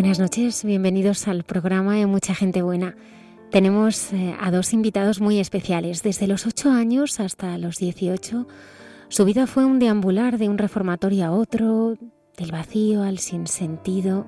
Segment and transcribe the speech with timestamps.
[0.00, 2.96] Buenas noches, bienvenidos al programa de Mucha Gente Buena.
[3.50, 6.02] Tenemos eh, a dos invitados muy especiales.
[6.02, 8.48] Desde los 8 años hasta los 18,
[9.10, 11.98] su vida fue un deambular de un reformatorio a otro,
[12.38, 14.26] del vacío al sinsentido,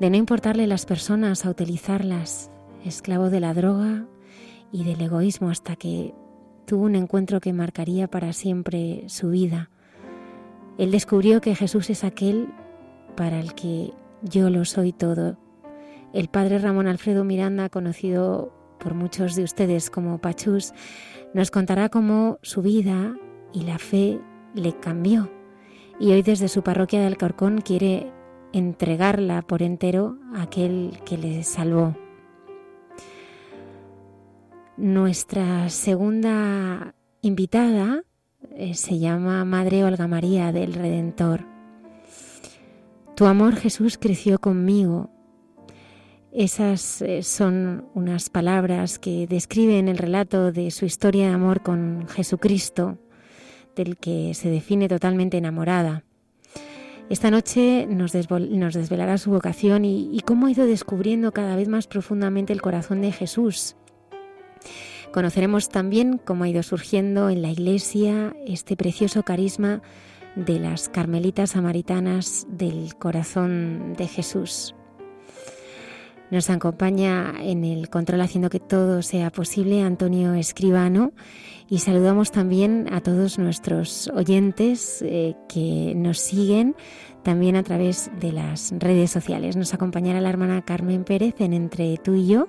[0.00, 2.50] de no importarle las personas a utilizarlas,
[2.84, 4.06] esclavo de la droga
[4.72, 6.12] y del egoísmo hasta que
[6.66, 9.70] tuvo un encuentro que marcaría para siempre su vida.
[10.76, 12.48] Él descubrió que Jesús es aquel
[13.14, 15.38] para el que yo lo soy todo.
[16.12, 20.72] El padre Ramón Alfredo Miranda, conocido por muchos de ustedes como Pachus,
[21.34, 23.16] nos contará cómo su vida
[23.52, 24.20] y la fe
[24.54, 25.30] le cambió.
[25.98, 28.12] Y hoy desde su parroquia de Alcorcón quiere
[28.52, 31.96] entregarla por entero a aquel que le salvó.
[34.76, 38.02] Nuestra segunda invitada
[38.50, 41.51] eh, se llama Madre Olga María del Redentor.
[43.22, 45.08] Tu amor, Jesús, creció conmigo.
[46.32, 52.08] Esas eh, son unas palabras que describen el relato de su historia de amor con
[52.08, 52.98] Jesucristo,
[53.76, 56.02] del que se define totalmente enamorada.
[57.10, 61.86] Esta noche nos, desvelará su vocación y, y cómo ha ido descubriendo cada vez más
[61.86, 63.76] profundamente el corazón de Jesús.
[65.12, 69.80] Conoceremos también cómo ha ido surgiendo en la Iglesia este precioso carisma
[70.36, 74.74] de las Carmelitas Samaritanas del Corazón de Jesús.
[76.30, 81.12] Nos acompaña en el control haciendo que todo sea posible Antonio Escribano
[81.68, 86.74] y saludamos también a todos nuestros oyentes eh, que nos siguen
[87.22, 89.56] también a través de las redes sociales.
[89.56, 92.48] Nos acompañará la hermana Carmen Pérez en Entre tú y yo.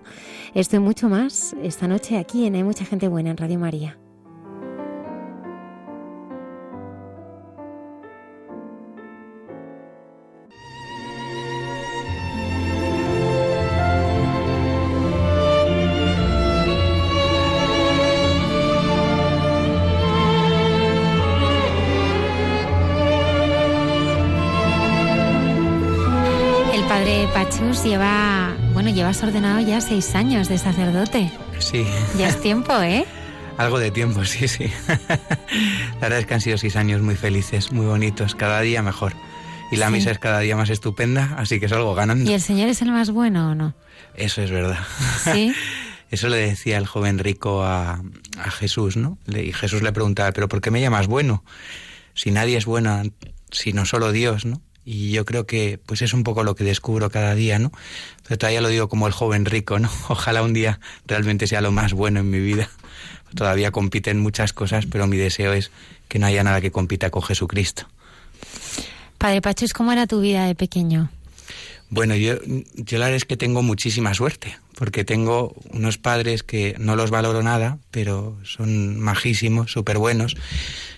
[0.54, 3.98] Esto y mucho más esta noche aquí en Hay mucha gente buena en Radio María.
[27.82, 31.32] Lleva, bueno, llevas ordenado ya seis años de sacerdote.
[31.60, 31.86] Sí.
[32.18, 33.06] Ya es tiempo, ¿eh?
[33.58, 34.72] Algo de tiempo, sí, sí.
[34.88, 39.14] La verdad es que han sido seis años muy felices, muy bonitos, cada día mejor.
[39.72, 42.30] Y la misa es cada día más estupenda, así que es algo ganando.
[42.30, 43.74] ¿Y el Señor es el más bueno o no?
[44.16, 44.80] Eso es verdad.
[45.24, 45.54] Sí.
[46.10, 48.02] Eso le decía el joven rico a,
[48.38, 49.18] a Jesús, ¿no?
[49.28, 51.44] Y Jesús le preguntaba, ¿pero por qué me llamas bueno?
[52.14, 53.02] Si nadie es bueno,
[53.52, 54.62] sino solo Dios, ¿no?
[54.86, 57.72] Y yo creo que pues es un poco lo que descubro cada día, ¿no?
[58.28, 59.90] Pero todavía lo digo como el joven rico, ¿no?
[60.10, 62.70] Ojalá un día realmente sea lo más bueno en mi vida.
[63.36, 65.72] Todavía compiten muchas cosas, pero mi deseo es
[66.08, 67.88] que no haya nada que compita con Jesucristo.
[69.18, 71.10] Padre Pachus, ¿cómo era tu vida de pequeño?
[71.90, 72.36] Bueno, yo,
[72.76, 77.12] yo la verdad es que tengo muchísima suerte, porque tengo unos padres que no los
[77.12, 80.36] valoro nada, pero son majísimos, súper buenos.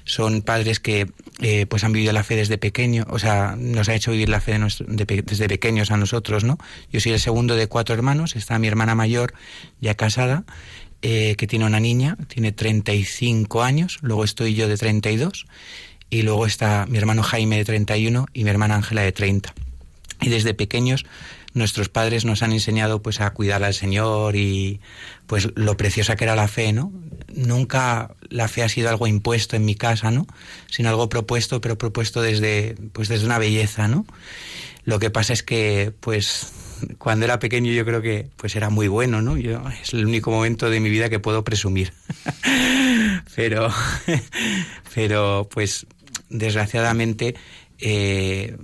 [0.05, 1.07] Son padres que
[1.41, 4.39] eh, pues han vivido la fe desde pequeño, o sea, nos ha hecho vivir la
[4.39, 4.57] fe
[4.87, 6.57] desde pequeños a nosotros, ¿no?
[6.91, 9.33] Yo soy el segundo de cuatro hermanos, está mi hermana mayor
[9.81, 10.45] ya casada,
[11.01, 15.45] eh, que tiene una niña, tiene 35 años, luego estoy yo de 32,
[16.09, 19.53] y luego está mi hermano Jaime de 31 y mi hermana Ángela de 30
[20.21, 21.05] y desde pequeños
[21.55, 24.81] nuestros padres nos han enseñado pues a cuidar al Señor y
[25.25, 26.91] pues lo preciosa que era la fe, ¿no?
[27.33, 30.27] Nunca la fe ha sido algo impuesto en mi casa, ¿no?
[30.69, 34.05] Sino algo propuesto, pero propuesto desde pues desde una belleza, ¿no?
[34.83, 36.51] Lo que pasa es que pues
[36.97, 39.37] cuando era pequeño yo creo que pues era muy bueno, ¿no?
[39.37, 41.93] Yo es el único momento de mi vida que puedo presumir.
[43.35, 43.69] pero
[44.93, 45.87] pero pues
[46.29, 47.35] desgraciadamente
[47.79, 48.57] eh,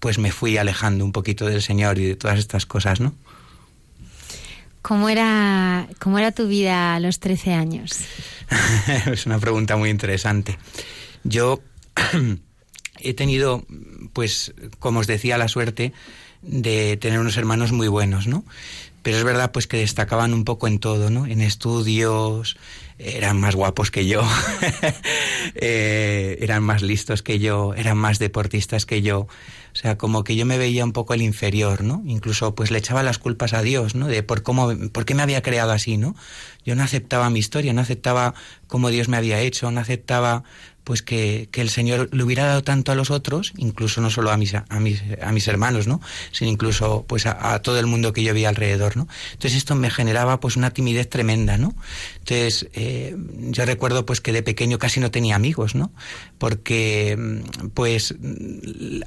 [0.00, 3.14] pues me fui alejando un poquito del Señor y de todas estas cosas, ¿no?
[4.82, 7.98] ¿Cómo era, cómo era tu vida a los 13 años?
[9.12, 10.58] es una pregunta muy interesante.
[11.24, 11.60] Yo
[13.00, 13.64] he tenido,
[14.12, 15.92] pues, como os decía, la suerte
[16.42, 18.44] de tener unos hermanos muy buenos, ¿no?
[19.02, 21.26] Pero es verdad, pues, que destacaban un poco en todo, ¿no?
[21.26, 22.56] En estudios,
[22.98, 24.22] eran más guapos que yo,
[25.54, 29.20] eh, eran más listos que yo, eran más deportistas que yo.
[29.20, 32.02] O sea, como que yo me veía un poco el inferior, ¿no?
[32.06, 34.08] Incluso pues le echaba las culpas a Dios, ¿no?
[34.08, 36.16] De por cómo, por qué me había creado así, ¿no?
[36.64, 38.34] Yo no aceptaba mi historia, no aceptaba
[38.66, 40.42] cómo Dios me había hecho, no aceptaba
[40.88, 44.30] pues que, que, el Señor le hubiera dado tanto a los otros, incluso no solo
[44.30, 46.00] a mis, a mis, a mis hermanos, ¿no?
[46.32, 48.96] sino incluso pues a, todo el mundo que yo veía alrededor.
[48.96, 49.06] ¿no?
[49.32, 51.58] Entonces esto me generaba pues una timidez tremenda.
[51.58, 51.74] ¿no?
[52.20, 53.14] Entonces eh,
[53.50, 55.92] yo recuerdo pues que de pequeño casi no tenía amigos, ¿no?
[56.38, 57.42] porque
[57.74, 58.14] pues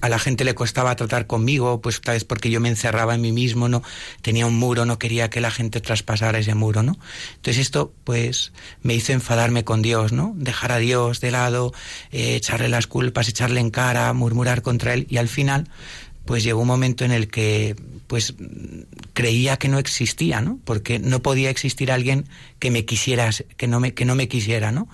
[0.01, 3.21] a la gente le costaba tratar conmigo, pues tal vez porque yo me encerraba en
[3.21, 3.81] mí mismo, no
[4.21, 6.83] tenía un muro, no quería que la gente traspasara ese muro.
[6.83, 6.99] ¿no?
[7.37, 10.35] Entonces esto pues me hizo enfadarme con Dios, ¿no?
[10.35, 11.70] dejar a Dios de lado,
[12.11, 15.67] eh, echarle las culpas, echarle en cara, murmurar contra él y al final
[16.25, 17.75] pues llegó un momento en el que
[18.07, 18.35] pues
[19.13, 20.59] creía que no existía, ¿no?
[20.65, 22.25] Porque no podía existir alguien
[22.59, 24.87] que me quisiera, que no me, que no me quisiera, ¿no?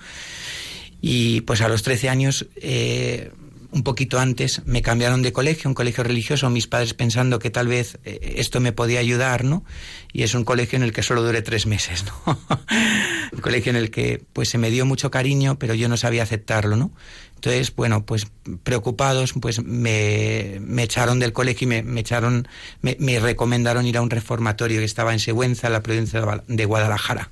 [1.00, 3.30] Y pues a los 13 años eh,
[3.70, 7.68] un poquito antes me cambiaron de colegio, un colegio religioso, mis padres pensando que tal
[7.68, 9.64] vez eh, esto me podía ayudar, ¿no?
[10.12, 12.38] Y es un colegio en el que solo duré tres meses, ¿no?
[13.32, 16.22] un colegio en el que pues se me dio mucho cariño, pero yo no sabía
[16.22, 16.92] aceptarlo, ¿no?
[17.34, 18.26] Entonces, bueno, pues
[18.64, 22.48] preocupados, pues me, echaron del colegio y me, me echaron,
[22.82, 27.30] me, me, recomendaron ir a un reformatorio que estaba en Següenza, la provincia de Guadalajara.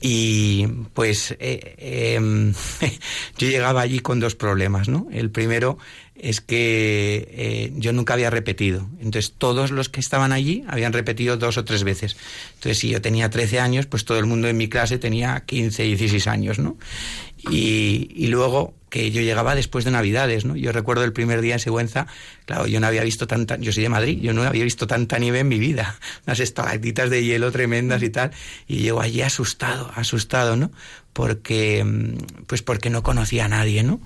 [0.00, 2.52] Y pues eh, em,
[3.38, 5.08] yo llegaba allí con dos problemas, ¿no?
[5.10, 5.78] El primero
[6.14, 8.88] es que eh, yo nunca había repetido.
[9.00, 12.16] Entonces todos los que estaban allí habían repetido dos o tres veces.
[12.54, 15.82] Entonces si yo tenía 13 años, pues todo el mundo en mi clase tenía 15,
[15.82, 16.76] 16 años, ¿no?
[17.50, 18.74] Y, y luego
[19.10, 20.56] yo llegaba después de Navidades, ¿no?
[20.56, 22.06] Yo recuerdo el primer día en Sigüenza,
[22.44, 25.18] claro, yo no había visto tanta, yo soy de Madrid, yo no había visto tanta
[25.18, 28.30] nieve en mi vida, unas estalactitas de hielo tremendas y tal,
[28.66, 30.70] y llego allí asustado, asustado, ¿no?
[31.12, 34.00] Porque, mm, pues porque no conocía a nadie, ¿no?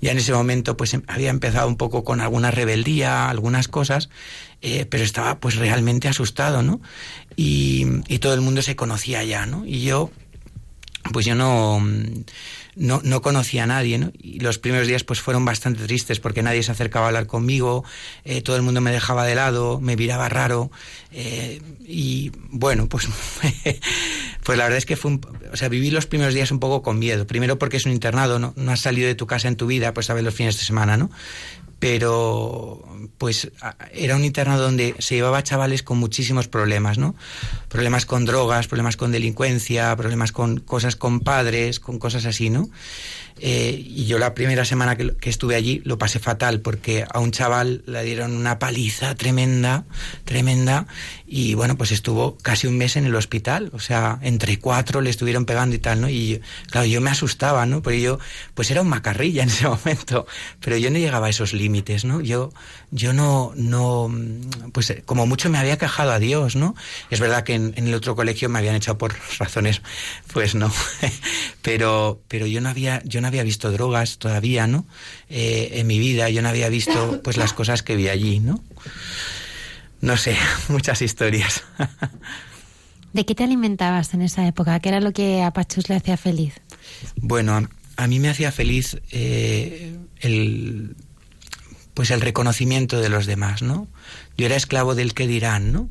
[0.00, 4.10] Ya en ese momento, pues em, había empezado un poco con alguna rebeldía, algunas cosas,
[4.62, 6.80] eh, pero estaba pues realmente asustado, ¿no?
[7.36, 9.64] Y, y todo el mundo se conocía ya, ¿no?
[9.64, 10.10] Y yo,
[11.12, 11.82] pues yo no
[12.76, 14.12] no, no conocía a nadie, ¿no?
[14.18, 17.84] Y los primeros días pues fueron bastante tristes porque nadie se acercaba a hablar conmigo,
[18.24, 20.70] eh, todo el mundo me dejaba de lado, me miraba raro
[21.12, 23.08] eh, y bueno, pues,
[24.44, 25.20] pues la verdad es que fue un,
[25.52, 27.26] o sea, viví los primeros días un poco con miedo.
[27.26, 29.92] Primero porque es un internado, no, no has salido de tu casa en tu vida,
[29.94, 31.10] pues sabes los fines de semana, ¿no?
[31.80, 32.84] Pero
[33.16, 33.50] pues
[33.92, 37.16] era un internado donde se llevaba chavales con muchísimos problemas, ¿no?
[37.68, 42.68] Problemas con drogas, problemas con delincuencia, problemas con cosas con padres, con cosas así, ¿no?
[43.42, 47.30] Eh, y yo la primera semana que, estuve allí lo pasé fatal porque a un
[47.30, 49.84] chaval le dieron una paliza tremenda,
[50.24, 50.86] tremenda,
[51.26, 55.08] y bueno, pues estuvo casi un mes en el hospital, o sea, entre cuatro le
[55.08, 56.10] estuvieron pegando y tal, ¿no?
[56.10, 57.80] Y claro, yo me asustaba, ¿no?
[57.82, 58.18] Porque yo,
[58.54, 60.26] pues era un macarrilla en ese momento,
[60.60, 62.20] pero yo no llegaba a esos límites, ¿no?
[62.20, 62.52] Yo,
[62.90, 64.12] yo no, no,
[64.72, 66.74] pues como mucho me había quejado a Dios, ¿no?
[67.08, 69.80] Es verdad que en, en el otro colegio me habían echado por razones,
[70.34, 70.70] pues no,
[71.62, 74.86] pero, pero yo no había, yo no había visto drogas todavía, ¿no?
[75.28, 78.62] Eh, en mi vida yo no había visto pues las cosas que vi allí, ¿no?
[80.00, 80.36] No sé,
[80.68, 81.62] muchas historias.
[83.12, 84.78] ¿De qué te alimentabas en esa época?
[84.80, 86.54] ¿Qué era lo que a Pachus le hacía feliz?
[87.16, 90.94] Bueno, a, mí me hacía feliz eh, el
[91.94, 93.88] pues el reconocimiento de los demás, ¿no?
[94.38, 95.90] Yo era esclavo del que dirán, ¿no?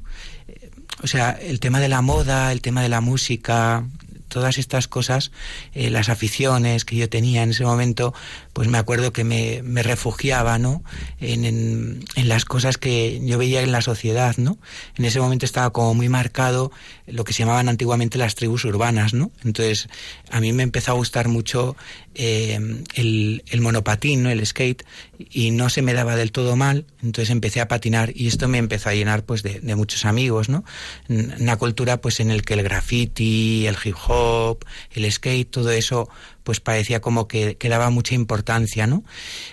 [1.03, 3.85] O sea, el tema de la moda, el tema de la música,
[4.29, 5.31] todas estas cosas,
[5.73, 8.13] eh, las aficiones que yo tenía en ese momento,
[8.59, 10.83] pues me acuerdo que me, refugiaba, ¿no?
[11.21, 14.57] En, en, en, las cosas que yo veía en la sociedad, ¿no?
[14.97, 16.69] En ese momento estaba como muy marcado
[17.07, 19.31] lo que se llamaban antiguamente las tribus urbanas, ¿no?
[19.45, 19.87] Entonces,
[20.29, 21.77] a mí me empezó a gustar mucho
[22.15, 22.59] eh,
[22.95, 24.29] el, el, monopatín, ¿no?
[24.29, 24.83] el skate,
[25.17, 28.57] y no se me daba del todo mal, entonces empecé a patinar y esto me
[28.57, 30.65] empezó a llenar pues de, de muchos amigos, ¿no?
[31.07, 36.09] Una cultura pues en el que el graffiti, el hip hop, el skate, todo eso
[36.49, 39.03] pues parecía como que, que daba mucha importancia, ¿no?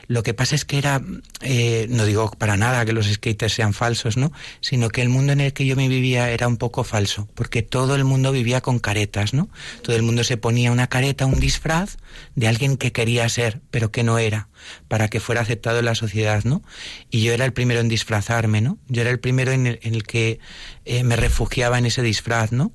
[0.06, 1.02] Lo que pasa es que era,
[1.42, 4.32] eh, no digo para nada que los skaters sean falsos, ¿no?
[4.62, 7.60] Sino que el mundo en el que yo me vivía era un poco falso, porque
[7.60, 9.50] todo el mundo vivía con caretas, ¿no?
[9.82, 11.98] Todo el mundo se ponía una careta, un disfraz
[12.34, 14.48] de alguien que quería ser, pero que no era,
[14.88, 16.62] para que fuera aceptado en la sociedad, ¿no?
[17.10, 18.78] Y yo era el primero en disfrazarme, ¿no?
[18.88, 20.40] Yo era el primero en el, que
[20.86, 22.72] eh, me refugiaba en ese disfraz, ¿no?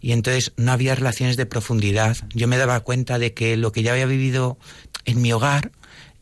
[0.00, 2.16] Y entonces no había relaciones de profundidad.
[2.34, 4.58] Yo me daba cuenta de que lo que ya había vivido
[5.04, 5.72] en mi hogar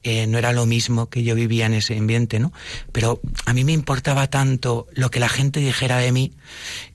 [0.08, 2.52] eh, no era lo mismo que yo vivía en ese ambiente, ¿no?
[2.92, 6.32] Pero a mí me importaba tanto lo que la gente dijera de mí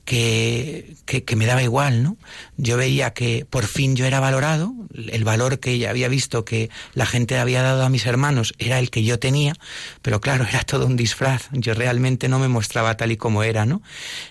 [0.05, 2.15] que, que, me daba igual, ¿no?
[2.55, 6.69] Yo veía que por fin yo era valorado, el valor que ya había visto que
[6.93, 9.55] la gente había dado a mis hermanos era el que yo tenía,
[10.01, 13.65] pero claro, era todo un disfraz, yo realmente no me mostraba tal y como era,
[13.65, 13.81] ¿no?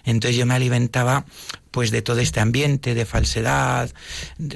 [0.04, 1.26] Entonces yo me alimentaba
[1.70, 3.90] pues de todo este ambiente de falsedad,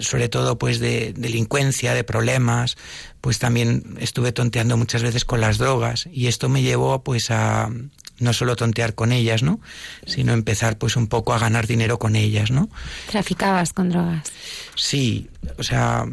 [0.01, 2.77] sobre todo pues de delincuencia, de problemas,
[3.25, 7.71] pues también estuve tonteando muchas veces con las drogas y esto me llevó pues a,
[8.19, 9.61] no solo tontear con ellas, ¿no?
[10.05, 12.69] Sino empezar pues un poco a ganar dinero con ellas, ¿no?
[13.11, 14.31] ¿Traficabas con drogas?
[14.75, 16.05] Sí, o sea,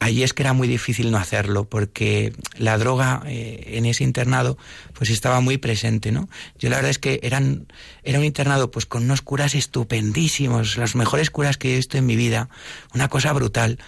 [0.00, 4.58] ahí es que era muy difícil no hacerlo porque la droga eh, en ese internado
[4.94, 6.28] pues estaba muy presente, ¿no?
[6.58, 7.68] Yo la verdad es que eran,
[8.02, 12.06] era un internado pues con unos curas estupendísimos, los mejores curas que he visto en
[12.06, 12.48] mi vida,
[12.94, 13.78] una cosa brutal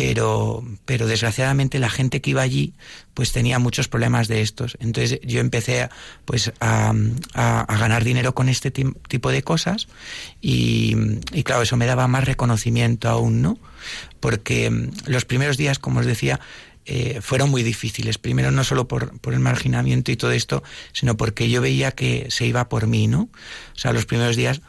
[0.00, 2.72] pero, pero desgraciadamente la gente que iba allí
[3.12, 4.78] pues tenía muchos problemas de estos.
[4.80, 5.90] Entonces yo empecé a,
[6.24, 6.94] pues a,
[7.34, 9.88] ganar dinero con este tipo de cosas
[10.40, 10.96] y,
[11.34, 13.58] y, claro, eso me daba más reconocimiento aún, ¿no?
[14.20, 16.40] Porque mm, los primeros días, como os decía,
[16.86, 18.16] eh, fueron muy difíciles.
[18.16, 20.62] Primero no solo por, por el marginamiento y todo esto,
[20.94, 23.28] sino porque yo veía que se iba por mí, ¿no?
[23.74, 24.62] O sea, los primeros días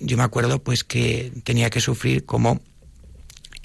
[0.00, 2.60] yo me acuerdo pues que tenía que sufrir como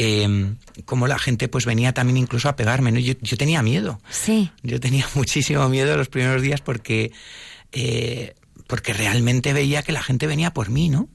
[0.01, 2.99] eh, como la gente pues venía también incluso a pegarme, ¿no?
[2.99, 3.99] Yo, yo, tenía miedo.
[4.09, 4.49] Sí.
[4.63, 7.11] Yo tenía muchísimo miedo los primeros días porque,
[7.73, 8.33] eh,
[8.65, 11.09] porque realmente veía que la gente venía por mí, ¿no?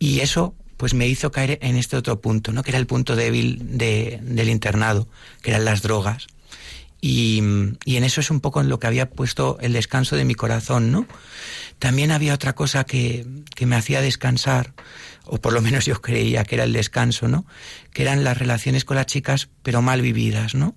[0.00, 2.64] Y eso pues me hizo caer en este otro punto, ¿no?
[2.64, 5.06] Que era el punto débil de, del internado,
[5.40, 6.26] que eran las drogas.
[7.00, 7.42] Y,
[7.84, 10.34] y, en eso es un poco en lo que había puesto el descanso de mi
[10.34, 11.06] corazón, ¿no?
[11.78, 13.24] También había otra cosa que,
[13.54, 14.72] que me hacía descansar,
[15.32, 17.46] o por lo menos yo creía que era el descanso, ¿no?
[17.92, 20.74] Que eran las relaciones con las chicas, pero mal vividas, ¿no?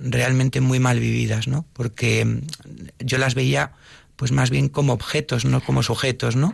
[0.00, 1.64] Realmente muy mal vividas, ¿no?
[1.72, 2.40] Porque mm,
[2.98, 3.72] yo las veía
[4.16, 6.52] pues más bien como objetos, no como sujetos, ¿no?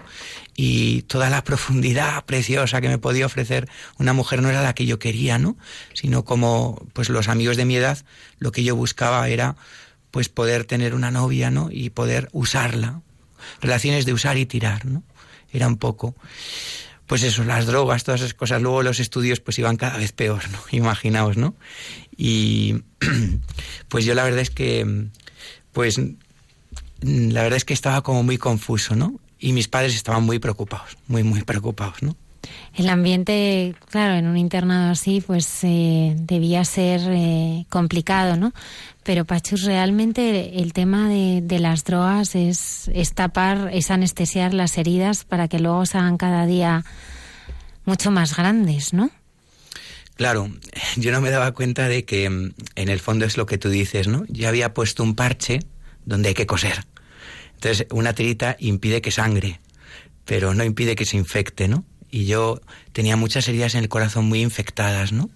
[0.57, 3.67] Y toda la profundidad preciosa que me podía ofrecer
[3.99, 5.57] una mujer no era la que yo quería, ¿no?
[5.95, 7.97] Sino como pues los amigos de mi edad,
[8.39, 9.57] lo que yo buscaba era
[10.11, 11.71] pues poder tener una novia, ¿no?
[11.71, 13.01] Y poder usarla.
[13.63, 15.03] Relaciones de usar y tirar, ¿no?
[15.51, 16.15] Era un poco
[17.09, 18.61] pues eso, las drogas, todas esas cosas.
[18.63, 20.59] Luego los estudios pues iban cada vez peor, ¿no?
[20.71, 21.57] Imaginaos, ¿no?
[22.17, 22.83] Y
[23.89, 25.09] pues yo la verdad es que,
[25.73, 25.99] pues
[27.01, 29.19] la verdad es que estaba como muy confuso, ¿no?
[29.39, 32.15] Y mis padres estaban muy preocupados, muy, muy preocupados, ¿no?
[32.75, 38.53] El ambiente, claro, en un internado así, pues eh, debía ser eh, complicado, ¿no?
[39.03, 45.25] Pero Pachus, realmente el tema de, las drogas es, es tapar, es anestesiar las heridas
[45.25, 46.85] para que luego se hagan cada día
[47.85, 49.11] mucho más grandes, ¿no?
[50.19, 50.51] Claro,
[50.97, 53.71] yo no me daba cuenta de que mm, en el fondo es lo que tú
[53.71, 54.25] dices, ¿no?
[54.29, 55.61] Yo había puesto un parche
[56.05, 56.85] donde hay que coser.
[57.55, 59.61] Entonces, una tirita impide que sangre,
[60.25, 61.85] pero no impide que se infecte, ¿no?
[62.11, 62.61] Y yo
[62.93, 65.31] tenía muchas heridas en el corazón muy infectadas, ¿no?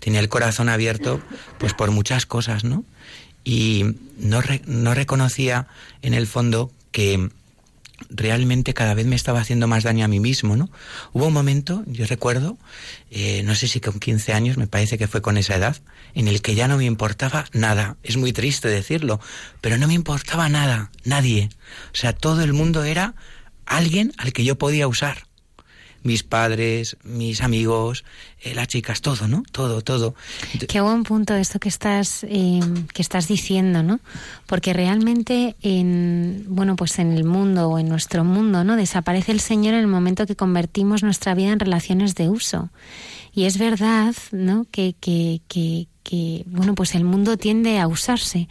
[0.00, 1.20] Tenía el corazón abierto
[1.58, 2.84] pues por muchas cosas, ¿no?
[3.44, 3.84] Y
[4.18, 5.66] no, no reconocía
[6.02, 7.30] en el fondo que
[8.10, 10.70] realmente cada vez me estaba haciendo más daño a mí mismo, ¿no?
[11.12, 12.56] Hubo un momento, yo recuerdo,
[13.10, 15.76] eh, no sé si con 15 años, me parece que fue con esa edad,
[16.14, 17.96] en el que ya no me importaba nada.
[18.02, 19.20] Es muy triste decirlo,
[19.60, 21.50] pero no me importaba nada, nadie.
[21.92, 23.14] O sea, todo el mundo era
[23.66, 25.27] alguien al que yo podía usar
[26.02, 28.04] mis padres, mis amigos,
[28.42, 29.42] eh, las chicas, todo, ¿no?
[29.50, 30.14] Todo, todo.
[30.68, 32.60] Qué buen punto esto que estás eh,
[32.94, 34.00] que estás diciendo, ¿no?
[34.46, 38.76] Porque realmente en bueno pues en el mundo o en nuestro mundo, ¿no?
[38.76, 42.70] Desaparece el Señor en el momento que convertimos nuestra vida en relaciones de uso.
[43.32, 44.66] Y es verdad, ¿no?
[44.70, 48.48] Que, que, que, que bueno pues el mundo tiende a usarse.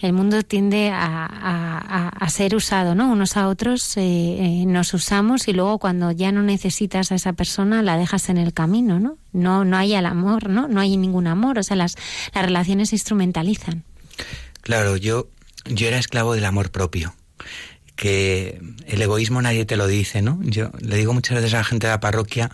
[0.00, 5.48] El mundo tiende a, a, ser usado no unos a otros eh, eh, nos usamos
[5.48, 9.16] y luego cuando ya no necesitas a esa persona la dejas en el camino no
[9.32, 11.96] no no hay el amor no no hay ningún amor o sea las
[12.34, 13.82] las relaciones se instrumentalizan.
[14.60, 15.28] Claro yo
[15.64, 17.14] yo era esclavo del amor propio
[17.96, 21.64] que el egoísmo nadie te lo dice no yo le digo muchas veces a la
[21.64, 22.50] gente de la parroquia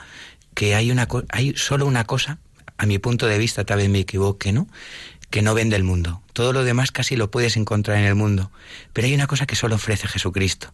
[0.54, 2.38] que hay una hay solo una cosa
[2.78, 4.68] a mi punto de vista, tal vez me equivoque, ¿no?
[5.30, 6.22] Que no vende el mundo.
[6.32, 8.50] Todo lo demás casi lo puedes encontrar en el mundo.
[8.92, 10.72] Pero hay una cosa que solo ofrece Jesucristo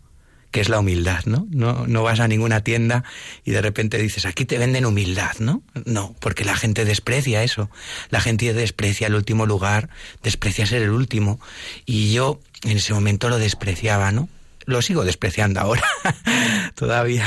[0.52, 1.49] que es la humildad, ¿no?
[1.50, 1.87] ¿no?
[1.87, 3.04] No vas a ninguna tienda
[3.42, 5.62] y de repente dices, aquí te venden humildad, ¿no?
[5.87, 7.71] No, porque la gente desprecia eso.
[8.11, 9.88] La gente desprecia el último lugar,
[10.23, 11.40] desprecia ser el último.
[11.87, 14.28] Y yo en ese momento lo despreciaba, ¿no?
[14.66, 15.85] Lo sigo despreciando ahora.
[16.75, 17.26] Todavía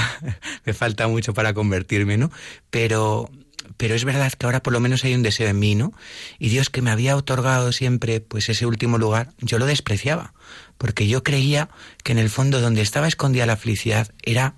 [0.63, 2.31] me falta mucho para convertirme, ¿no?
[2.69, 3.31] Pero
[3.77, 5.93] pero es verdad que ahora por lo menos hay un deseo en mí, ¿no?
[6.39, 10.33] Y Dios que me había otorgado siempre pues ese último lugar, yo lo despreciaba
[10.77, 11.69] porque yo creía
[12.03, 14.55] que en el fondo donde estaba escondida la felicidad era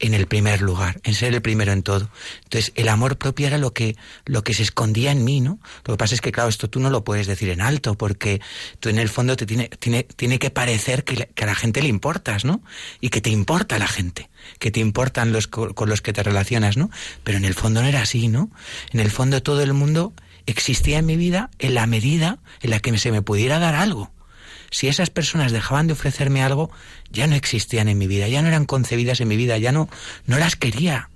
[0.00, 2.10] en el primer lugar, en ser el primero en todo.
[2.44, 5.60] Entonces, el amor propio era lo que, lo que se escondía en mí, ¿no?
[5.84, 8.40] Lo que pasa es que, claro, esto tú no lo puedes decir en alto, porque
[8.80, 11.88] tú en el fondo te tiene, tiene, tiene que parecer que, a la gente le
[11.88, 12.62] importas, ¿no?
[13.00, 16.78] Y que te importa la gente, que te importan los con los que te relacionas,
[16.78, 16.90] ¿no?
[17.22, 18.50] Pero en el fondo no era así, ¿no?
[18.92, 20.14] En el fondo todo el mundo
[20.46, 24.10] existía en mi vida en la medida en la que se me pudiera dar algo
[24.70, 26.70] si esas personas dejaban de ofrecerme algo,
[27.10, 29.88] ya no existían en mi vida, ya no eran concebidas en mi vida, ya no,
[30.26, 31.10] no las quería,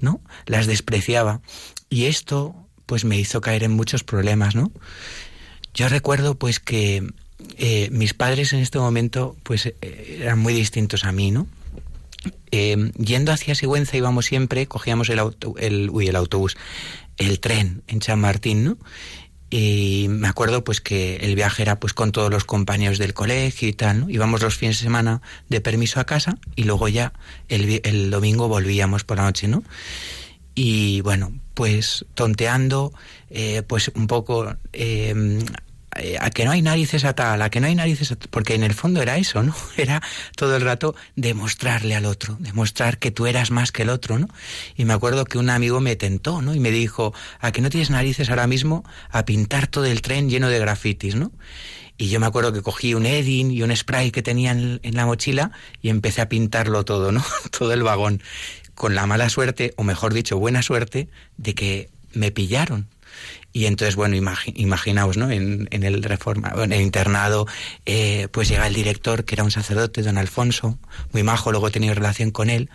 [0.00, 0.20] ¿no?
[0.46, 1.40] Las despreciaba.
[1.88, 2.54] Y esto,
[2.86, 4.72] pues me hizo caer en muchos problemas, ¿no?
[5.74, 7.06] Yo recuerdo, pues, que
[7.58, 11.46] eh, mis padres en este momento, pues, eh, eran muy distintos a mí, ¿no?
[12.50, 16.56] Eh, yendo hacia Sigüenza íbamos siempre, cogíamos el, auto, el, uy, el autobús,
[17.18, 18.78] el tren en San Martín, ¿no?
[19.50, 23.68] Y me acuerdo pues que el viaje era pues con todos los compañeros del colegio
[23.68, 24.10] y tal, ¿no?
[24.10, 27.12] Íbamos los fines de semana de permiso a casa y luego ya
[27.48, 29.62] el, el domingo volvíamos por la noche, ¿no?
[30.54, 32.92] Y bueno, pues tonteando,
[33.30, 35.14] eh, pues un poco eh,
[36.20, 38.62] a que no hay narices a tal, a que no hay narices a porque en
[38.62, 39.54] el fondo era eso, ¿no?
[39.76, 40.02] Era
[40.36, 44.28] todo el rato demostrarle al otro, demostrar que tú eras más que el otro, ¿no?
[44.76, 46.54] Y me acuerdo que un amigo me tentó, ¿no?
[46.54, 50.28] Y me dijo, a que no tienes narices ahora mismo a pintar todo el tren
[50.28, 51.32] lleno de grafitis, ¿no?
[51.98, 54.96] Y yo me acuerdo que cogí un Edding y un spray que tenía en, en
[54.96, 57.24] la mochila y empecé a pintarlo todo, ¿no?
[57.50, 58.22] todo el vagón.
[58.74, 62.88] Con la mala suerte, o mejor dicho, buena suerte, de que me pillaron
[63.56, 65.30] y entonces, bueno, imaginaos, ¿no?
[65.30, 67.46] En, el reforma, en el internado,
[67.86, 70.78] eh, pues llega el director, que era un sacerdote, don Alfonso,
[71.12, 72.68] muy majo, luego he tenido relación con él,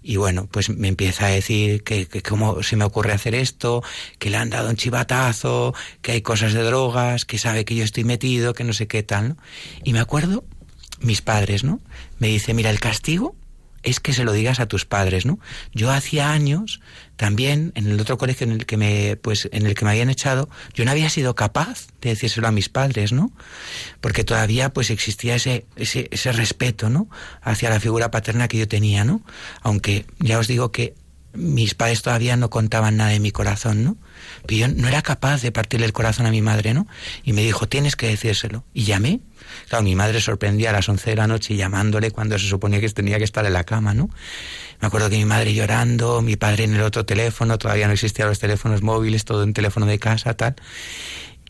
[0.00, 3.82] y bueno, pues me empieza a decir que, que cómo se me ocurre hacer esto,
[4.20, 7.82] que le han dado un chivatazo, que hay cosas de drogas, que sabe que yo
[7.82, 9.36] estoy metido, que no sé qué tal, ¿no?
[9.82, 10.44] Y me acuerdo,
[11.00, 11.80] mis padres, ¿no?
[12.20, 13.34] Me dice, mira, el castigo
[13.88, 15.38] es que se lo digas a tus padres, ¿no?
[15.72, 16.80] Yo hacía años
[17.16, 20.10] también en el otro colegio en el que me pues en el que me habían
[20.10, 23.32] echado, yo no había sido capaz de decírselo a mis padres, ¿no?
[24.00, 27.08] Porque todavía pues existía ese ese, ese respeto, ¿no?
[27.42, 29.22] hacia la figura paterna que yo tenía, ¿no?
[29.62, 30.94] Aunque ya os digo que
[31.34, 33.96] mis padres todavía no contaban nada de mi corazón, ¿no?
[34.46, 36.86] Pero yo no era capaz de partirle el corazón a mi madre, ¿no?
[37.22, 38.64] Y me dijo, tienes que decírselo.
[38.72, 39.20] Y llamé.
[39.68, 42.88] Claro, mi madre sorprendía a las once de la noche llamándole cuando se suponía que
[42.90, 44.10] tenía que estar en la cama, ¿no?
[44.80, 48.28] Me acuerdo que mi madre llorando, mi padre en el otro teléfono, todavía no existían
[48.28, 50.56] los teléfonos móviles, todo en teléfono de casa, tal.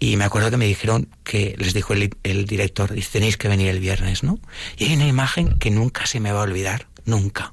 [0.01, 3.49] Y me acuerdo que me dijeron que les dijo el, el director, dice, tenéis que
[3.49, 4.39] venir el viernes, ¿no?
[4.77, 7.53] Y hay una imagen que nunca se me va a olvidar, nunca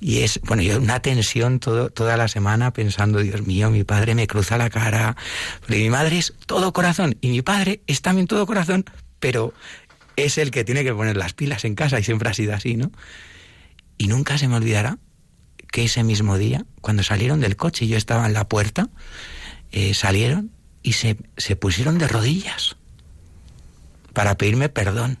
[0.00, 4.14] y es, bueno, yo una tensión todo, toda la semana pensando, Dios mío, mi padre
[4.14, 5.16] me cruza la cara,
[5.60, 8.86] porque mi madre es todo corazón y mi padre es también todo corazón,
[9.18, 9.52] pero
[10.16, 12.76] es el que tiene que poner las pilas en casa y siempre ha sido así,
[12.76, 12.90] ¿no?
[13.98, 14.98] Y nunca se me olvidará
[15.70, 18.88] que ese mismo día, cuando salieron del coche y yo estaba en la puerta,
[19.70, 20.50] eh, salieron
[20.82, 22.76] y se, se pusieron de rodillas
[24.14, 25.18] para pedirme perdón.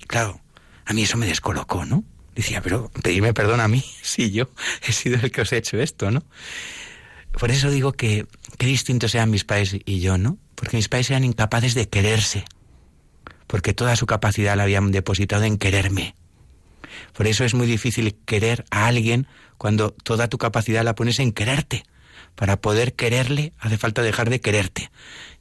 [0.00, 0.40] Y claro,
[0.84, 2.04] a mí eso me descolocó, ¿no?
[2.40, 4.48] Decía, pero pedirme perdón a mí si yo
[4.88, 6.24] he sido el que os he hecho esto, ¿no?
[7.38, 8.26] Por eso digo que
[8.56, 10.38] qué distintos sean mis padres y yo, ¿no?
[10.54, 12.46] Porque mis padres eran incapaces de quererse,
[13.46, 16.14] porque toda su capacidad la habían depositado en quererme.
[17.12, 19.26] Por eso es muy difícil querer a alguien
[19.58, 21.84] cuando toda tu capacidad la pones en quererte.
[22.34, 24.90] Para poder quererle hace falta dejar de quererte.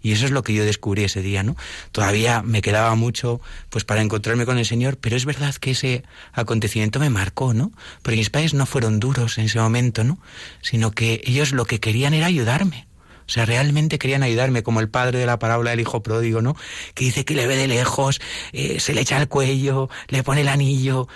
[0.01, 1.55] Y eso es lo que yo descubrí ese día, ¿no?
[1.91, 6.03] Todavía me quedaba mucho pues para encontrarme con el Señor, pero es verdad que ese
[6.31, 7.71] acontecimiento me marcó, ¿no?
[8.01, 10.19] Porque mis padres no fueron duros en ese momento, ¿no?
[10.61, 12.87] Sino que ellos lo que querían era ayudarme.
[13.29, 16.55] O sea, realmente querían ayudarme, como el padre de la parábola del hijo pródigo, ¿no?
[16.95, 18.19] Que dice que le ve de lejos,
[18.53, 21.07] eh, se le echa al cuello, le pone el anillo,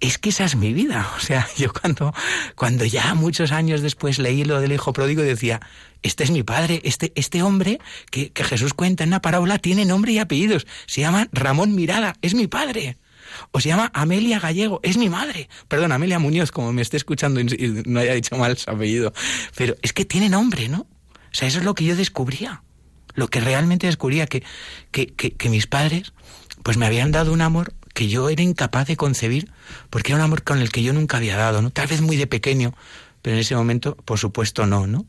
[0.00, 1.08] es que esa es mi vida.
[1.16, 2.12] O sea, yo cuando,
[2.56, 5.60] cuando ya muchos años después leí lo del hijo pródigo decía,
[6.02, 7.78] este es mi padre, este, este hombre
[8.10, 10.66] que, que Jesús cuenta en una parábola tiene nombre y apellidos.
[10.86, 12.96] Se llama Ramón Mirada, es mi padre.
[13.52, 15.48] O se llama Amelia Gallego, es mi madre.
[15.68, 19.12] Perdón, Amelia Muñoz, como me esté escuchando y no haya dicho mal su apellido.
[19.54, 20.80] Pero es que tiene nombre, ¿no?
[20.80, 22.62] O sea, eso es lo que yo descubría.
[23.14, 24.42] Lo que realmente descubría, que,
[24.92, 26.12] que, que, mis padres
[26.62, 29.50] pues me habían dado un amor que yo era incapaz de concebir,
[29.90, 31.70] porque era un amor con el que yo nunca había dado, ¿no?
[31.70, 32.74] Tal vez muy de pequeño,
[33.22, 35.04] pero en ese momento, por supuesto, no, ¿no?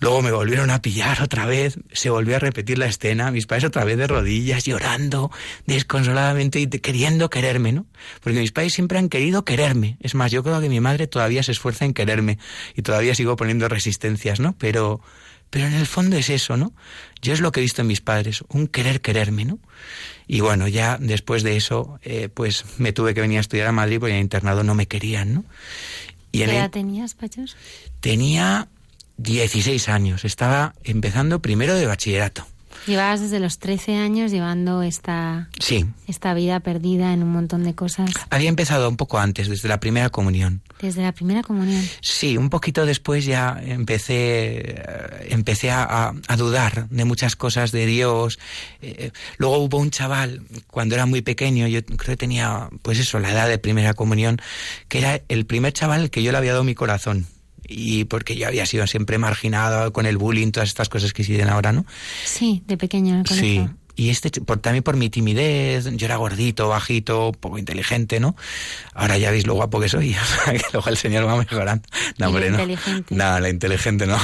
[0.00, 3.64] Luego me volvieron a pillar otra vez, se volvió a repetir la escena, mis padres
[3.64, 5.30] otra vez de rodillas, llorando
[5.66, 7.86] desconsoladamente y queriendo quererme, ¿no?
[8.22, 9.98] Porque mis padres siempre han querido quererme.
[10.00, 12.38] Es más, yo creo que mi madre todavía se esfuerza en quererme
[12.74, 14.56] y todavía sigo poniendo resistencias, ¿no?
[14.56, 15.02] Pero,
[15.50, 16.72] pero en el fondo es eso, ¿no?
[17.20, 19.58] Yo es lo que he visto en mis padres, un querer quererme, ¿no?
[20.28, 23.72] Y bueno, ya después de eso, eh, pues me tuve que venir a estudiar a
[23.72, 25.44] Madrid porque en el internado no me querían, ¿no?
[26.30, 27.56] ¿Qué edad tenías, Pachos?
[28.00, 28.68] Tenía
[29.16, 32.46] 16 años, estaba empezando primero de bachillerato.
[32.88, 35.84] Llevabas desde los 13 años llevando esta, sí.
[36.06, 38.10] esta vida perdida en un montón de cosas.
[38.30, 40.62] Había empezado un poco antes, desde la primera comunión.
[40.80, 41.84] ¿Desde la primera comunión?
[42.00, 48.38] Sí, un poquito después ya empecé, eh, empecé a, dudar de muchas cosas de Dios.
[48.80, 53.18] Eh, luego hubo un chaval, cuando era muy pequeño, yo creo que tenía, pues eso,
[53.18, 54.40] la edad de primera comunión,
[54.88, 57.26] que era el primer chaval que yo le había dado mi corazón
[57.68, 61.48] y porque yo había sido siempre marginado con el bullying, todas estas cosas que siguen
[61.48, 61.84] ahora, ¿no?
[62.24, 63.22] Sí, de pequeño.
[63.26, 63.68] sí.
[63.98, 68.36] Y este, por, también por mi timidez, yo era gordito, bajito, poco inteligente, ¿no?
[68.94, 71.82] Ahora ya veis lo guapo que soy, que luego el Señor va mejorando.
[72.16, 72.60] No, hombre, no.
[72.60, 73.16] Inteligente.
[73.16, 74.16] No, la inteligente no.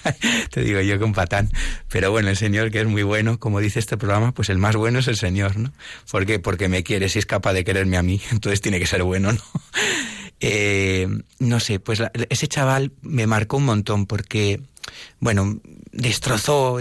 [0.50, 1.48] Te digo yo que un patán.
[1.88, 4.74] Pero bueno, el Señor, que es muy bueno, como dice este programa, pues el más
[4.74, 5.72] bueno es el Señor, ¿no?
[6.10, 6.40] ¿Por qué?
[6.40, 9.32] Porque me quiere, si es capaz de quererme a mí, entonces tiene que ser bueno,
[9.32, 9.40] ¿no?
[10.40, 11.06] Eh,
[11.38, 14.60] no sé, pues ese chaval me marcó un montón porque,
[15.18, 15.60] bueno,
[15.92, 16.78] destrozó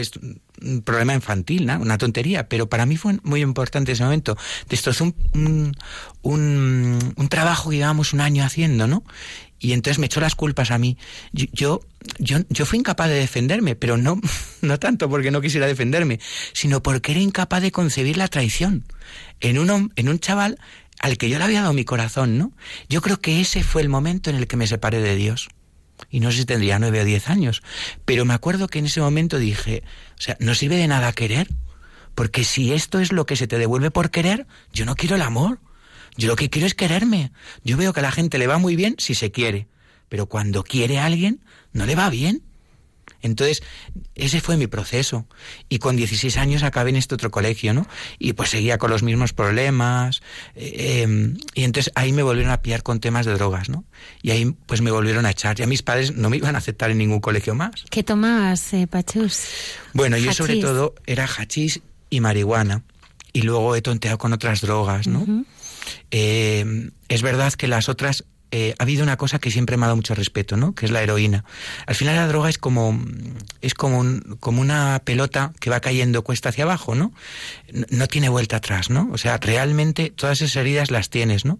[0.61, 1.79] un problema infantil, ¿no?
[1.79, 4.37] una tontería, pero para mí fue muy importante ese momento.
[4.69, 5.75] Destrozó un,
[6.21, 9.03] un, un, trabajo que llevábamos un año haciendo, ¿no?
[9.59, 10.97] Y entonces me echó las culpas a mí.
[11.33, 11.81] Yo,
[12.17, 14.21] yo, yo fui incapaz de defenderme, pero no,
[14.61, 16.19] no tanto porque no quisiera defenderme,
[16.53, 18.85] sino porque era incapaz de concebir la traición
[19.41, 20.59] en un, en un chaval
[20.99, 22.51] al que yo le había dado mi corazón, ¿no?
[22.89, 25.49] Yo creo que ese fue el momento en el que me separé de Dios.
[26.09, 27.62] Y no sé si tendría nueve o diez años.
[28.05, 29.83] Pero me acuerdo que en ese momento dije,
[30.17, 31.49] o sea, no sirve de nada querer.
[32.15, 35.21] Porque si esto es lo que se te devuelve por querer, yo no quiero el
[35.21, 35.59] amor.
[36.17, 37.31] Yo lo que quiero es quererme.
[37.63, 39.67] Yo veo que a la gente le va muy bien si se quiere.
[40.09, 42.43] Pero cuando quiere a alguien, no le va bien.
[43.21, 43.62] Entonces,
[44.15, 45.27] ese fue mi proceso.
[45.67, 47.88] Y con 16 años acabé en este otro colegio, ¿no?
[48.17, 50.21] Y pues seguía con los mismos problemas.
[50.55, 53.86] Eh, em, y entonces ahí me volvieron a pillar con temas de drogas, ¿no?
[54.21, 55.55] Y ahí pues me volvieron a echar.
[55.55, 57.86] Ya mis padres no me iban a aceptar en ningún colegio más.
[57.89, 59.47] ¿Qué tomabas, eh, Pachus?
[59.93, 62.84] Bueno, yo sobre todo era hachís y marihuana.
[63.32, 65.45] Y luego he tonteado con otras drogas, ¿no?
[66.12, 69.88] Em, es verdad que las otras eh, ha habido una cosa que siempre me ha
[69.88, 70.73] dado mucho respeto, ¿no?
[70.73, 71.45] Que es la heroína.
[71.85, 72.99] Al final la droga es como
[73.62, 74.03] es como
[74.39, 77.13] como una pelota que va cayendo cuesta hacia abajo, ¿no?
[77.89, 79.09] No tiene vuelta atrás, ¿no?
[79.12, 81.59] O sea, realmente todas esas heridas las tienes, ¿no?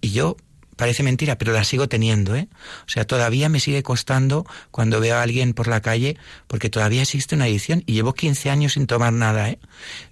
[0.00, 0.36] Y yo
[0.76, 2.48] parece mentira, pero las sigo teniendo, ¿eh?
[2.86, 6.16] O sea, todavía me sigue costando cuando veo a alguien por la calle,
[6.46, 9.58] porque todavía existe una adicción y llevo 15 años sin tomar nada, ¿eh?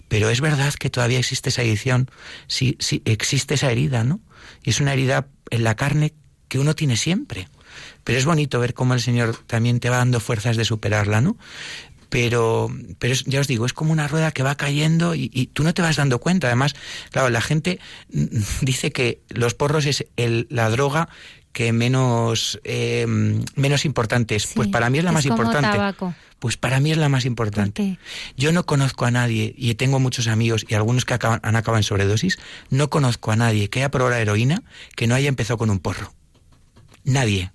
[0.09, 2.11] Pero es verdad que todavía existe esa adicción,
[2.47, 4.21] sí, sí, existe esa herida, ¿no?
[4.63, 6.15] Y es una herida en la carne
[6.49, 7.49] que uno tiene siempre.
[8.05, 11.37] Pero es bonito ver cómo el Señor también te va dando fuerzas de superarla, ¿no?
[12.11, 15.73] Pero, pero ya os digo, es como una rueda que va cayendo y, tú no
[15.73, 16.49] te vas dando cuenta.
[16.49, 16.75] Además,
[17.11, 17.81] claro, la gente
[18.61, 21.09] dice que los porros es el, la droga
[21.53, 23.07] que menos, eh,
[23.55, 24.47] menos importante es.
[24.47, 25.79] pues para mí es la más importante.
[26.43, 28.01] Pues para mí es la más importante.
[28.37, 31.85] Yo no conozco a nadie, y tengo muchos amigos y algunos que han acabado en
[31.85, 32.37] sobredosis,
[32.69, 34.65] no conozco a nadie que haya probado la heroína
[34.97, 36.13] que no haya empezado con un porro.
[37.05, 37.53] Nadie.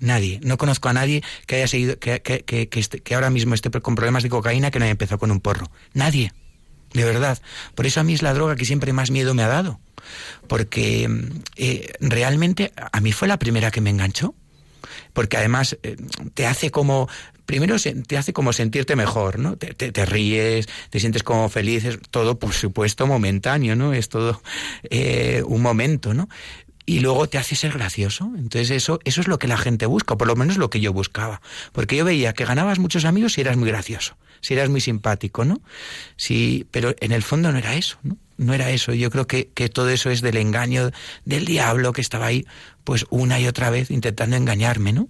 [0.00, 0.40] Nadie.
[0.42, 3.94] No conozco a nadie que haya seguido, que, que, que, que, ahora mismo esté con
[3.94, 5.70] problemas de cocaína que no haya empezado con un porro.
[5.92, 6.32] Nadie.
[6.94, 7.40] De verdad.
[7.76, 9.78] Por eso a mí es la droga que siempre más miedo me ha dado.
[10.48, 11.08] Porque
[11.54, 14.34] eh, realmente a mí fue la primera que me enganchó
[15.14, 15.96] porque además eh,
[16.34, 17.08] te hace como
[17.46, 19.56] primero te hace como sentirte mejor, ¿no?
[19.56, 23.92] Te, ríes, te sientes como feliz, es todo por supuesto momentáneo, ¿no?
[23.92, 24.42] Es todo
[24.90, 26.28] eh, un momento, ¿no?
[26.86, 28.30] y luego te hace ser gracioso.
[28.36, 30.92] Entonces eso, eso es lo que la gente busca, por lo menos lo que yo
[30.92, 31.40] buscaba.
[31.72, 35.44] Porque yo veía que ganabas muchos amigos si eras muy gracioso, si eras muy simpático,
[35.44, 35.60] ¿no?
[36.16, 38.16] Sí, pero en el fondo no era eso, ¿no?
[38.36, 38.92] No era eso.
[38.92, 40.90] Yo creo que, que todo eso es del engaño
[41.24, 42.44] del diablo que estaba ahí,
[42.82, 45.08] pues una y otra vez intentando engañarme, ¿no?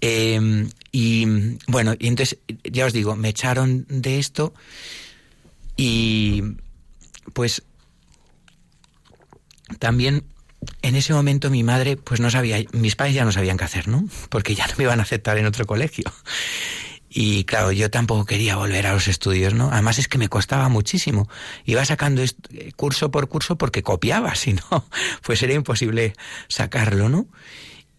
[0.00, 1.26] Em, y
[1.66, 4.54] bueno, y entonces, ya os digo, me echaron de esto
[5.76, 6.42] y
[7.32, 7.62] pues
[9.78, 10.24] también
[10.82, 13.88] en ese momento mi madre, pues no sabía, mis padres ya no sabían qué hacer,
[13.88, 14.04] ¿no?
[14.28, 16.04] Porque ya no me iban a aceptar en otro colegio.
[17.08, 19.70] Y claro, yo tampoco quería volver a los estudios, ¿no?
[19.72, 21.28] Además es que me costaba muchísimo.
[21.64, 24.86] Iba sacando eh, curso por curso porque copiaba, si no,
[25.22, 26.14] pues era imposible
[26.48, 27.26] sacarlo, ¿no?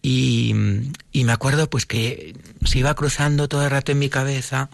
[0.00, 0.54] Y,
[1.12, 2.34] y me acuerdo pues que
[2.64, 4.70] se iba cruzando todo el rato en mi cabeza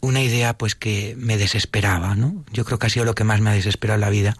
[0.00, 2.44] una idea pues que me desesperaba, ¿no?
[2.52, 4.36] Yo creo que ha sido lo que más me ha desesperado en la vida,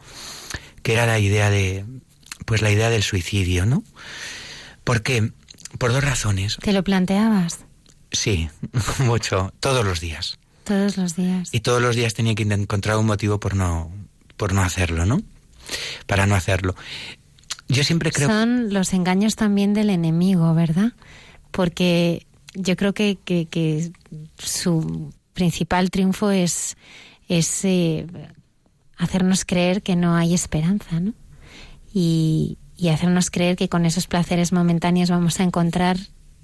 [0.82, 1.84] que era la idea de,
[2.44, 3.82] pues la idea del suicidio, ¿no?
[4.84, 5.32] Porque,
[5.78, 6.58] por dos razones.
[6.60, 7.60] ¿Te lo planteabas?
[8.12, 8.48] Sí,
[9.00, 10.38] mucho, todos los días.
[10.64, 11.50] Todos los días.
[11.52, 13.92] Y todos los días tenía que encontrar un motivo por no,
[14.36, 15.20] por no hacerlo, ¿no?
[16.06, 16.74] Para no hacerlo.
[17.68, 18.28] Yo siempre creo.
[18.28, 20.92] Son los engaños también del enemigo, ¿verdad?
[21.50, 23.92] Porque yo creo que, que,
[24.38, 26.76] su principal triunfo es,
[27.28, 28.06] es eh,
[28.96, 31.12] hacernos creer que no hay esperanza, ¿no?
[31.92, 35.96] Y, y hacernos creer que con esos placeres momentáneos vamos a encontrar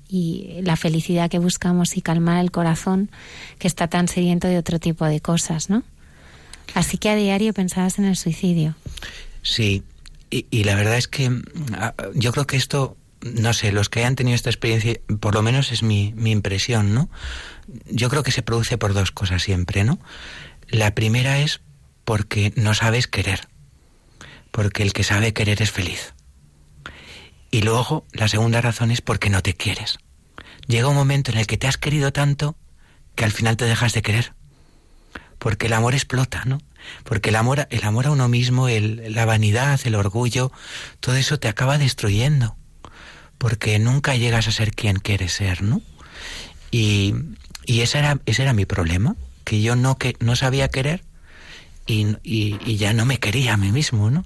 [0.09, 3.11] y la felicidad que buscamos y calmar el corazón
[3.59, 5.85] que está tan sediento de otro tipo de cosas, ¿no?
[6.75, 8.75] Así que a diario pensabas en el suicidio.
[9.43, 9.83] Sí,
[10.33, 11.42] y, la verdad es que mm,
[12.14, 15.73] yo creo que esto, no sé, los que hayan tenido esta experiencia, por lo menos
[15.73, 17.11] es mi, mi impresión, ¿no?
[17.90, 19.99] Yo creo que se produce por dos cosas siempre, ¿no?
[20.68, 21.61] La primera es
[22.05, 23.49] porque no sabes querer,
[24.51, 26.14] porque el que sabe querer es feliz.
[27.51, 29.99] Y luego la segunda razón es porque no te quieres.
[30.66, 32.57] Llega un momento en el que te has querido tanto
[33.14, 34.33] que al final te dejas de querer.
[35.38, 36.59] Porque el amor explota, ¿no?
[37.05, 40.53] Porque el amor, el amor a uno mismo, el, la vanidad, el orgullo,
[41.01, 42.57] todo eso te acaba destruyendo.
[43.38, 45.83] Porque nunca llegas a ser quien quieres ser, ¿no?
[46.71, 47.14] Y,
[47.66, 51.03] y ese, era, ese era mi problema, que yo no, que, no sabía querer
[51.87, 54.25] y, y, y ya no me quería a mí mismo, ¿no?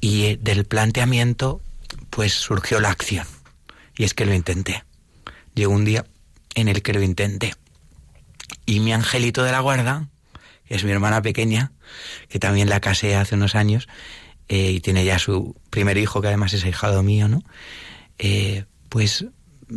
[0.00, 1.60] Y eh, del planteamiento
[2.10, 3.26] pues surgió la acción.
[3.96, 4.84] Y es que lo intenté.
[5.54, 6.04] Llegó un día
[6.54, 7.54] en el que lo intenté.
[8.66, 10.08] Y mi angelito de la guarda,
[10.66, 11.72] es mi hermana pequeña,
[12.28, 13.88] que también la casé hace unos años,
[14.48, 17.42] eh, y tiene ya su primer hijo, que además es hijado mío, ¿no?
[18.18, 19.26] Eh, pues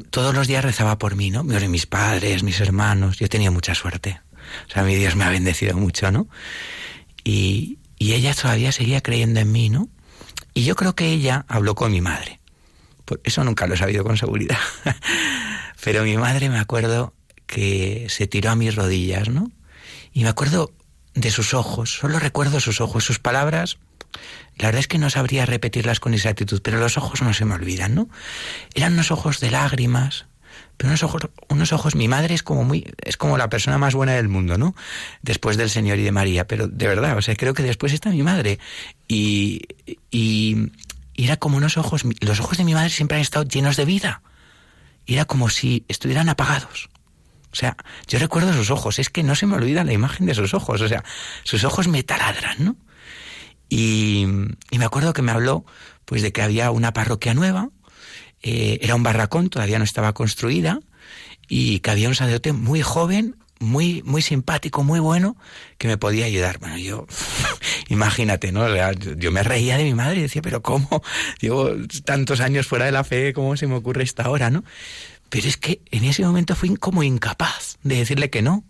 [0.09, 1.43] todos los días rezaba por mí, ¿no?
[1.43, 4.19] Mis padres, mis hermanos, yo tenía mucha suerte.
[4.67, 6.27] O sea, mi Dios me ha bendecido mucho, ¿no?
[7.23, 9.89] Y, y ella todavía seguía creyendo en mí, ¿no?
[10.53, 12.39] Y yo creo que ella habló con mi madre.
[13.23, 14.57] Eso nunca lo he sabido con seguridad.
[15.83, 17.13] Pero mi madre me acuerdo
[17.45, 19.51] que se tiró a mis rodillas, ¿no?
[20.17, 20.71] Y me acuerdo
[21.13, 23.77] de sus ojos, solo recuerdo sus ojos, sus palabras.
[24.57, 27.53] La verdad es que no sabría repetirlas con exactitud, pero los ojos no se me
[27.53, 28.09] olvidan, ¿no?
[28.73, 30.25] Eran unos ojos de lágrimas,
[30.75, 33.93] pero unos ojos, unos ojos, mi madre es como muy, es como la persona más
[33.93, 34.73] buena del mundo, ¿no?
[35.21, 38.09] Después del Señor y de María, pero de verdad, o sea, creo que después está
[38.09, 38.57] mi madre.
[39.07, 39.67] Y,
[40.09, 40.71] y,
[41.13, 44.23] era como unos ojos, los ojos de mi madre siempre han estado llenos de vida.
[45.05, 46.89] Y era como si estuvieran apagados.
[47.51, 50.35] O sea, yo recuerdo sus ojos, es que no se me olvida la imagen de
[50.35, 51.03] sus ojos, o sea,
[51.43, 52.75] sus ojos me taladran, ¿no?
[53.69, 54.25] Y,
[54.71, 55.65] me acuerdo que me habló,
[56.05, 57.69] pues, de que había una parroquia nueva,
[58.41, 60.79] eh, era un barracón, todavía no estaba construida,
[61.47, 65.35] y que había un sacerdote muy joven, muy, muy simpático, muy bueno,
[65.77, 66.59] que me podía ayudar.
[66.59, 67.07] Bueno, yo,
[67.89, 68.67] imagínate, ¿no?
[68.91, 71.01] Yo me reía de mi madre y decía, pero ¿cómo?
[71.41, 71.71] Llevo
[72.05, 74.63] tantos años fuera de la fe, ¿cómo se me ocurre esta hora, no?
[75.29, 78.63] Pero es que en ese momento fui como incapaz de decirle que no,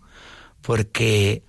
[0.62, 1.42] porque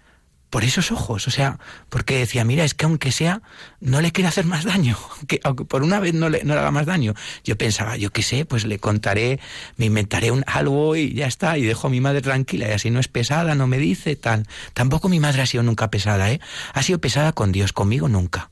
[0.49, 3.41] por esos ojos, o sea, porque decía, mira, es que aunque sea,
[3.79, 6.59] no le quiero hacer más daño, que aunque por una vez no le, no le
[6.59, 7.13] haga más daño.
[7.43, 9.39] Yo pensaba, yo qué sé, pues le contaré,
[9.77, 12.89] me inventaré un algo y ya está, y dejo a mi madre tranquila, y así
[12.89, 14.47] no es pesada, no me dice tal.
[14.73, 16.39] Tampoco mi madre ha sido nunca pesada, ¿eh?
[16.73, 18.49] Ha sido pesada con Dios, conmigo nunca.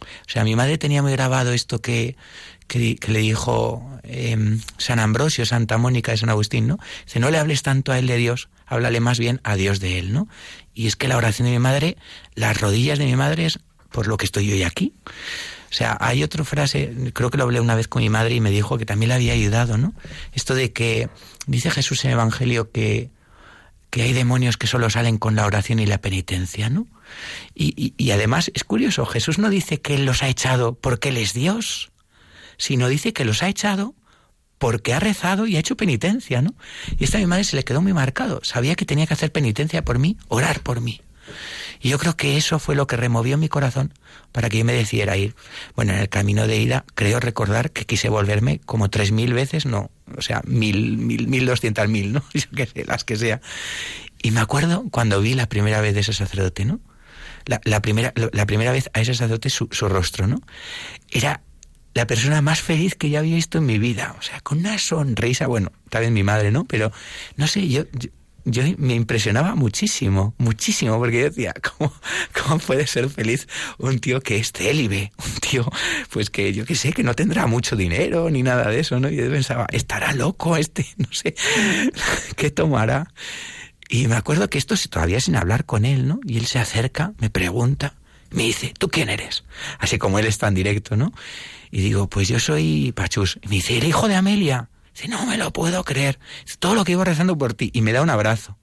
[0.00, 2.16] O sea, mi madre tenía muy grabado esto que,
[2.66, 6.78] que, le dijo em, San Ambrosio, Santa Mónica de San Agustín, ¿no?
[7.04, 9.98] Dice, no le hables tanto a él de Dios, háblale más bien a Dios de
[9.98, 10.28] él, ¿no?
[10.74, 11.96] Y es que la oración de mi madre,
[12.34, 14.92] las rodillas de mi madre es por lo que estoy hoy aquí.
[15.70, 18.40] O sea, hay otra frase, creo que lo hablé una vez con mi madre y
[18.40, 19.94] me dijo que también le había ayudado, ¿no?
[20.32, 21.08] Esto de que
[21.46, 23.10] dice Jesús en el Evangelio que,
[23.90, 26.86] que hay demonios que solo salen con la oración y la penitencia, ¿no?
[27.54, 31.16] Y, y además es curioso, Jesús no dice que Él los ha echado porque Él
[31.16, 31.90] es Dios,
[32.58, 33.94] sino dice que los ha echado
[34.58, 36.54] porque ha rezado y ha hecho penitencia, ¿no?
[36.98, 38.40] Y esta a mi madre se le quedó muy marcado.
[38.42, 41.00] Sabía que tenía que hacer penitencia por mí, orar por mí.
[41.80, 43.92] Y yo creo que eso fue lo que removió mi corazón
[44.32, 45.34] para que yo me decidiera ir.
[45.74, 49.66] Bueno, en el camino de ida creo recordar que quise volverme como tres mil veces,
[49.66, 52.22] no, o sea, mil, mil, mil doscientas mil, ¿no?
[52.34, 53.40] Yo qué sé, las que sea.
[54.22, 56.80] Y me acuerdo cuando vi la primera vez de ese sacerdote, ¿no?
[57.44, 60.40] La, primera, la primera vez a ese sacerdote su, su rostro, ¿no?
[61.12, 61.42] Era
[61.96, 64.14] la persona más feliz que yo había visto en mi vida.
[64.18, 66.66] O sea, con una sonrisa, bueno, tal vez mi madre, ¿no?
[66.66, 66.92] Pero,
[67.36, 67.84] no sé, yo,
[68.44, 71.90] yo, me impresionaba muchísimo, muchísimo, porque yo decía, ¿cómo,
[72.34, 75.10] ¿cómo puede ser feliz un tío que es célibe?
[75.26, 75.72] Un tío,
[76.10, 79.08] pues que yo qué sé, que no tendrá mucho dinero ni nada de eso, ¿no?
[79.08, 81.34] Y yo pensaba, estará loco este, no sé,
[82.36, 83.10] ¿qué tomará?
[83.88, 86.20] Y me acuerdo que esto todavía sin hablar con él, ¿no?
[86.24, 87.94] Y él se acerca, me pregunta,
[88.30, 89.44] me dice, ¿tú quién eres?
[89.78, 91.12] Así como él está en directo, ¿no?
[91.70, 93.38] Y digo, pues yo soy Pachus.
[93.42, 94.68] Y me dice, el hijo de Amelia.
[94.94, 96.18] Dice, no me lo puedo creer.
[96.58, 97.70] Todo lo que iba rezando por ti.
[97.72, 98.56] Y me da un abrazo.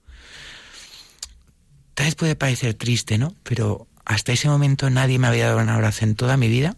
[1.94, 3.34] Tal vez puede parecer triste, ¿no?
[3.44, 6.76] Pero hasta ese momento nadie me había dado un abrazo en toda mi vida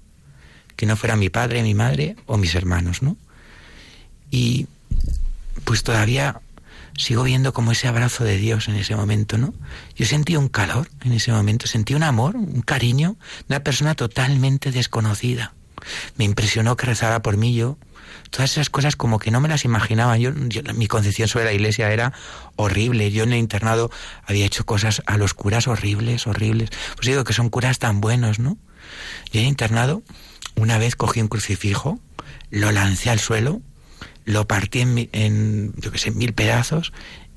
[0.77, 3.17] que no fuera mi padre, mi madre o mis hermanos, ¿no?
[4.31, 4.67] Y
[5.65, 6.41] pues todavía
[6.97, 9.55] sigo viendo como ese abrazo de Dios en ese momento, ¿no?
[9.95, 13.17] Yo sentí un calor en ese momento, sentí un amor, un cariño
[13.49, 15.55] de una persona totalmente desconocida.
[16.17, 17.79] Me impresionó que rezara por mí yo
[18.31, 20.17] todas esas cosas como que no me las imaginaba.
[20.17, 20.33] Yo,
[20.75, 22.13] mi concepción sobre la iglesia era
[22.57, 23.11] horrible.
[23.11, 23.91] Yo en el internado
[24.25, 26.71] había hecho cosas a los curas horribles, horribles.
[26.97, 28.59] Pues digo que son curas tan buenos, ¿no?
[29.33, 30.03] Yo en el internado
[30.57, 32.01] una vez cogí un crucifijo,
[32.51, 33.61] lo lancé al suelo,
[34.27, 36.93] lo partí en, en yo qué sé, mil pedazos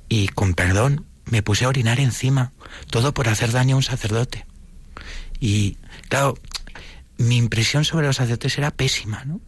[0.10, 2.52] y con perdón me puse a orinar encima,
[2.90, 4.46] todo por hacer daño a un sacerdote.
[5.40, 5.78] Y
[6.10, 6.38] claro,
[7.18, 9.40] mi impresión sobre los sacerdotes era pésima, ¿no?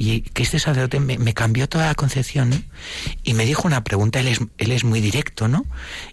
[0.00, 2.62] y que este sacerdote me, cambió toda la concepción ¿no?
[3.24, 5.66] y me dijo una pregunta, él es, él es muy directo, ¿no?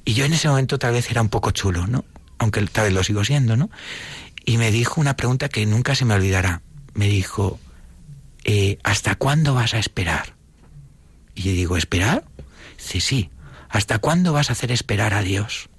[0.04, 2.04] Y yo en ese momento tal vez era un poco chulo, ¿no?
[2.40, 3.70] Aunque tal vez lo sigo siendo, ¿no?
[4.44, 6.64] Y me dijo una pregunta que nunca se me olvidará.
[6.96, 7.60] Me dijo,
[8.44, 10.35] eh, ¿hasta cuándo vas a esperar?
[11.36, 12.26] Y yo digo, ¿esperar?
[12.78, 13.30] Sí, sí.
[13.70, 15.70] ¿Hasta cuándo vas a hacer esperar a Dios?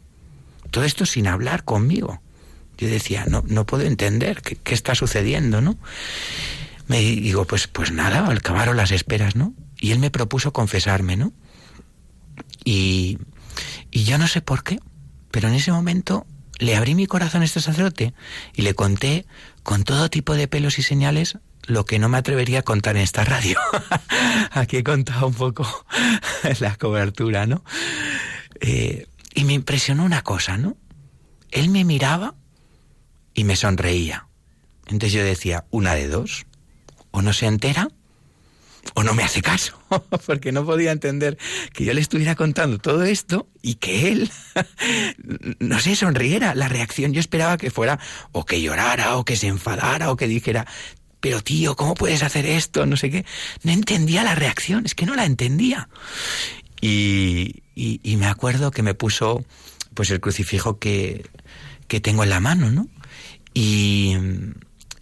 [0.70, 2.20] Todo esto sin hablar conmigo.
[2.78, 5.78] Yo decía, no, no puedo entender qué, qué está sucediendo, ¿no?
[6.86, 9.54] me digo, pues, pues nada, acabaron las esperas, ¿no?
[9.78, 11.32] Y él me propuso confesarme, ¿no?
[12.64, 13.18] Y,
[13.90, 14.78] y yo no sé por qué,
[15.30, 16.26] pero en ese momento
[16.58, 18.14] le abrí mi corazón a este sacerdote
[18.54, 19.26] y le conté
[19.62, 23.02] con todo tipo de pelos y señales lo que no me atrevería a contar en
[23.02, 23.58] esta radio.
[24.50, 25.66] Aquí he contado un poco
[26.60, 27.64] la cobertura, ¿no?
[28.60, 30.76] Eh, y me impresionó una cosa, ¿no?
[31.50, 32.34] Él me miraba
[33.34, 34.28] y me sonreía.
[34.86, 36.46] Entonces yo decía, una de dos
[37.10, 37.88] o no se entera
[38.94, 39.78] o no me hace caso,
[40.26, 41.36] porque no podía entender
[41.72, 44.30] que yo le estuviera contando todo esto y que él,
[45.58, 46.54] no sé, sonriera.
[46.54, 47.98] La reacción yo esperaba que fuera
[48.32, 50.66] o que llorara o que se enfadara o que dijera,
[51.20, 52.86] pero tío, ¿cómo puedes hacer esto?
[52.86, 53.24] No sé qué.
[53.62, 55.88] No entendía la reacción, es que no la entendía.
[56.80, 59.44] Y, y, me acuerdo que me puso
[59.94, 61.26] pues el crucifijo que,
[61.88, 62.88] que tengo en la mano, ¿no?
[63.54, 64.14] Y,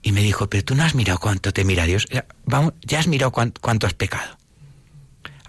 [0.05, 2.07] y me dijo, pero tú no has mirado cuánto te mira Dios.
[2.45, 4.37] Vamos, ya has mirado cuánto, has pecado.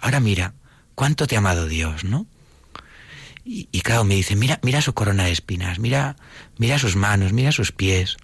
[0.00, 0.54] Ahora mira,
[0.94, 2.26] cuánto te ha amado Dios, ¿no?
[3.44, 6.16] Y, claro, me dice, mira, mira su corona de espinas, mira,
[6.58, 8.16] mira sus manos, mira sus pies.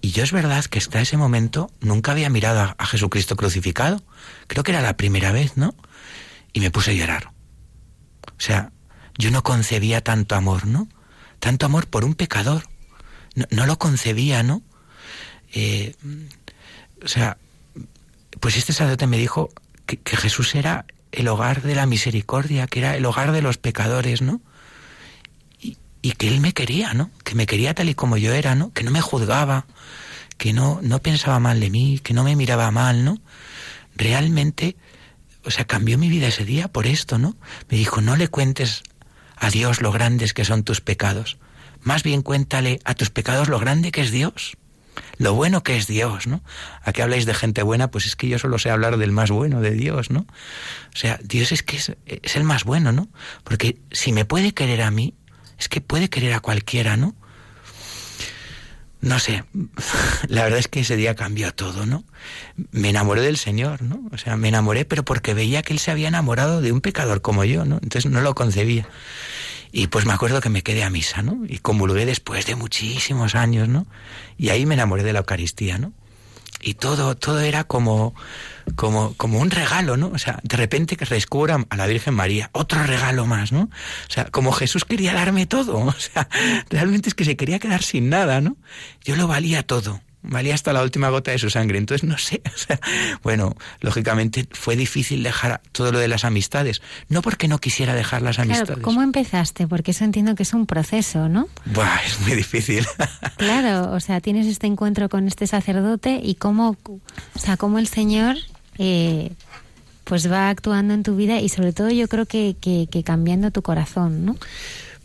[0.00, 4.02] Y yo es verdad que hasta ese momento nunca había mirado a, Jesucristo crucificado.
[4.46, 5.74] Creo que era la primera vez, ¿no?
[6.52, 7.32] Y me puse a llorar.
[8.26, 8.72] O sea,
[9.18, 10.88] yo no concebía tanto amor, ¿no?
[11.40, 12.64] Tanto amor por un pecador.
[13.34, 14.62] No, no lo concebía, ¿no?
[15.52, 15.94] Eh,
[17.02, 17.38] o sea,
[18.40, 19.50] pues este sacerdote me dijo
[19.86, 24.22] que, Jesús era el hogar de la misericordia, que era el hogar de los pecadores,
[24.22, 24.40] ¿no?
[26.04, 27.10] Y, que él me quería, ¿no?
[27.24, 28.72] Que me quería tal y como yo era, ¿no?
[28.72, 29.66] Que no me juzgaba,
[30.36, 33.20] que no, no pensaba mal de mí, que no me miraba mal, ¿no?
[33.96, 34.76] Realmente,
[35.44, 37.36] o sea, cambió mi vida ese día por esto, ¿no?
[37.70, 38.82] Me dijo, no le cuentes
[39.36, 41.38] a Dios lo grandes que son tus pecados,
[41.80, 44.56] más bien cuéntale a tus pecados lo grande que es Dios
[45.18, 46.42] lo bueno que es Dios, ¿no?
[46.82, 47.90] ¿A qué habláis de gente buena?
[47.90, 50.20] Pues es que yo solo sé hablar del más bueno, de Dios, ¿no?
[50.20, 53.08] O sea, Dios es que es, el más bueno, ¿no?
[53.44, 55.14] Porque si me puede querer a mí,
[55.58, 57.14] es que puede querer a cualquiera, ¿no?
[59.00, 59.44] No sé,
[60.28, 62.04] la verdad es que ese día cambió todo, ¿no?
[62.70, 64.08] Me enamoré del Señor, ¿no?
[64.12, 67.20] O sea, me enamoré, pero porque veía que Él se había enamorado de un pecador
[67.20, 67.76] como yo, ¿no?
[67.82, 68.88] Entonces no lo concebía.
[69.72, 71.42] Y pues me acuerdo que me quedé a misa, ¿no?
[71.46, 73.86] Y comulgué después de muchísimos años, ¿no?
[74.38, 75.92] Y ahí me enamoré de la Eucaristía, ¿no?
[76.62, 78.14] Y todo, todo era como,
[78.76, 80.08] como, como un regalo, ¿no?
[80.08, 83.62] O sea, de repente que descubran a la Virgen María, otro regalo más, ¿no?
[83.62, 86.28] O sea, como Jesús quería darme todo, o sea,
[86.70, 88.56] realmente es que se quería quedar sin nada, ¿no?
[89.04, 91.78] Yo lo valía todo, valía hasta la última gota de su sangre.
[91.78, 92.80] Entonces, no sé, o sea,
[93.22, 96.82] bueno, lógicamente fue difícil dejar todo lo de las amistades.
[97.08, 98.82] No porque no quisiera dejar las amistades.
[98.82, 99.68] ¿Cómo empezaste?
[99.68, 101.48] Porque eso entiendo que es un proceso, ¿no?
[101.66, 102.86] Buah, es muy difícil.
[103.36, 107.86] claro, o sea, tienes este encuentro con este sacerdote y cómo, o sea, cómo el
[107.86, 108.36] Señor...
[108.78, 109.32] Eh,
[110.04, 113.50] pues va actuando en tu vida y sobre todo yo creo que, que, que cambiando
[113.50, 114.36] tu corazón, ¿no?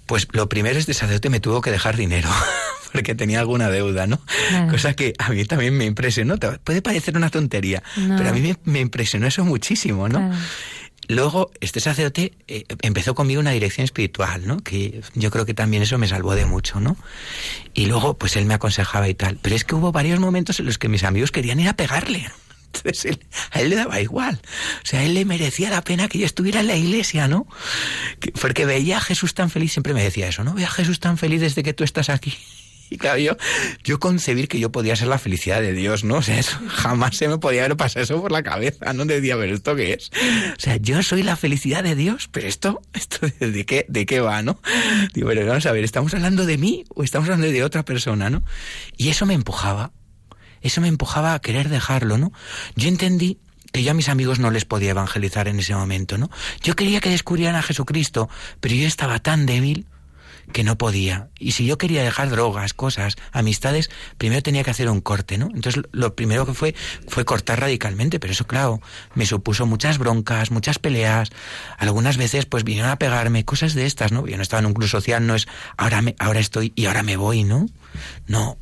[0.06, 2.30] Pues lo primero es de sacerdote me tuvo que dejar dinero,
[2.94, 4.20] porque tenía alguna deuda, ¿no?
[4.70, 6.36] Cosa que a mí también me impresionó.
[6.64, 10.32] Puede parecer una tontería, pero a mí me, impresionó eso muchísimo, ¿no?
[11.08, 14.60] Luego, este sacerdote eh, empezó conmigo una dirección espiritual, ¿no?
[14.60, 16.98] Que yo creo que también eso me salvó de mucho, ¿no?
[17.74, 19.40] Y luego, pues él me aconsejaba y tal.
[19.42, 22.30] Pero es que hubo varios momentos en los que mis amigos querían ir a pegarle.
[22.86, 23.20] Entonces
[23.52, 24.40] a él le daba igual.
[24.84, 27.48] O sea, a él le merecía la pena que yo estuviera en la iglesia, ¿no?
[28.42, 30.54] porque veía a Jesús tan feliz, siempre me decía eso, ¿no?
[30.54, 32.38] Veía a Jesús tan feliz desde que tú estás aquí.
[32.92, 33.38] Y claro, yo,
[33.84, 36.16] yo concebir que yo podía ser la felicidad de Dios, ¿no?
[36.16, 39.06] O sea, eso jamás se me podía haber pasado eso por la cabeza, ¿no?
[39.06, 40.10] Decía, ver, ¿esto qué es?
[40.58, 44.22] O sea, yo soy la felicidad de Dios, pero esto, esto ¿de qué, de qué
[44.22, 44.60] va, no?
[45.14, 48.32] Digo, pero vamos a ver, ¿estamos hablando de mí o estamos hablando de otra persona,
[48.32, 48.42] no?
[48.98, 49.92] Y eso me empujaba
[50.62, 52.32] eso me empujaba a querer dejarlo, ¿no?
[52.76, 53.40] Yo entendí
[53.72, 56.30] que yo a mis amigos no les podía evangelizar en ese momento, ¿no?
[56.62, 58.30] Yo quería que descubrieran a Jesucristo,
[58.60, 59.86] pero yo estaba tan débil
[60.52, 61.30] que no podía.
[61.38, 65.50] Y si yo quería dejar drogas, cosas, amistades, primero tenía que hacer un corte, ¿no?
[65.54, 66.76] Entonces lo primero que fue
[67.08, 68.82] fue cortar radicalmente, pero eso claro,
[69.14, 71.30] me supuso muchas broncas, muchas peleas,
[71.78, 74.26] algunas veces pues vinieron a pegarme, cosas de estas, ¿no?
[74.28, 75.48] Yo no estaba en un club social, no es
[75.78, 77.68] ahora me, ahora estoy y ahora me voy, ¿no?
[78.28, 78.58] No,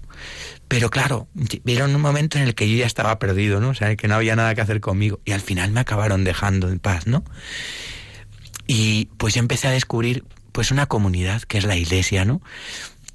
[0.67, 1.27] pero claro,
[1.63, 3.69] vieron un momento en el que yo ya estaba perdido, ¿no?
[3.69, 5.19] O sea, que no había nada que hacer conmigo.
[5.23, 7.23] Y al final me acabaron dejando en paz, ¿no?
[8.67, 12.41] Y pues yo empecé a descubrir pues una comunidad que es la iglesia, ¿no?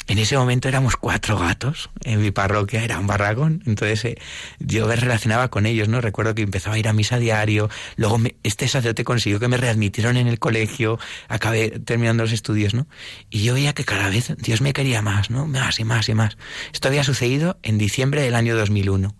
[0.09, 4.18] En ese momento éramos cuatro gatos en mi parroquia, era un barragón, entonces eh,
[4.59, 6.01] yo me relacionaba con ellos, ¿no?
[6.01, 10.16] Recuerdo que empezaba a ir a misa diario, luego este sacerdote consiguió que me readmitieron
[10.16, 12.88] en el colegio, acabé terminando los estudios, ¿no?
[13.30, 15.47] Y yo veía que cada vez Dios me quería más, ¿no?
[15.47, 16.36] Más y más y más.
[16.72, 19.14] Esto había sucedido en diciembre del año 2001.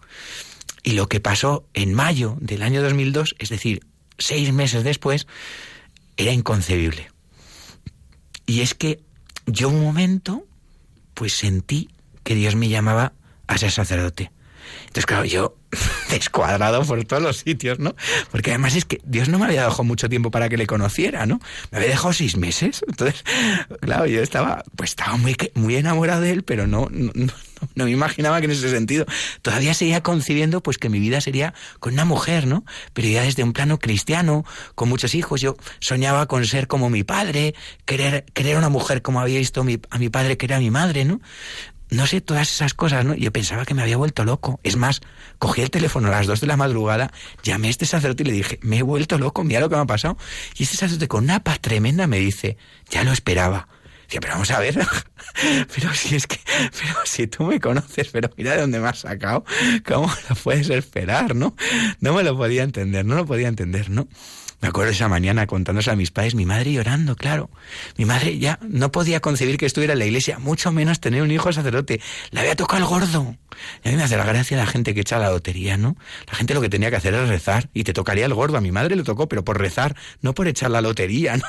[0.83, 3.87] Y lo que pasó en mayo del año 2002, es decir,
[4.19, 5.29] seis meses después,
[6.17, 7.11] era inconcebible.
[8.47, 9.01] Y es que
[9.47, 10.45] yo un momento
[11.15, 11.91] pues sentí
[12.23, 13.13] que Dios me llamaba
[13.47, 14.31] a ser sacerdote.
[14.81, 15.57] Entonces, claro, yo
[16.11, 17.95] descuadrado por todos los sitios, ¿no?
[18.31, 21.27] Porque además es que Dios no me había dejado mucho tiempo para que le conociera,
[21.27, 21.41] ¿no?
[21.71, 22.85] Me había dejado seis meses.
[22.87, 23.25] Entonces,
[23.81, 27.13] claro, yo estaba, pues estaba muy, muy enamorado de él, pero no, no,
[27.75, 29.07] no, me imaginaba que en ese sentido.
[29.41, 32.65] Todavía seguía concibiendo pues que mi vida sería con una mujer, ¿no?
[32.93, 34.45] Pero ya desde un plano cristiano,
[34.75, 35.41] con muchos hijos.
[35.41, 37.55] Yo soñaba con ser como mi padre,
[37.87, 41.21] querer, querer una mujer como había visto a mi padre que era mi madre, ¿no?
[41.93, 43.15] No sé, todas esas cosas, ¿no?
[43.15, 44.59] Yo pensaba que me había vuelto loco.
[44.63, 45.03] Es más,
[45.39, 47.13] cogí el teléfono a las dos de la madrugada,
[47.43, 49.83] llamé a este sacerdote y le dije, me he vuelto loco, mira lo que me
[49.83, 50.17] ha pasado.
[50.57, 52.57] Y este sacerdote con una paz tremenda me dice,
[52.89, 53.69] ya lo esperaba.
[54.07, 54.75] Dice, pero vamos a ver,
[55.75, 56.39] pero si es que,
[56.81, 59.45] pero si tú me conoces, pero mira de dónde me has sacado,
[59.85, 61.55] ¿cómo lo puedes esperar, no?
[62.01, 64.09] No me lo podía entender, no lo podía entender, ¿no?
[64.63, 67.51] Me acuerdo esa mañana contándose a mis padres, mi madre llorando, claro.
[67.97, 71.33] Mi madre ya no podía concebir que estuviera en la iglesia, mucho menos tener un
[71.33, 72.01] hijo sacerdote.
[72.31, 73.37] Le había tocado el gordo.
[73.83, 75.97] Y a mí me hace la gracia la gente que echa la lotería, ¿no?
[76.29, 78.57] La gente lo que tenía que hacer es rezar y te tocaría el gordo.
[78.57, 81.45] A mi madre le tocó, pero por rezar, no por echar la lotería, ¿no?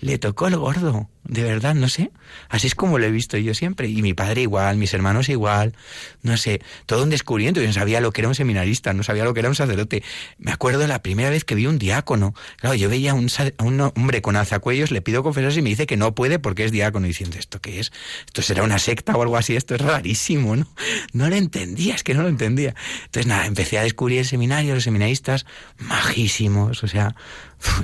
[0.00, 2.10] Le tocó el gordo, de verdad, no sé.
[2.48, 3.88] Así es como lo he visto yo siempre.
[3.88, 5.74] Y mi padre igual, mis hermanos igual,
[6.22, 6.60] no sé.
[6.86, 7.60] Todo un descubrimiento.
[7.60, 10.02] Yo no sabía lo que era un seminarista, no sabía lo que era un sacerdote.
[10.38, 12.34] Me acuerdo la primera vez que vi un diácono.
[12.56, 13.28] Claro, yo veía a un,
[13.60, 16.72] un hombre con alzacuellos, le pido confesarse y me dice que no puede porque es
[16.72, 17.06] diácono.
[17.06, 17.92] diciendo, ¿esto qué es?
[18.26, 19.54] ¿Esto será una secta o algo así?
[19.54, 20.66] Esto es rarísimo, ¿no?
[21.12, 22.74] No lo entendía, es que no lo entendía.
[23.04, 25.46] Entonces, nada, empecé a descubrir el seminario, los seminaristas,
[25.78, 27.14] majísimos, o sea,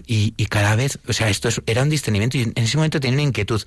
[0.06, 3.28] y, cada vez, o sea, esto era un discernimiento y en ese momento tenía una
[3.28, 3.62] inquietud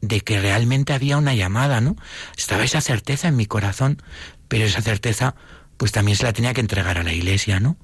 [0.00, 1.96] de que realmente había una llamada, ¿no?
[2.36, 4.02] Estaba esa certeza en mi corazón,
[4.48, 5.34] pero esa certeza
[5.76, 7.76] pues también se la tenía que entregar a la iglesia, ¿no?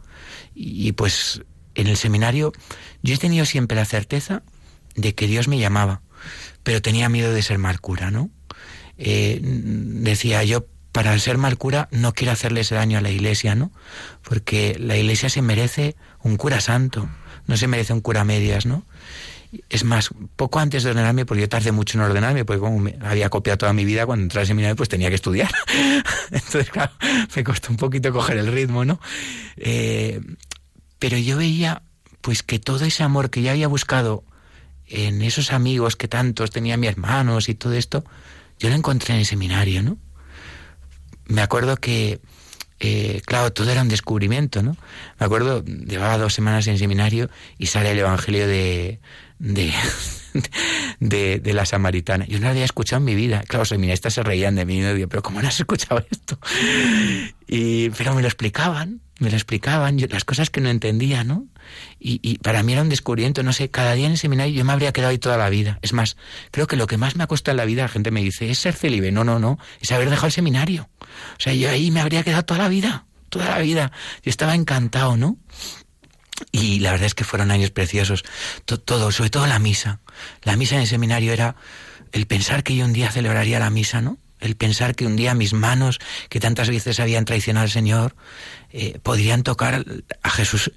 [0.54, 1.42] Y, pues
[1.74, 2.52] en el seminario
[3.02, 4.42] yo he tenido siempre la certeza
[4.94, 6.02] de que Dios me llamaba,
[6.62, 8.30] pero tenía miedo de ser mal cura, ¿no?
[8.98, 13.54] Eh, decía yo, para ser mal cura no quiero hacerle ese daño a la iglesia,
[13.54, 13.72] ¿no?
[14.22, 17.08] Porque la iglesia se merece un cura santo,
[17.46, 18.84] no se merece un cura medias, ¿no?
[19.68, 22.96] Es más, poco antes de ordenarme, porque yo tardé mucho en ordenarme, porque como me
[23.02, 25.50] había copiado toda mi vida, cuando entré al seminario, pues tenía que estudiar.
[26.30, 26.92] Entonces, claro,
[27.36, 28.98] me costó un poquito coger el ritmo, ¿no?
[29.58, 30.20] Eh,
[30.98, 31.82] pero yo veía,
[32.22, 34.24] pues, que todo ese amor que ya había buscado
[34.86, 38.04] en esos amigos que tantos tenía mis hermanos y todo esto,
[38.58, 39.98] yo lo encontré en el seminario, ¿no?
[41.32, 42.20] me acuerdo que,
[42.84, 44.76] eh, claro, todo era un descubrimiento, ¿no?
[45.20, 48.98] Me acuerdo, llevaba dos semanas en seminario y sale el Evangelio de,
[49.38, 49.72] de,
[51.38, 52.26] de, la samaritana.
[52.26, 53.44] Yo no lo había escuchado en mi vida.
[53.46, 56.40] Claro, los seminaristas se reían de mí y pero ¿cómo no has escuchado esto?
[57.46, 61.46] Y, pero me lo explicaban, me lo explicaban, las cosas que no entendía, ¿no?
[62.00, 64.64] Y, y, para mí era un descubrimiento, no sé, cada día en el seminario yo
[64.64, 65.78] me habría quedado ahí toda la vida.
[65.82, 66.16] Es más,
[66.50, 68.50] creo que lo que más me ha costado en la vida, la gente me dice,
[68.50, 69.12] es ser célibe.
[69.12, 70.88] No, no, no, es haber dejado el seminario.
[71.38, 73.92] O sea, yo ahí me habría quedado toda la vida, toda la vida.
[74.22, 75.38] Yo estaba encantado, ¿no?
[76.50, 78.24] Y la verdad es que fueron años preciosos.
[78.64, 80.00] Todo, sobre todo la misa.
[80.42, 81.56] La misa en el seminario era
[82.12, 84.18] el pensar que yo un día celebraría la misa, ¿no?
[84.40, 88.16] El pensar que un día mis manos, que tantas veces habían traicionado al Señor,
[88.70, 89.84] eh, podrían tocar
[90.22, 90.72] a Jesús.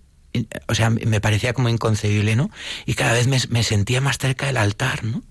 [0.68, 2.52] O sea, me parecía como inconcebible, ¿no?
[2.86, 5.24] Y cada vez me, me sentía más cerca del altar, ¿no?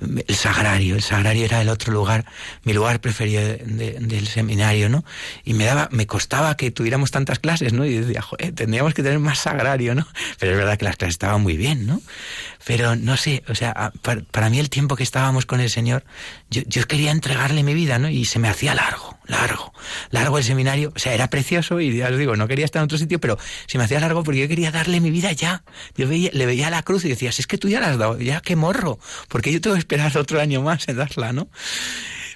[0.00, 2.26] El sagrario, el sagrario era el otro lugar,
[2.64, 5.04] mi lugar preferido del seminario, ¿no?
[5.44, 7.84] Y me daba, me costaba que tuviéramos tantas clases, ¿no?
[7.84, 10.06] Y decía, joder, tendríamos que tener más sagrario, ¿no?
[10.38, 12.02] Pero es verdad que las clases estaban muy bien, ¿no?
[12.64, 16.04] Pero no sé, o sea, para, mí el tiempo que estábamos con el Señor,
[16.50, 18.10] yo, yo, quería entregarle mi vida, ¿no?
[18.10, 19.72] Y se me hacía largo, largo,
[20.10, 20.92] largo el seminario.
[20.94, 23.38] O sea, era precioso y ya os digo, no quería estar en otro sitio, pero
[23.66, 25.64] se me hacía largo porque yo quería darle mi vida ya.
[25.96, 27.98] Yo veía, le veía la cruz y decía, si es que tú ya la has
[27.98, 28.98] dado, ya qué morro,
[29.28, 31.48] porque yo tengo que esperar otro año más en darla, ¿no?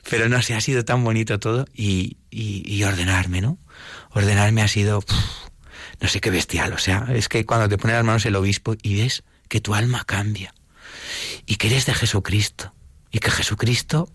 [0.08, 3.58] Pero no sé, ha sido tan bonito todo y, y, ordenarme, ¿no?
[4.10, 5.04] Ordenarme ha sido,
[6.00, 8.74] no sé qué bestial, o sea, es que cuando te pone las manos el obispo
[8.82, 10.54] y ves que tu alma cambia
[11.46, 12.74] y que eres de Jesucristo
[13.10, 14.10] y que Jesucristo,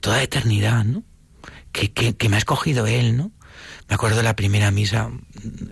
[0.00, 1.02] toda eternidad, ¿no?
[1.76, 3.32] Que, me ha escogido Él, ¿no?
[3.88, 5.10] Me acuerdo de la primera misa,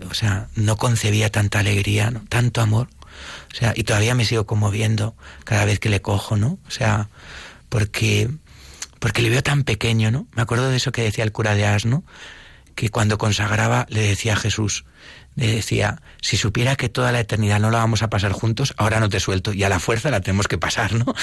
[0.09, 2.23] o sea, no concebía tanta alegría, ¿no?
[2.29, 2.89] tanto amor.
[3.51, 6.59] O sea, y todavía me sigo conmoviendo cada vez que le cojo, ¿no?
[6.67, 7.09] O sea,
[7.69, 8.29] porque,
[8.99, 10.27] porque le veo tan pequeño, ¿no?
[10.35, 12.03] Me acuerdo de eso que decía el cura de Asno,
[12.75, 14.85] que cuando consagraba le decía a Jesús,
[15.35, 18.99] le decía, si supiera que toda la eternidad no la vamos a pasar juntos, ahora
[18.99, 21.13] no te suelto y a la fuerza la tenemos que pasar, ¿no?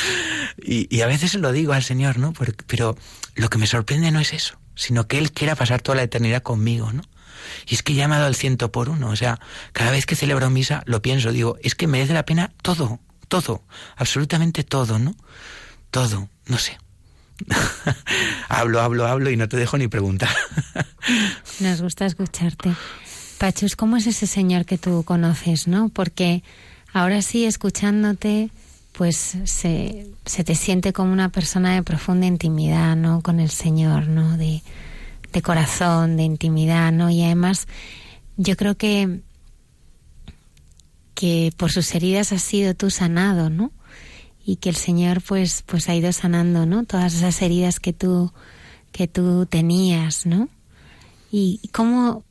[0.62, 2.32] Y, a veces lo digo al Señor, ¿no?
[2.66, 2.96] pero
[3.34, 6.42] lo que me sorprende no es eso, sino que Él quiera pasar toda la eternidad
[6.42, 7.02] conmigo, ¿no?
[7.66, 9.40] Y es que he llamado al ciento por uno, o sea,
[9.72, 13.62] cada vez que celebro misa lo pienso, digo, es que merece la pena todo, todo,
[13.96, 15.14] absolutamente todo, ¿no?
[15.90, 16.78] Todo, no sé.
[18.48, 20.30] hablo, hablo, hablo y no te dejo ni preguntar.
[21.60, 22.74] Nos gusta escucharte.
[23.38, 25.88] Pachus, ¿cómo es ese Señor que tú conoces, no?
[25.88, 26.42] Porque
[26.92, 28.50] ahora sí, escuchándote,
[28.92, 33.22] pues se, se te siente como una persona de profunda intimidad, ¿no?
[33.22, 34.36] Con el Señor, ¿no?
[34.36, 34.62] De,
[35.32, 37.10] de corazón, de intimidad, ¿no?
[37.10, 37.66] Y además,
[38.36, 39.20] yo creo que,
[41.14, 43.72] que por sus heridas has sido tú sanado, ¿no?
[44.44, 46.84] Y que el Señor, pues, pues ha ido sanando, ¿no?
[46.84, 48.32] Todas esas heridas que tú,
[48.90, 50.48] que tú tenías, ¿no?
[51.30, 52.24] Y cómo,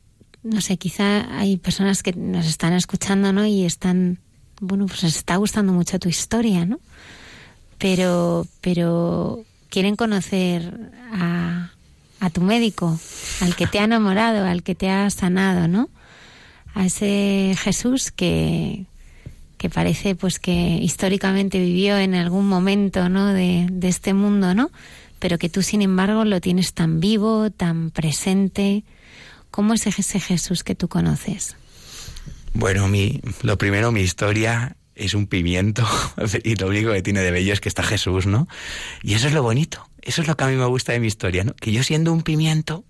[0.44, 3.44] no sé, quizá hay personas que nos están escuchando, ¿no?
[3.44, 4.20] Y están,
[4.62, 6.80] bueno, pues les está gustando mucho tu historia, ¿no?
[7.78, 11.72] Pero, pero quieren conocer a,
[12.20, 12.98] a tu médico,
[13.40, 15.90] al que te ha enamorado, al que te ha sanado, ¿no?
[16.74, 18.86] A ese Jesús que,
[19.58, 23.26] que parece pues que históricamente vivió en algún momento, ¿no?
[23.32, 24.70] De, de este mundo, ¿no?
[25.18, 28.84] Pero que tú, sin embargo, lo tienes tan vivo, tan presente,
[29.52, 31.56] ¿Cómo es ese Jesús que tú conoces?
[32.54, 35.86] Bueno, mi, lo primero, mi historia es un pimiento
[36.44, 38.48] y lo único que tiene de bello es que está Jesús, ¿no?
[39.02, 41.06] Y eso es lo bonito, eso es lo que a mí me gusta de mi
[41.06, 41.54] historia, ¿no?
[41.54, 42.84] Que yo siendo un pimiento,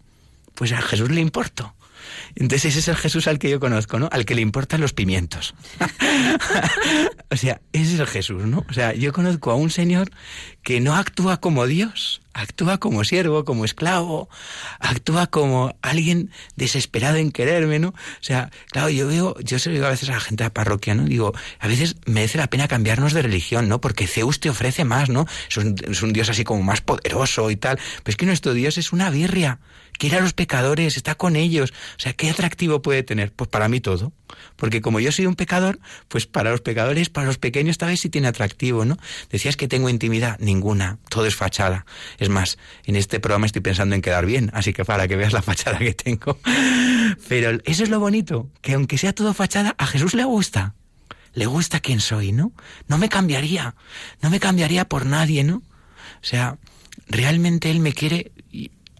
[0.54, 1.74] pues a Jesús le importo.
[2.34, 4.08] Entonces ese es el Jesús al que yo conozco, ¿no?
[4.12, 5.54] Al que le importan los pimientos.
[7.30, 8.64] o sea, ese es el Jesús, ¿no?
[8.68, 10.10] O sea, yo conozco a un Señor
[10.62, 14.28] que no actúa como Dios, actúa como siervo, como esclavo,
[14.78, 17.88] actúa como alguien desesperado en quererme, ¿no?
[17.88, 20.48] O sea, claro, yo veo, yo se lo digo a veces a la gente de
[20.48, 21.04] la parroquia, ¿no?
[21.04, 23.80] Digo, a veces merece la pena cambiarnos de religión, ¿no?
[23.80, 25.26] Porque Zeus te ofrece más, ¿no?
[25.48, 25.56] Es
[26.02, 27.78] un, Dios así como más poderoso y tal.
[28.02, 29.58] Pero es que nuestro Dios es una birria
[30.02, 31.72] quiere a los pecadores, está con ellos.
[31.96, 33.30] O sea, ¿qué atractivo puede tener?
[33.30, 34.12] Pues para mí todo.
[34.56, 35.78] Porque como yo soy un pecador,
[36.08, 38.96] pues para los pecadores, para los pequeños, tal vez sí tiene atractivo, ¿no?
[39.30, 41.86] Decías que tengo intimidad, ninguna, todo es fachada.
[42.18, 45.32] Es más, en este programa estoy pensando en quedar bien, así que para que veas
[45.32, 46.36] la fachada que tengo.
[47.28, 50.74] Pero eso es lo bonito, que aunque sea todo fachada, a Jesús le gusta.
[51.32, 52.50] Le gusta quién soy, ¿no?
[52.88, 53.76] No me cambiaría,
[54.20, 55.58] no me cambiaría por nadie, ¿no?
[55.58, 56.58] O sea,
[57.06, 58.32] realmente Él me quiere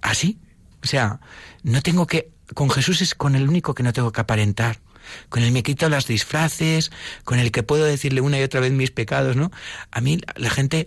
[0.01, 0.39] así,
[0.83, 1.21] o sea,
[1.63, 4.81] no tengo que, con Jesús es con el único que no tengo que aparentar.
[5.29, 6.93] Con el me quito las disfraces,
[7.25, 9.51] con el que puedo decirle una y otra vez mis pecados, ¿no?
[9.91, 10.87] A mí la gente,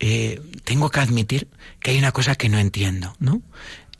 [0.00, 1.48] eh, tengo que admitir
[1.80, 3.42] que hay una cosa que no entiendo, ¿no?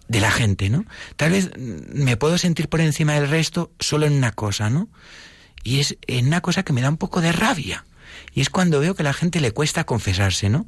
[0.09, 0.87] de la gente, ¿no?
[1.16, 4.89] Tal vez me puedo sentir por encima del resto solo en una cosa, ¿no?
[5.62, 7.85] Y es en una cosa que me da un poco de rabia.
[8.33, 10.66] Y es cuando veo que a la gente le cuesta confesarse, ¿no?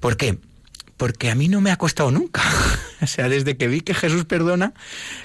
[0.00, 0.38] ¿Por qué?
[1.02, 2.44] Porque a mí no me ha costado nunca.
[3.02, 4.72] o sea, desde que vi que Jesús perdona,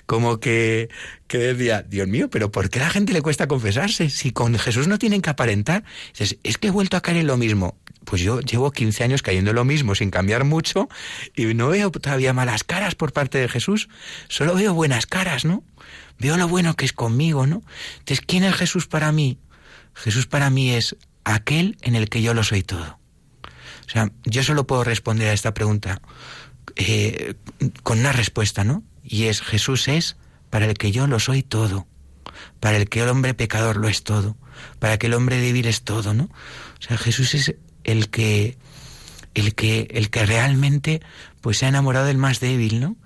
[0.07, 0.89] como que,
[1.28, 4.09] que decía, Dios mío, pero ¿por qué a la gente le cuesta confesarse?
[4.09, 5.84] Si con Jesús no tienen que aparentar.
[6.17, 7.78] Dices, es que he vuelto a caer en lo mismo.
[8.05, 10.89] Pues yo llevo 15 años cayendo en lo mismo sin cambiar mucho
[11.36, 13.88] y no veo todavía malas caras por parte de Jesús.
[14.30, 15.63] Solo veo buenas caras, ¿no?
[16.17, 17.61] Veo lo bueno que es conmigo, ¿no?
[17.99, 19.38] Entonces, ¿quién es Jesús para mí?
[19.93, 22.97] Jesús para mí es aquel en el que yo lo soy todo.
[23.88, 26.02] O sea, yo solo puedo responder a esta pregunta
[26.76, 27.36] eh,
[27.84, 28.84] con una respuesta, ¿no?
[29.04, 30.18] Y es Jesús es
[30.50, 31.88] para el que yo lo soy todo,
[32.60, 34.38] para el que el hombre pecador lo es todo,
[34.80, 36.26] para que el hombre débil es todo, ¿no?
[36.26, 38.58] O sea, Jesús es el que
[39.34, 41.02] el que el que realmente
[41.42, 42.98] pues se ha enamorado del más débil, ¿no?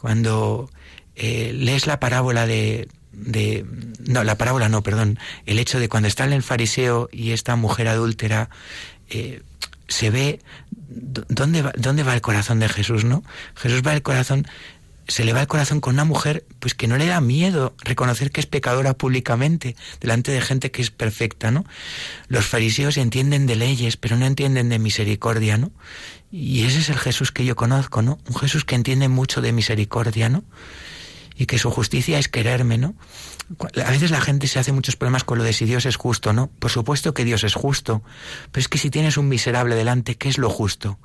[0.00, 0.70] Cuando
[1.16, 3.66] eh, lees la parábola de, de
[4.06, 7.88] no la parábola no perdón el hecho de cuando está el fariseo y esta mujer
[7.88, 8.48] adúltera
[9.08, 9.42] eh,
[9.90, 10.40] se ve
[10.72, 13.22] dónde va, dónde va el corazón de Jesús no
[13.54, 14.46] Jesús va el corazón
[15.10, 18.30] se le va el corazón con una mujer pues que no le da miedo reconocer
[18.30, 21.64] que es pecadora públicamente delante de gente que es perfecta, ¿no?
[22.28, 25.72] Los fariseos entienden de leyes, pero no entienden de misericordia, ¿no?
[26.30, 28.20] Y ese es el Jesús que yo conozco, ¿no?
[28.28, 30.44] Un Jesús que entiende mucho de misericordia, ¿no?
[31.36, 32.94] Y que su justicia es quererme, ¿no?
[33.84, 36.32] A veces la gente se hace muchos problemas con lo de si Dios es justo,
[36.32, 36.48] ¿no?
[36.58, 38.02] Por supuesto que Dios es justo,
[38.52, 40.98] pero es que si tienes un miserable delante, ¿qué es lo justo?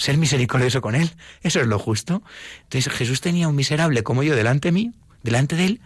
[0.00, 1.12] ser misericordioso con él.
[1.42, 2.22] Eso es lo justo.
[2.62, 4.92] Entonces Jesús tenía un miserable como yo delante de mí,
[5.22, 5.80] delante de él,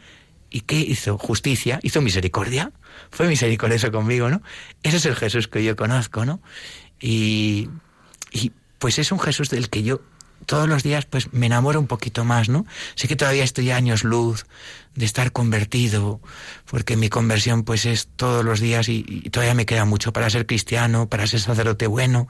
[0.51, 1.19] ¿y qué hizo?
[1.19, 2.73] Justicia, hizo misericordia.
[3.11, 4.41] Fue misericordioso conmigo, ¿no?
[4.83, 6.41] Ese es el Jesús que yo conozco, ¿no?
[7.01, 7.69] Y,
[8.31, 10.01] y pues es un Jesús del que yo
[10.45, 12.67] todos los días pues me enamoro un poquito más, ¿no?
[12.95, 14.47] Sé que todavía estoy años luz
[14.95, 16.21] de estar convertido,
[16.67, 20.47] porque mi conversión pues es todos los días y, todavía me queda mucho para ser
[20.47, 22.29] cristiano, para ser sacerdote bueno,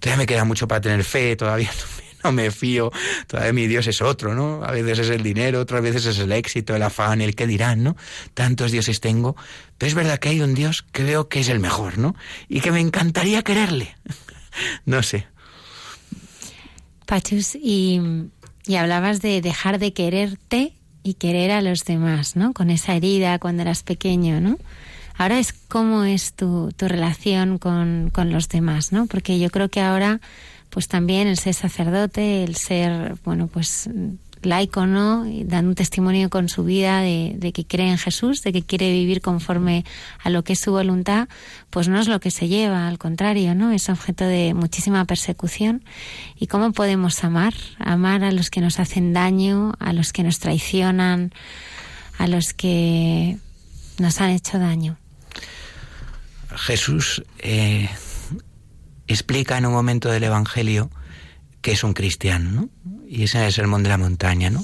[0.00, 1.70] todavía me queda mucho para tener fe, todavía
[2.24, 2.90] no me, fío,
[3.26, 4.64] todavía mi Dios es otro, ¿no?
[4.64, 7.84] A veces es el dinero, otras veces es el éxito, el afán, el que dirán,
[7.84, 7.96] ¿no?
[8.34, 9.36] Tantos dioses tengo,
[9.78, 12.16] pero es verdad que hay un Dios que veo que es el mejor, ¿no?
[12.48, 13.94] Y que me encantaría quererle.
[14.84, 15.26] no sé.
[17.06, 18.00] Pachus, y,
[18.76, 22.52] hablabas de dejar de quererte y querer a los demás, ¿no?
[22.52, 24.58] Con esa herida cuando eras pequeño, ¿no?
[25.16, 29.06] Ahora es cómo es tu, tu relación con, con, los demás, ¿no?
[29.06, 30.20] Porque yo creo que ahora,
[30.70, 33.88] pues también el ser sacerdote, el ser, bueno, pues
[34.46, 35.24] laico, ¿no?
[35.44, 39.20] Dando un testimonio con su vida de, que cree en Jesús, de que quiere vivir
[39.20, 39.84] conforme
[40.22, 41.28] a lo que es su voluntad,
[41.70, 43.72] pues no es lo que se lleva, al contrario, ¿no?
[43.72, 45.84] Es objeto de muchísima persecución.
[46.38, 47.54] ¿Y cómo podemos amar?
[47.78, 51.32] Amar a los que nos hacen daño, a los que nos traicionan,
[52.18, 53.38] a los que
[53.98, 54.98] nos han hecho daño.
[56.56, 57.88] Jesús eh,
[59.06, 60.90] explica en un momento del Evangelio
[61.64, 62.68] que es un cristiano, ¿no?
[63.08, 64.62] Y ese es el sermón de la montaña, ¿no?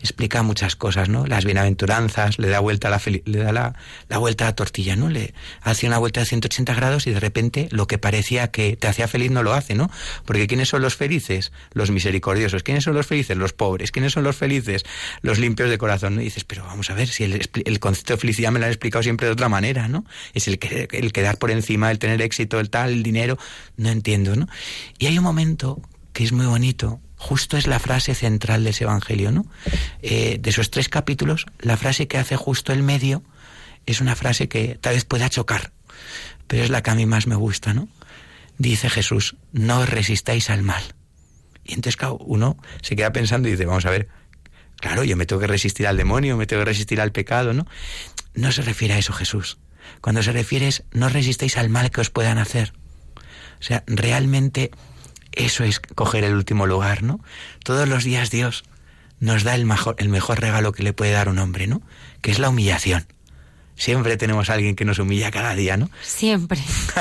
[0.00, 1.24] Explica muchas cosas, ¿no?
[1.24, 5.08] Las bienaventuranzas, le da vuelta la le da la, vuelta a la tortilla, ¿no?
[5.08, 8.88] Le hace una vuelta de 180 grados y de repente lo que parecía que te
[8.88, 9.88] hacía feliz no lo hace, ¿no?
[10.24, 11.52] Porque ¿quiénes son los felices?
[11.74, 12.64] Los misericordiosos.
[12.64, 13.36] ¿Quiénes son los felices?
[13.36, 13.92] Los pobres.
[13.92, 14.84] ¿Quiénes son los felices?
[15.20, 16.20] Los limpios de corazón.
[16.20, 18.72] Y dices, pero vamos a ver, si el, el concepto de felicidad me lo han
[18.72, 20.04] explicado siempre de otra manera, ¿no?
[20.34, 23.38] Es el, que, el quedar por encima, el tener éxito, el tal, el dinero.
[23.76, 24.48] No entiendo, ¿no?
[24.98, 25.80] Y hay un momento
[26.12, 29.46] que es muy bonito, justo es la frase central de ese Evangelio, ¿no?
[30.02, 33.22] Eh, de esos tres capítulos, la frase que hace justo el medio
[33.86, 35.72] es una frase que tal vez pueda chocar,
[36.46, 37.88] pero es la que a mí más me gusta, ¿no?
[38.58, 40.82] Dice Jesús, no resistáis al mal.
[41.64, 44.08] Y entonces, uno se queda pensando y dice, vamos a ver,
[44.76, 47.66] claro, yo me tengo que resistir al demonio, me tengo que resistir al pecado, ¿no?
[48.34, 49.58] No se refiere a eso Jesús.
[50.00, 52.72] Cuando se refiere es, no resistáis al mal que os puedan hacer.
[53.60, 54.70] O sea, realmente
[55.32, 57.20] eso es coger el último lugar, ¿no?
[57.64, 58.64] Todos los días Dios
[59.20, 61.82] nos da el mejor, el mejor regalo que le puede dar un hombre, ¿no?
[62.20, 63.06] Que es la humillación.
[63.76, 65.90] Siempre tenemos a alguien que nos humilla cada día, ¿no?
[66.02, 66.60] Siempre.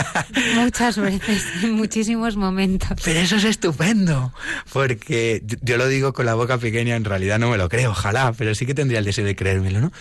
[0.56, 2.98] Muchas veces, en muchísimos momentos.
[3.04, 4.34] Pero eso es estupendo,
[4.72, 8.34] porque yo lo digo con la boca pequeña, en realidad no me lo creo, ojalá,
[8.34, 9.92] pero sí que tendría el deseo de creérmelo, ¿no?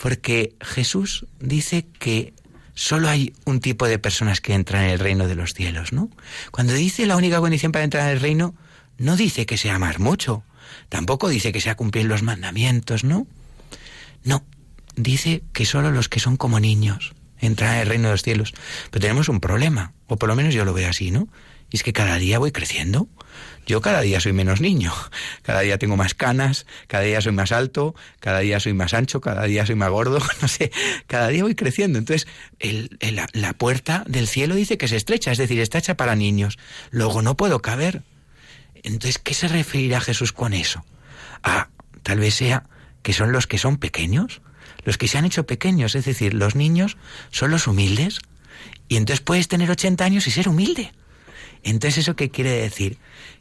[0.00, 2.32] Porque Jesús dice que
[2.74, 6.10] solo hay un tipo de personas que entran en el reino de los cielos, ¿no?
[6.50, 8.54] Cuando dice la única condición para entrar en el reino,
[8.98, 10.44] no dice que sea amar mucho,
[10.88, 13.26] tampoco dice que sea cumplir los mandamientos, ¿no?
[14.24, 14.44] No,
[14.96, 18.52] dice que solo los que son como niños entran en el reino de los cielos.
[18.90, 21.28] Pero tenemos un problema, o por lo menos yo lo veo así, ¿no?
[21.70, 23.08] Y es que cada día voy creciendo.
[23.66, 24.92] Yo cada día soy menos niño,
[25.42, 29.20] cada día tengo más canas, cada día soy más alto, cada día soy más ancho,
[29.20, 30.72] cada día soy más gordo, no sé,
[31.06, 31.98] cada día voy creciendo.
[31.98, 32.26] Entonces,
[32.58, 32.98] el,
[33.32, 36.58] la puerta del cielo dice que se estrecha, es decir, está hecha para niños.
[36.90, 38.02] Luego no puedo caber.
[38.82, 40.84] Entonces, ¿qué se referirá Jesús con eso?
[41.42, 41.68] Ah,
[42.02, 42.64] tal vez sea
[43.02, 44.42] que son los que son pequeños,
[44.84, 46.96] los que se han hecho pequeños, es decir, los niños
[47.30, 48.20] son los humildes.
[48.88, 50.92] Y entonces puedes tener 80 años y ser humilde.
[51.62, 52.98] Entonces, ¿eso qué quiere decir?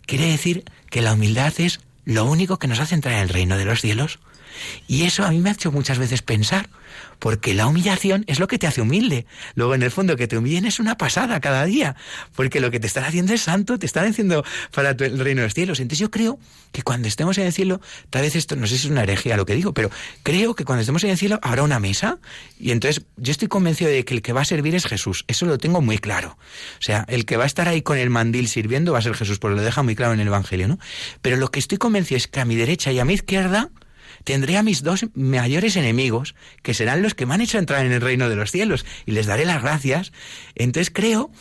[0.10, 3.60] Quiere decir que la humildad es lo único que nos hace entrar en el reino
[3.60, 4.18] de los cielos.
[4.88, 6.68] Y eso a mí me ha hecho muchas veces pensar,
[7.20, 9.26] porque la humillación es lo que te hace humilde.
[9.56, 11.96] Luego, en el fondo, que te humillen es una pasada cada día,
[12.36, 14.44] porque lo que te están haciendo es santo, te están haciendo
[14.74, 15.80] para el reino de los cielos.
[15.80, 16.40] Entonces yo creo
[16.72, 19.38] que cuando estemos en el cielo, tal vez esto, no sé si es una herejía
[19.38, 19.92] lo que digo, pero
[20.24, 22.20] creo que cuando estemos en el cielo habrá una mesa
[22.60, 25.26] y entonces yo estoy convencido de que el que va a servir es Jesús.
[25.28, 26.38] Eso lo tengo muy claro.
[26.80, 29.16] O sea, el que va a estar ahí con el mandil sirviendo va a ser
[29.16, 30.80] Jesús, porque lo deja muy claro en el Evangelio, ¿no?
[31.22, 33.70] Pero lo que estoy convencido es que a mi derecha y a mi izquierda
[34.24, 37.92] tendré a mis dos mayores enemigos, que serán los que me han hecho entrar en
[37.92, 40.12] el reino de los cielos, y les daré las gracias.
[40.56, 41.32] Entonces creo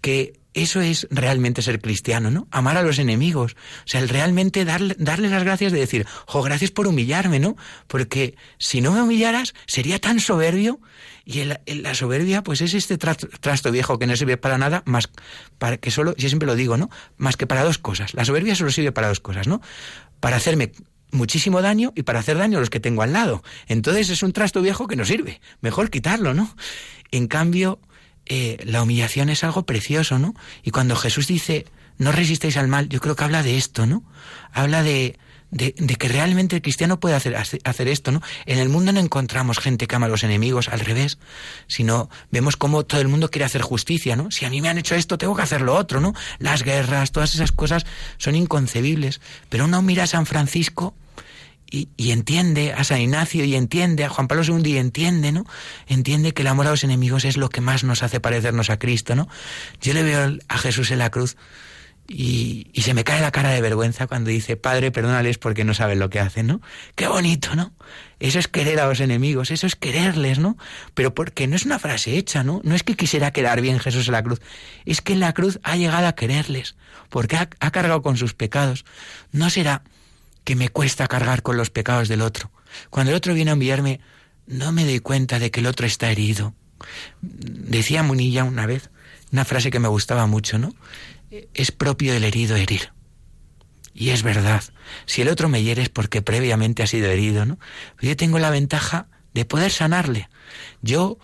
[0.00, 2.48] que eso es realmente ser cristiano, ¿no?
[2.50, 3.52] Amar a los enemigos.
[3.52, 7.56] O sea, el realmente darle, las gracias de decir, jo, gracias por humillarme, ¿no?
[7.86, 10.80] Porque si no me humillaras, sería tan soberbio.
[11.24, 15.10] Y la soberbia, pues es este trasto viejo que no sirve para nada, más
[15.58, 16.90] para que solo, yo siempre lo digo, ¿no?
[17.18, 18.14] Más que para dos cosas.
[18.14, 19.60] La soberbia solo sirve para dos cosas, ¿no?
[20.20, 20.72] Para hacerme
[21.10, 23.42] muchísimo daño y para hacer daño a los que tengo al lado.
[23.66, 25.40] Entonces es un trasto viejo que no sirve.
[25.60, 26.54] Mejor quitarlo, ¿no?
[27.10, 27.80] En cambio,
[28.26, 30.34] eh, la humillación es algo precioso, ¿no?
[30.62, 34.04] Y cuando Jesús dice, no resistéis al mal, yo creo que habla de esto, ¿no?
[34.52, 35.18] Habla de,
[35.50, 38.20] de, que realmente el cristiano puede hacer, hacer esto, ¿no?
[38.46, 41.18] En el mundo no encontramos gente que ama a los enemigos, al revés,
[41.66, 44.30] sino vemos cómo todo el mundo quiere hacer justicia, ¿no?
[44.30, 46.14] Si a mí me han hecho esto, tengo que hacer lo otro, ¿no?
[46.38, 47.86] Las guerras, todas esas cosas
[48.18, 49.20] son inconcebibles.
[49.48, 50.94] Pero uno mira a San Francisco
[51.70, 55.44] y, y, entiende, a San Ignacio y entiende, a Juan Pablo II y entiende, ¿no?
[55.86, 58.78] Entiende que el amor a los enemigos es lo que más nos hace parecernos a
[58.78, 59.28] Cristo, ¿no?
[59.80, 61.36] Yo le veo a Jesús en la cruz
[62.10, 65.98] y, se me cae la cara de vergüenza cuando dice, Padre, perdónales porque no saben
[65.98, 66.62] lo que hacen, ¿no?
[66.94, 67.74] Qué bonito, ¿no?
[68.18, 70.56] Eso es querer a los enemigos, eso es quererles, ¿no?
[70.94, 72.62] Pero porque no es una frase hecha, ¿no?
[72.64, 74.40] No es que quisiera quedar bien Jesús en la cruz,
[74.86, 76.76] es que en la cruz ha llegado a quererles,
[77.10, 78.86] porque ha, ha cargado con sus pecados.
[79.30, 79.82] No será
[80.44, 82.50] que me cuesta cargar con los pecados del otro.
[82.88, 84.00] Cuando el otro viene a enviarme,
[84.46, 86.54] no me doy cuenta de que el otro está herido.
[87.20, 88.88] Decía Munilla una vez,
[89.30, 90.74] una frase que me gustaba mucho, ¿no?
[91.30, 92.92] Es propio del herido herir.
[93.94, 94.62] Y es verdad,
[95.06, 97.58] si el otro me hiere es porque previamente ha sido herido, ¿no?
[98.00, 100.28] yo tengo la ventaja de poder sanarle.
[100.82, 101.18] Yo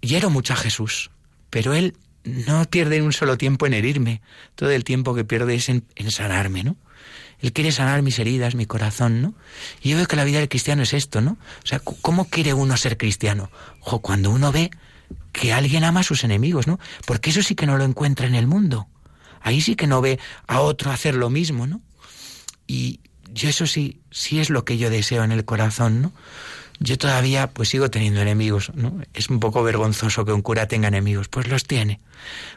[0.00, 1.10] hiero mucho a Jesús,
[1.48, 4.20] pero él no pierde un solo tiempo en herirme,
[4.54, 6.76] todo el tiempo que pierde es en, sanarme, ¿no?
[7.40, 9.34] Él quiere sanar mis heridas, mi corazón, ¿no?
[9.82, 11.32] Y yo veo que la vida del cristiano es esto, ¿no?
[11.64, 13.50] O sea, ¿cómo quiere uno ser cristiano?
[13.80, 14.70] Ojo, cuando uno ve
[15.32, 16.78] que alguien ama a sus enemigos, ¿no?
[17.06, 18.86] Porque eso sí que no lo encuentra en el mundo.
[19.40, 21.80] Ahí sí que no ve a otro hacer lo mismo, ¿no?
[22.66, 23.00] Y
[23.32, 26.12] yo eso sí, sí es lo que yo deseo en el corazón, ¿no?
[26.78, 29.00] Yo todavía pues sigo teniendo enemigos, ¿no?
[29.14, 32.00] Es un poco vergonzoso que un cura tenga enemigos, pues los tiene,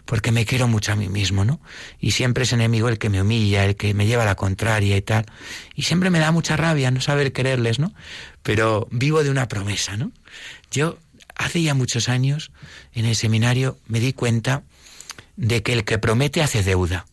[0.06, 1.60] porque me quiero mucho a mí mismo, ¿no?
[2.00, 4.98] Y siempre es enemigo el que me humilla, el que me lleva a la contraria
[4.98, 5.26] y tal.
[5.76, 7.94] Y siempre me da mucha rabia no saber quererles, ¿no?
[8.42, 10.12] Pero vivo de una promesa, ¿no?
[10.72, 10.98] Yo
[11.36, 12.52] Hace ya muchos años,
[12.94, 14.64] en el seminario, me di cuenta
[15.36, 17.06] de que el que promete hace deuda.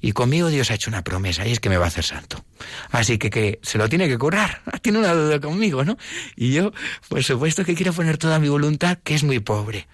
[0.00, 2.44] Y conmigo Dios ha hecho una promesa y es que me va a hacer santo.
[2.90, 4.62] Así que, que se lo tiene que curar.
[4.82, 5.96] Tiene una deuda conmigo, ¿no?
[6.36, 6.72] Y yo,
[7.08, 9.88] por supuesto que quiero poner toda mi voluntad, que es muy pobre.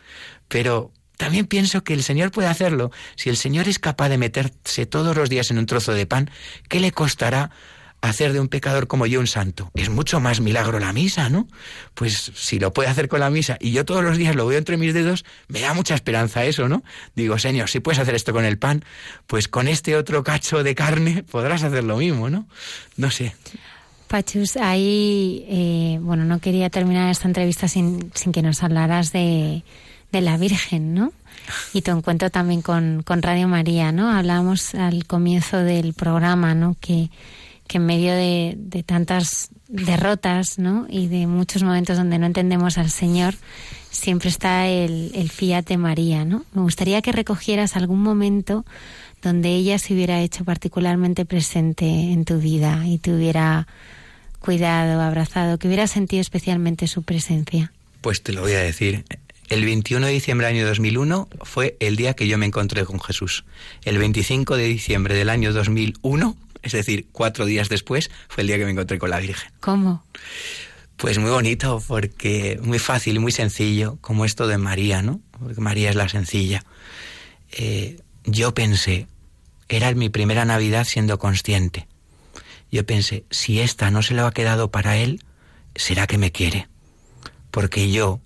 [0.49, 2.91] Pero también pienso que el Señor puede hacerlo.
[3.17, 6.31] Si el Señor es capaz de meterse todos los días en un trozo de pan,
[6.69, 7.51] ¿qué le costará
[8.09, 9.71] hacer de un pecador como yo un santo.
[9.75, 11.49] Es mucho más milagro la misa, ¿no?
[11.95, 14.59] Pues si lo puede hacer con la misa y yo todos los días lo veo
[14.59, 16.83] entre mis dedos, me da mucha esperanza eso, ¿no?
[17.15, 18.85] Digo, Señor, si puedes hacer esto con el pan,
[19.27, 22.47] pues con este otro cacho de carne podrás hacer lo mismo, ¿no?
[22.97, 23.35] No sé.
[24.09, 29.65] Pachus, ahí, eh, bueno, no quería terminar esta entrevista sin, sin que nos hablaras de,
[30.13, 31.13] de la Virgen, ¿no?
[31.73, 34.11] Y tu encuentro también con, con Radio María, ¿no?
[34.11, 36.77] Hablábamos al comienzo del programa, ¿no?
[36.81, 37.11] Que
[37.67, 40.87] que en medio de, tantas derrotas ¿no?
[40.89, 43.35] y de muchos momentos donde no entendemos al Señor,
[43.91, 46.25] siempre está el, fiat de María.
[46.25, 46.45] ¿no?
[46.53, 48.65] Me gustaría que recogieras algún momento
[49.23, 53.67] donde ella se hubiera hecho particularmente presente en tu vida y te hubiera
[54.39, 57.73] cuidado, abrazado, que hubiera sentido especialmente su presencia.
[58.03, 59.05] Pues te lo voy a decir.
[59.49, 63.01] El 21 de diciembre del año 2001 fue el día que yo me encontré con
[63.01, 63.45] Jesús.
[63.85, 68.59] El 25 de diciembre del año 2001, es decir, cuatro días después, fue el día
[68.59, 69.53] que me encontré con la Virgen.
[69.61, 70.03] ¿Cómo?
[70.97, 75.21] Pues muy bonito, porque muy fácil y muy sencillo, como esto de María, ¿no?
[75.39, 76.65] Porque María es la sencilla.
[77.53, 79.07] Eh, yo pensé,
[79.69, 81.87] era mi primera Navidad siendo consciente.
[82.73, 85.23] Yo pensé, si esta no se lo ha quedado para él,
[85.75, 86.69] será que me quiere.
[87.51, 88.21] Porque yo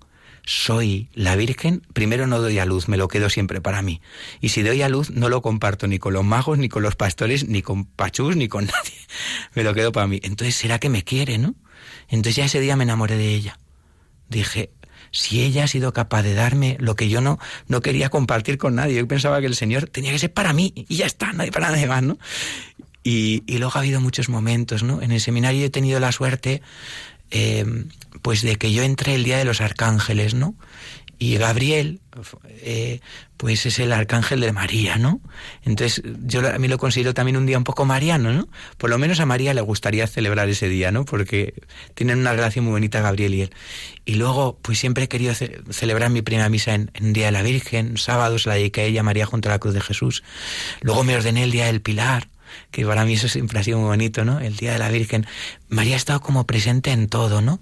[0.48, 4.00] soy la Virgen, primero no doy a luz, me lo quedo siempre para mí.
[4.40, 6.96] Y si doy a luz, no lo comparto ni con los magos, ni con los
[6.96, 8.98] pastores, ni con Pachús, ni con nadie.
[9.54, 10.20] Me lo quedo para mí.
[10.22, 11.54] Entonces, ¿será que me quiere, no?
[12.08, 13.58] Entonces ya ese día me enamoré de ella.
[14.30, 14.70] Dije,
[15.10, 18.74] si ella ha sido capaz de darme lo que yo no, no quería compartir con
[18.74, 21.52] nadie, yo pensaba que el Señor tenía que ser para mí y ya está, nadie
[21.52, 22.18] para nadie más, ¿no?
[23.04, 25.02] Y, y luego ha habido muchos momentos, ¿no?
[25.02, 26.62] En el seminario he tenido la suerte,
[27.30, 27.64] eh,
[28.22, 30.54] pues de que yo entré el día de los arcángeles, ¿no?
[31.20, 32.00] Y Gabriel,
[32.62, 33.00] eh,
[33.36, 35.20] pues es el arcángel de María, ¿no?
[35.64, 38.48] Entonces yo a mí lo considero también un día un poco mariano, ¿no?
[38.76, 41.04] Por lo menos a María le gustaría celebrar ese día, ¿no?
[41.04, 41.54] Porque
[41.94, 43.50] tienen una relación muy bonita Gabriel y él.
[44.04, 47.96] Y luego, pues siempre he querido celebrar mi primera misa en, Día de la Virgen,
[47.96, 50.22] sábado se la dediqué a ella, María, junto a la cruz de Jesús.
[50.82, 52.28] Luego me ordené el Día del Pilar,
[52.70, 54.40] que para mí eso siempre ha sido muy bonito, ¿no?
[54.40, 55.26] El Día de la Virgen.
[55.68, 57.60] María ha estado como presente en todo, ¿no?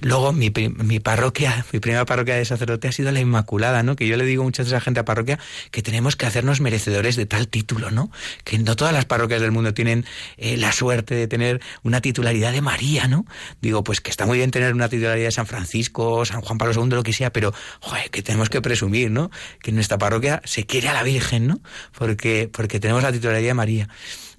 [0.00, 3.96] Luego mi, mi parroquia, mi primera parroquia de sacerdote ha sido la Inmaculada, ¿no?
[3.96, 5.38] Que yo le digo muchas veces a la gente a parroquia
[5.70, 8.10] que tenemos que hacernos merecedores de tal título, ¿no?
[8.44, 12.52] Que no todas las parroquias del mundo tienen eh, la suerte de tener una titularidad
[12.52, 13.26] de María, ¿no?
[13.60, 16.74] Digo, pues que está muy bien tener una titularidad de San Francisco, San Juan Pablo
[16.74, 19.30] II, lo que sea, pero, joder, que tenemos que presumir, ¿no?
[19.62, 21.60] Que en nuestra parroquia se quiere a la Virgen, ¿no?
[21.96, 23.88] Porque, porque tenemos la titularidad de María.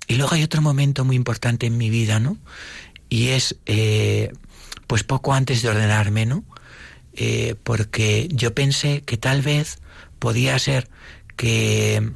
[0.08, 2.38] Y luego hay otro momento muy importante en mi vida, ¿no?
[3.10, 4.32] Y es, eh,
[4.88, 6.44] pues poco antes de ordenarme, ¿no?
[7.14, 9.80] Eh, porque yo pensé que tal vez
[10.20, 10.90] podía ser
[11.36, 12.12] que,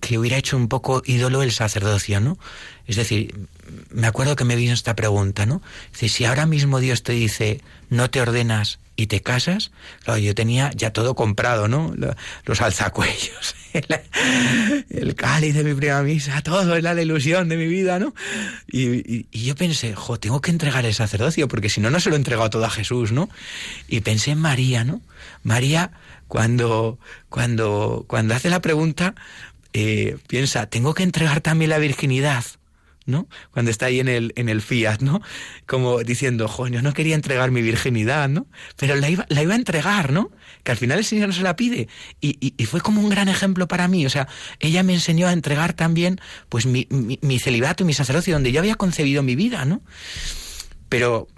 [0.00, 2.38] que hubiera hecho un poco ídolo el sacerdocio, ¿no?
[2.86, 3.48] Es decir,
[3.90, 5.62] me acuerdo que me vino esta pregunta, ¿no?
[5.92, 9.70] Si ahora mismo Dios te dice, no te ordenas y te casas,
[10.04, 11.94] claro, yo tenía ya todo comprado, ¿no?
[12.44, 17.98] Los alzacuellos, el, cáliz de mi primera misa, todo era la ilusión de mi vida,
[17.98, 18.14] ¿no?
[18.70, 22.16] Y, yo pensé, jo, tengo que entregar el sacerdocio, porque si no, no se lo
[22.16, 23.30] he entregado todo a Jesús, ¿no?
[23.88, 25.00] Y pensé en María, ¿no?
[25.44, 25.92] María,
[26.28, 26.98] cuando,
[27.30, 29.14] cuando, cuando hace la pregunta,
[29.72, 32.44] eh, piensa, tengo que entregar también la virginidad.
[33.50, 35.20] Cuando está ahí en el, en el Fiat, ¿no?
[35.66, 38.46] Como diciendo, jo, yo no quería entregar mi virginidad, ¿no?
[38.76, 40.30] Pero la iba, la iba a entregar, ¿no?
[40.62, 41.88] Que al final el Señor no se la pide.
[42.20, 44.06] Y, y, fue como un gran ejemplo para mí.
[44.06, 48.34] O sea, ella me enseñó a entregar también, pues, mi, mi celibato y mi sacerdocio,
[48.34, 49.82] donde yo había concebido mi vida, ¿no?
[50.88, 51.28] Pero,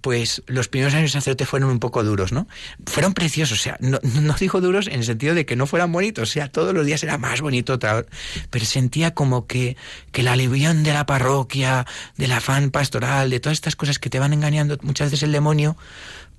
[0.00, 2.48] pues los primeros años de sacerdote fueron un poco duros, ¿no?
[2.86, 5.92] Fueron preciosos, o sea, no, no, digo duros en el sentido de que no fueran
[5.92, 9.76] bonitos, o sea, todos los días era más bonito, pero sentía como que,
[10.10, 11.86] que la alivión de la parroquia,
[12.16, 15.76] del afán pastoral, de todas estas cosas que te van engañando muchas veces el demonio,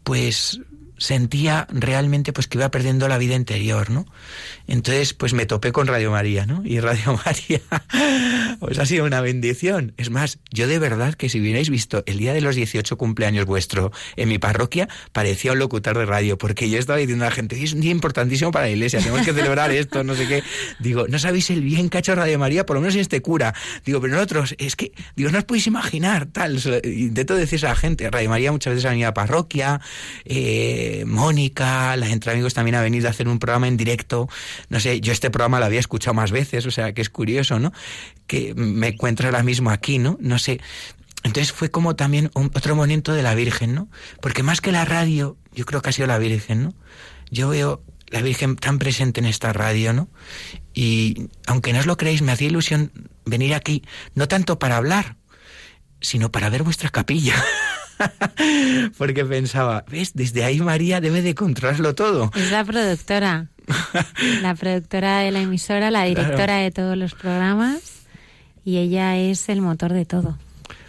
[0.04, 0.60] pues
[0.98, 4.06] sentía realmente pues que iba perdiendo la vida interior, ¿no?
[4.68, 6.62] Entonces, pues me topé con Radio María, ¿no?
[6.66, 7.62] Y Radio María
[8.60, 9.94] pues ha sido una bendición.
[9.98, 13.46] Es más, yo de verdad que si hubierais visto el día de los 18 cumpleaños
[13.46, 17.36] vuestro en mi parroquia, parecía un locutor de radio, porque yo estaba diciendo a la
[17.36, 20.44] gente, es un día importantísimo para la iglesia, tenemos que celebrar esto, no sé qué.
[20.80, 23.22] Digo, no sabéis el bien que ha hecho Radio María, por lo menos en este
[23.22, 23.54] cura.
[23.86, 26.60] Digo, pero nosotros, es que, digo, no os podéis imaginar, tal.
[26.84, 29.82] Intento decir a la gente, Radio María muchas veces ha venido a parroquia,
[30.26, 34.30] eh, Mónica, la entre amigos también ha venido a hacer un programa en directo.
[34.70, 37.60] No sé, yo este programa lo había escuchado más veces, o sea que es curioso,
[37.60, 37.74] ¿no?
[38.28, 40.18] Que me encuentro ahora mismo aquí, ¿no?
[40.22, 40.62] No sé.
[41.24, 43.90] Entonces fue como también un, otro momento de la Virgen, ¿no?
[44.22, 46.74] Porque más que la radio, yo creo que ha sido la Virgen, ¿no?
[47.32, 50.10] Yo veo la Virgen tan presente en esta radio, ¿no?
[50.74, 52.92] Y aunque no os lo creéis, me hacía ilusión
[53.26, 53.84] venir aquí,
[54.16, 55.16] no tanto para hablar,
[56.02, 57.36] sino para ver vuestra capilla.
[58.98, 60.14] Porque pensaba, ¿ves?
[60.14, 62.32] Desde ahí María debe de controlarlo todo.
[62.36, 63.48] Es la productora.
[64.42, 66.64] la productora de la emisora, la directora claro.
[66.64, 68.04] de todos los programas
[68.66, 70.38] y ella es el motor de todo.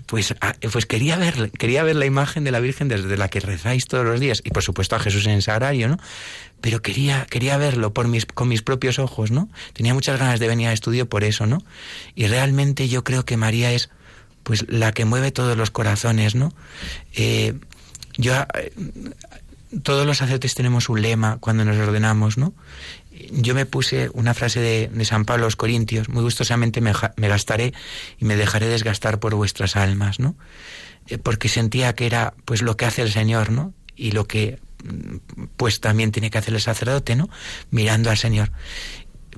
[0.06, 0.34] Pues,
[0.70, 4.04] pues quería ver, quería ver la imagen de la Virgen desde la que rezáis todos
[4.04, 5.96] los días y por supuesto a Jesús en el sagrario, ¿no?
[6.60, 9.48] Pero quería, quería verlo por mis, con mis propios ojos, ¿no?
[9.72, 11.58] Tenía muchas ganas de venir al estudio por eso, ¿no?
[12.14, 13.90] Y realmente yo creo que María es
[14.44, 16.52] pues la que mueve todos los corazones, ¿no?
[17.14, 17.54] Eh,
[18.16, 18.72] yo, eh,
[19.82, 22.54] todos los sacerdotes tenemos un lema cuando nos ordenamos, ¿no?
[23.30, 27.28] Yo me puse una frase de, San Pablo a los Corintios, muy gustosamente me, me,
[27.28, 27.72] gastaré
[28.18, 30.36] y me dejaré desgastar por vuestras almas, ¿no?
[31.08, 33.72] Eh, porque sentía que era pues lo que hace el Señor, ¿no?
[33.96, 34.58] Y lo que
[35.56, 37.30] pues también tiene que hacer el sacerdote, ¿no?
[37.70, 38.52] Mirando al Señor.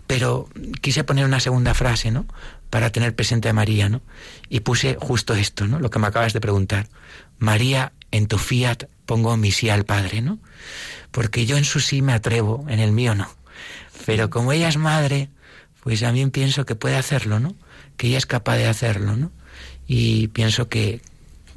[0.07, 0.49] Pero
[0.81, 2.27] quise poner una segunda frase, ¿no?
[2.71, 4.03] Para tener presente a María, ¿no?
[4.49, 5.79] Y puse justo esto, ¿no?
[5.79, 6.89] Lo que me acabas de preguntar.
[7.39, 10.39] María, en tu fiat pongo mi sí al Padre, ¿no?
[11.11, 13.29] Porque yo en su sí me atrevo, en el mío no.
[14.05, 15.31] Pero como ella es madre,
[15.83, 17.55] pues también pienso que puede hacerlo, ¿no?
[17.97, 19.31] Que ella es capaz de hacerlo, ¿no?
[19.87, 21.01] Y pienso que,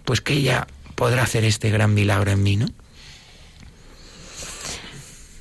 [0.05, 2.67] pues que ella podrá hacer este gran milagro en mí, ¿no?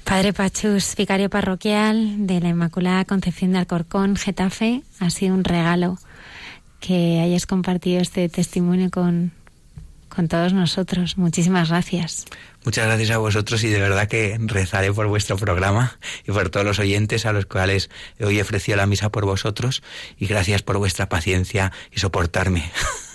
[0.09, 5.99] Padre Pachus, vicario parroquial de la Inmaculada Concepción de Alcorcón, Getafe, ha sido un regalo
[6.81, 9.33] que hayas compartido este testimonio con,
[10.09, 11.19] con todos nosotros.
[11.19, 12.25] Muchísimas gracias.
[12.65, 16.65] Muchas gracias a vosotros y de verdad que rezaré por vuestro programa y por todos
[16.65, 19.83] los oyentes a los cuales hoy he ofrecido la misa por vosotros
[20.19, 22.73] y gracias por vuestra paciencia y soportarme.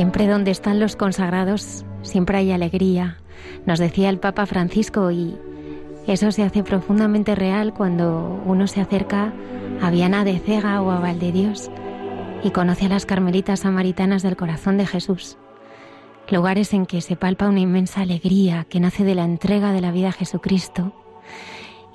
[0.00, 3.18] Siempre donde están los consagrados, siempre hay alegría,
[3.66, 5.36] nos decía el Papa Francisco, y
[6.06, 9.34] eso se hace profundamente real cuando uno se acerca
[9.82, 11.70] a Viana de Cega o a Valdedios
[12.42, 15.36] y conoce a las carmelitas samaritanas del corazón de Jesús,
[16.30, 19.92] lugares en que se palpa una inmensa alegría que nace de la entrega de la
[19.92, 20.94] vida a Jesucristo.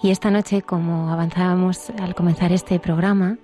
[0.04, 3.40] Y esta noche, como avanzábamos al comenzar este programa,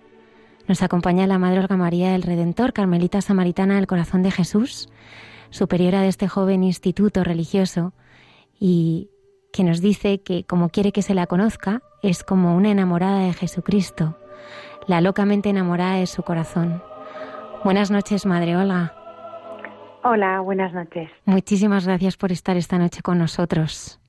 [0.68, 4.90] nos acompaña la Madre Olga María del Redentor, Carmelita Samaritana del Corazón de Jesús,
[5.50, 7.94] superiora de este joven instituto religioso,
[8.60, 9.10] y
[9.52, 13.34] que nos dice que como quiere que se la conozca, es como una enamorada de
[13.34, 14.18] Jesucristo,
[14.88, 16.82] la locamente enamorada de su corazón.
[17.64, 18.94] Buenas noches, Madre Olga.
[20.04, 21.12] Hola, buenas noches.
[21.26, 24.00] Muchísimas gracias por estar esta noche con nosotros.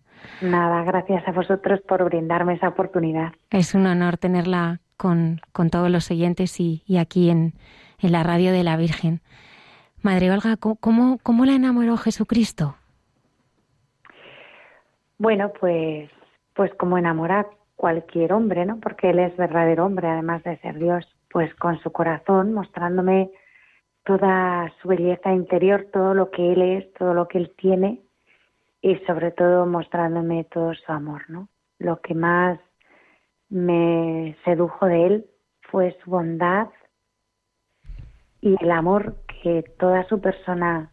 [0.40, 3.32] Nada, gracias a vosotros por brindarme esa oportunidad.
[3.50, 5.40] Es un honor tenerla con,
[5.70, 7.54] todos los oyentes y, aquí en,
[8.00, 9.20] la radio de la Virgen.
[10.02, 12.76] Madre Olga, ¿cómo, ¿cómo la enamoró Jesucristo?
[15.18, 16.10] Bueno, pues,
[16.54, 18.80] pues como enamora cualquier hombre, ¿no?
[18.80, 23.30] Porque él es verdadero hombre, además de ser Dios, pues con su corazón, mostrándome
[24.04, 28.00] toda su belleza interior, todo lo que él es, todo lo que él tiene
[28.80, 31.48] y sobre todo mostrándome todo su amor, ¿no?
[31.78, 32.58] Lo que más
[33.52, 35.26] me sedujo de él
[35.70, 36.68] fue su bondad
[38.40, 40.90] y el amor que toda su persona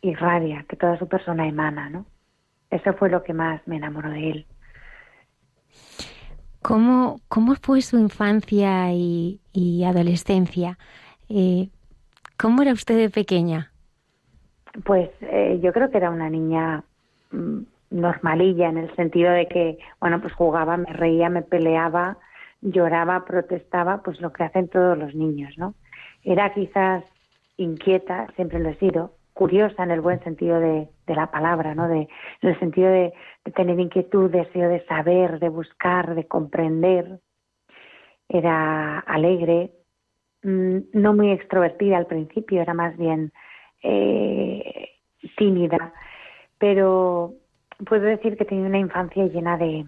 [0.00, 2.04] irradia, que toda su persona emana, ¿no?
[2.70, 4.46] Eso fue lo que más me enamoró de él.
[6.60, 10.78] ¿Cómo, cómo fue su infancia y, adolescencia?
[11.28, 11.68] Eh,
[12.36, 13.70] ¿Cómo era usted de pequeña?
[14.84, 16.82] Pues eh, yo creo que era una niña
[17.30, 17.60] mm,
[17.92, 22.18] normalilla en el sentido de que, bueno, pues jugaba, me reía, me peleaba,
[22.60, 25.74] lloraba, protestaba, pues lo que hacen todos los niños, ¿no?
[26.22, 27.04] Era quizás
[27.56, 31.88] inquieta, siempre lo he sido, curiosa en el buen sentido de, la palabra, ¿no?
[31.88, 32.08] De,
[32.40, 33.12] en el sentido de,
[33.54, 37.20] tener inquietud, deseo de saber, de buscar, de comprender.
[38.28, 39.72] Era alegre,
[40.42, 43.32] mm, no muy extrovertida al principio, era más bien
[43.82, 44.90] eh,
[45.36, 45.92] tímida,
[46.58, 47.34] pero
[47.86, 49.84] puedo decir que tenía una infancia llena de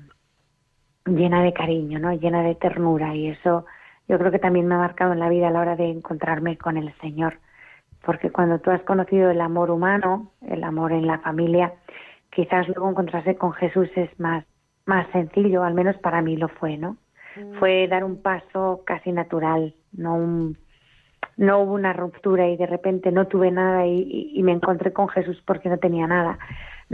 [1.07, 2.13] llena de cariño, ¿no?
[2.13, 3.67] Llena de ternura y eso
[4.09, 6.57] yo creo que también me ha marcado en la vida a la hora de encontrarme
[6.57, 7.39] con el Señor,
[8.05, 11.75] porque cuando tú has conocido el amor humano, el amor en la familia,
[12.31, 14.45] quizás luego encontrarse con Jesús es más
[14.87, 16.99] más sencillo, al menos para mí lo fue, ¿no?
[17.37, 17.59] Mm.
[17.59, 20.59] Fue dar un paso casi natural, no un
[21.37, 25.43] no hubo una ruptura y de repente no tuve nada y, me encontré con Jesús
[25.45, 26.39] porque no tenía nada.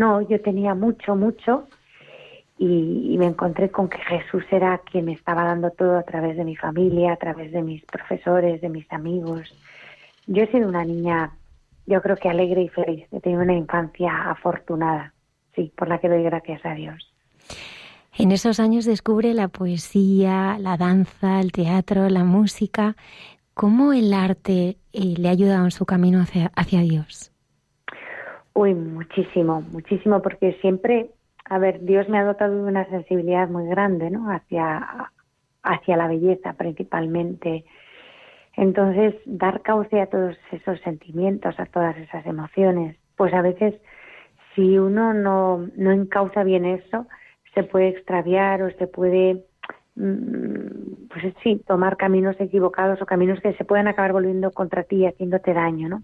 [0.01, 1.68] No, yo tenía mucho, mucho
[2.57, 6.44] y, me encontré con que Jesús era quien me estaba dando todo a través de
[6.46, 9.55] mi familia, a través de mis profesores, de mis amigos.
[10.26, 11.32] Yo he sido una niña,
[11.84, 13.07] yo creo que alegre y feliz.
[13.12, 15.12] He tenido una infancia afortunada,
[15.55, 17.12] sí, por la que doy gracias a Dios.
[18.16, 22.96] En esos años descubre la poesía, la danza, el teatro, la música.
[23.53, 27.32] ¿Cómo el arte eh, le ha ayudado en su camino hacia, hacia Dios?
[28.55, 31.11] Uy, muchísimo, muchísimo, porque siempre,
[31.44, 34.30] a ver, Dios me ha dotado de una sensibilidad muy grande, ¿no?
[34.30, 35.11] Hacia,
[35.62, 37.64] hacia la belleza principalmente.
[38.57, 43.74] Entonces, dar cauce a todos esos sentimientos, a todas esas emociones, pues a veces
[44.55, 47.07] si uno no, no encauza bien eso,
[47.55, 49.44] se puede extraviar o se puede
[49.96, 54.96] Mm, pues sí, tomar caminos equivocados o caminos que se pueden acabar volviendo contra ti
[54.96, 56.03] y haciéndote daño, ¿no?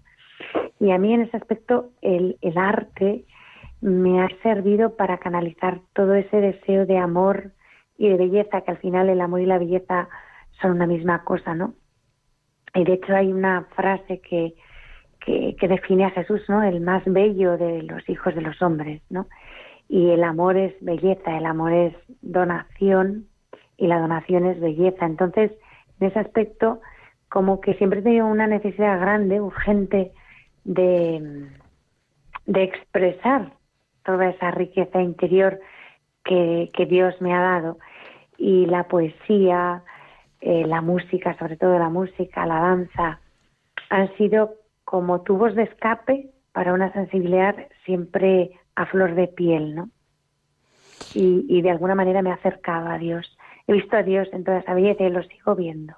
[0.79, 3.25] Y a mí en ese aspecto el, el arte
[3.81, 7.51] me ha servido para canalizar todo ese deseo de amor
[7.97, 10.09] y de belleza, que al final el amor y la belleza
[10.61, 11.73] son una misma cosa, ¿no?
[12.73, 14.55] Y de hecho hay una frase que,
[15.19, 16.61] que, que define a Jesús, ¿no?
[16.61, 19.27] El más bello de los hijos de los hombres, ¿no?
[19.89, 23.27] Y el amor es belleza, el amor es donación,
[23.77, 25.05] y la donación es belleza.
[25.05, 25.51] Entonces,
[25.99, 26.81] en ese aspecto,
[27.29, 30.11] como que siempre he tenido una necesidad grande, urgente,
[30.67, 31.49] de,
[32.45, 33.53] de expresar
[34.05, 35.59] toda esa riqueza interior
[36.23, 37.79] que, que Dios me ha dado.
[38.37, 39.83] Y la poesía,
[40.41, 43.19] eh, la música, sobre todo la música, la danza,
[43.89, 44.53] han sido
[44.85, 47.55] como tubos de escape para una sensibilidad
[47.85, 49.89] siempre a flor de piel, ¿no?
[51.15, 53.37] Y, y de alguna manera me ha acercado a Dios
[53.67, 55.93] he visto a Dios en toda esa belleza y lo sigo viendo.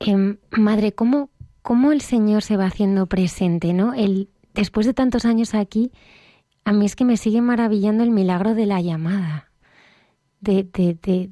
[0.00, 1.30] Em, madre, ¿cómo,
[1.64, 3.72] ¿cómo el Señor se va haciendo presente?
[3.72, 3.94] ¿no?
[3.94, 5.90] El, después de tantos años aquí,
[6.64, 9.50] a mí es que me sigue maravillando el milagro de la llamada,
[10.40, 10.62] de,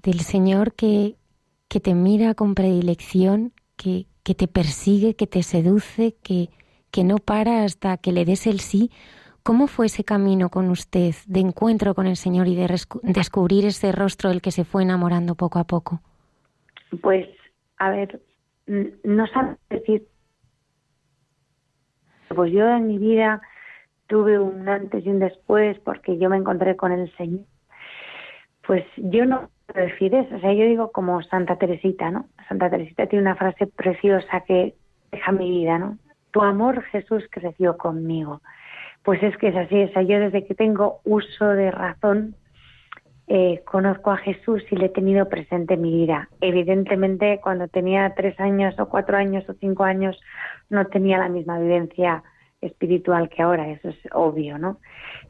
[0.02, 1.16] del Señor que,
[1.68, 6.48] que te mira con predilección, que, que te persigue, que te seduce, que,
[6.90, 8.90] que no para hasta que le des el sí.
[9.42, 13.92] ¿Cómo fue ese camino con usted de encuentro con el Señor y de descubrir ese
[13.92, 16.00] rostro del que se fue enamorando poco a poco?
[17.02, 17.26] Pues,
[17.76, 18.22] a ver,
[18.66, 20.06] no sé decir.
[22.34, 23.40] Pues yo en mi vida
[24.06, 27.44] tuve un antes y un después porque yo me encontré con el Señor.
[28.66, 32.26] Pues yo no puedo decir eso, o sea, yo digo como Santa Teresita, ¿no?
[32.48, 34.74] Santa Teresita tiene una frase preciosa que
[35.10, 35.98] deja mi vida, ¿no?
[36.30, 38.40] Tu amor, Jesús, creció conmigo.
[39.02, 42.36] Pues es que es así, o sea, yo desde que tengo uso de razón
[43.34, 46.28] eh, conozco a Jesús y le he tenido presente en mi vida.
[46.42, 50.20] Evidentemente, cuando tenía tres años o cuatro años o cinco años,
[50.68, 52.22] no tenía la misma vivencia
[52.60, 54.80] espiritual que ahora, eso es obvio, ¿no?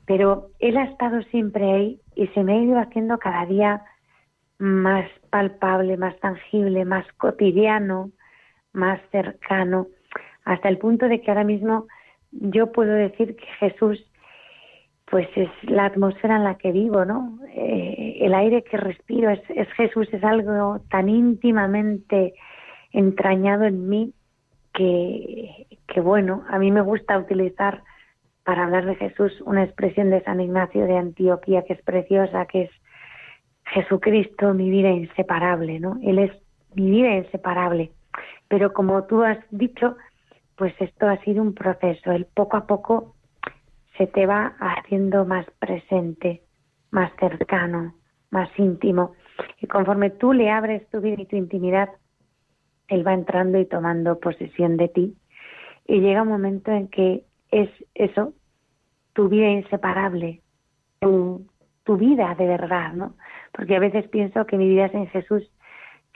[0.04, 3.84] Pero Él ha estado siempre ahí y se me ha ido haciendo cada día
[4.58, 8.10] más palpable, más tangible, más cotidiano,
[8.72, 9.86] más cercano,
[10.44, 11.86] hasta el punto de que ahora mismo
[12.32, 14.04] yo puedo decir que Jesús
[15.12, 17.38] pues es la atmósfera en la que vivo, ¿no?
[17.54, 22.32] Eh, el aire que respiro es, es, Jesús, es algo tan íntimamente
[22.92, 24.14] entrañado en mí
[24.72, 27.82] que, que, bueno, a mí me gusta utilizar
[28.42, 32.62] para hablar de Jesús una expresión de San Ignacio de Antioquía que es preciosa, que
[32.62, 32.70] es
[33.66, 35.98] Jesucristo, mi vida inseparable, ¿no?
[36.02, 36.32] Él es
[36.74, 37.92] mi vida inseparable.
[38.48, 39.94] Pero como tú has dicho,
[40.56, 42.12] pues esto ha sido un proceso.
[42.12, 43.14] El poco a poco
[43.96, 46.42] se te va haciendo más presente,
[46.90, 47.94] más cercano,
[48.30, 49.12] más íntimo.
[49.60, 51.90] Y conforme tú le abres tu vida y tu intimidad,
[52.88, 55.16] él va entrando y tomando posesión de ti.
[55.86, 58.32] Y llega un momento en que es eso,
[59.12, 60.42] tu vida inseparable,
[61.00, 61.46] tu,
[61.84, 63.14] tu vida de verdad, ¿no?
[63.52, 65.42] Porque a veces pienso que mi vida sin Jesús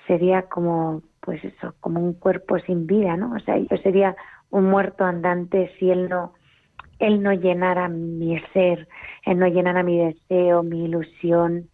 [0.07, 3.35] sería como pues eso, como un cuerpo sin vida, ¿no?
[3.35, 4.17] O sea, yo sería
[4.51, 6.35] un muerto andante si él no
[6.99, 8.89] él no llenara mi ser,
[9.25, 11.69] él no llenara mi deseo, mi ilusión.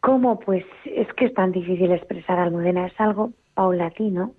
[0.00, 0.40] ¿Cómo?
[0.40, 4.34] Pues es que es tan difícil expresar Almudena, es algo paulatino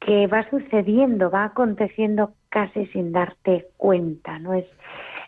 [0.00, 4.66] que va sucediendo, va aconteciendo casi sin darte cuenta, no es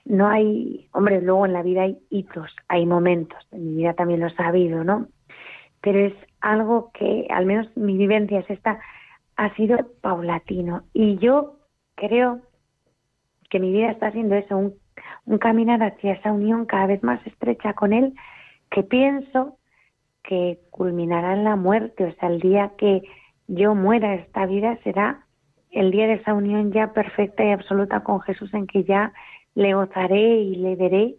[0.06, 4.20] no hay, hombre, luego en la vida hay hitos, hay momentos, en mi vida también
[4.20, 5.08] lo he sabido, ¿no?
[5.80, 8.78] Pero es algo que, al menos mi vivencia es esta,
[9.36, 10.84] ha sido paulatino.
[10.92, 11.56] Y yo
[11.96, 12.40] creo
[13.48, 14.74] que mi vida está siendo eso, un,
[15.24, 18.14] un caminar hacia esa unión cada vez más estrecha con Él,
[18.70, 19.59] que pienso
[20.23, 23.02] que culminará en la muerte, o sea, el día que
[23.48, 25.27] yo muera esta vida será
[25.70, 29.12] el día de esa unión ya perfecta y absoluta con Jesús en que ya
[29.55, 31.16] le gozaré y le veré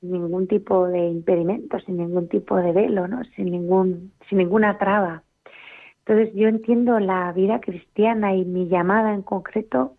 [0.00, 3.22] sin ningún tipo de impedimento, sin ningún tipo de velo, ¿no?
[3.36, 5.22] sin, ningún, sin ninguna traba.
[6.06, 9.96] Entonces yo entiendo la vida cristiana y mi llamada en concreto,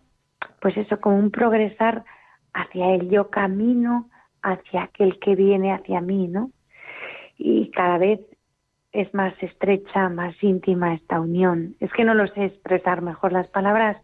[0.60, 2.04] pues eso, como un progresar
[2.52, 3.10] hacia él.
[3.10, 4.08] Yo camino
[4.42, 6.50] hacia aquel que viene hacia mí, ¿no?
[7.36, 8.20] Y cada vez
[8.92, 11.76] es más estrecha, más íntima esta unión.
[11.80, 13.32] Es que no lo sé expresar mejor.
[13.32, 13.96] Las palabras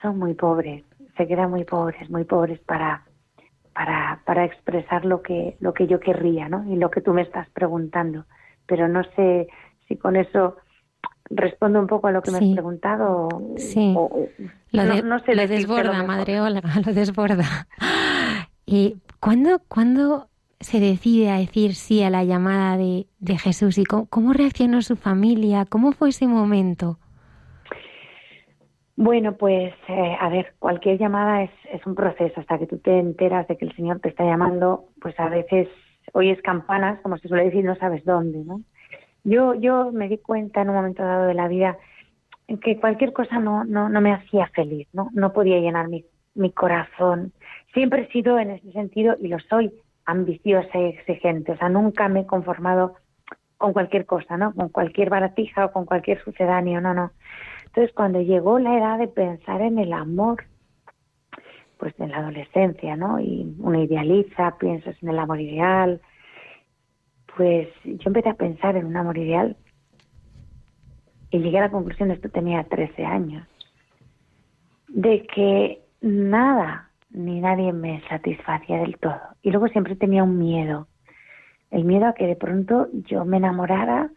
[0.00, 0.84] son muy pobres
[1.16, 3.04] se quedan muy pobres, muy pobres para,
[3.72, 6.64] para, para expresar lo que, lo que yo querría, ¿no?
[6.64, 8.24] Y lo que tú me estás preguntando.
[8.66, 9.48] Pero no sé
[9.86, 10.56] si con eso
[11.30, 13.28] respondo un poco a lo que me has preguntado.
[13.56, 13.94] Sí.
[14.72, 17.66] lo, sé desborda, Madre Olga, lo desborda.
[18.66, 20.28] ¿Y cuándo, cuándo
[20.60, 23.78] se decide a decir sí a la llamada de, de Jesús?
[23.78, 25.66] ¿Y cómo, cómo reaccionó su familia?
[25.66, 26.98] ¿Cómo fue ese momento?
[28.96, 32.40] Bueno, pues eh, a ver, cualquier llamada es, es un proceso.
[32.40, 35.68] Hasta que tú te enteras de que el Señor te está llamando, pues a veces
[36.12, 38.60] oyes campanas, como se suele decir, no sabes dónde, ¿no?
[39.24, 41.78] Yo, yo me di cuenta en un momento dado de la vida
[42.62, 45.08] que cualquier cosa no, no, no me hacía feliz, ¿no?
[45.12, 47.32] No podía llenar mi, mi corazón.
[47.72, 49.72] Siempre he sido en ese sentido, y lo soy,
[50.04, 51.52] ambiciosa y exigente.
[51.52, 52.96] O sea, nunca me he conformado
[53.56, 54.52] con cualquier cosa, ¿no?
[54.54, 57.12] Con cualquier baratija o con cualquier sucedáneo, no, no.
[57.66, 60.44] Entonces, cuando llegó la edad de pensar en el amor,
[61.78, 63.20] pues en la adolescencia, ¿no?
[63.20, 66.00] Y uno idealiza, piensas en el amor ideal,
[67.36, 69.56] pues yo empecé a pensar en un amor ideal
[71.30, 73.46] y llegué a la conclusión, esto tenía 13 años,
[74.88, 79.20] de que nada ni nadie me satisfacía del todo.
[79.42, 80.86] Y luego siempre tenía un miedo,
[81.70, 84.10] el miedo a que de pronto yo me enamorara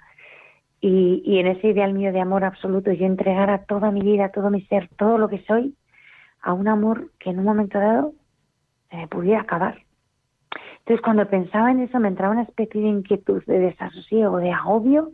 [0.79, 4.61] y, en ese ideal mío de amor absoluto yo entregara toda mi vida, todo mi
[4.63, 5.75] ser, todo lo que soy
[6.41, 8.13] a un amor que en un momento dado
[9.09, 9.86] pudiera acabar.
[10.87, 15.11] Entonces cuando pensaba en eso me entraba una especie de inquietud, de desasosiego, de agobio,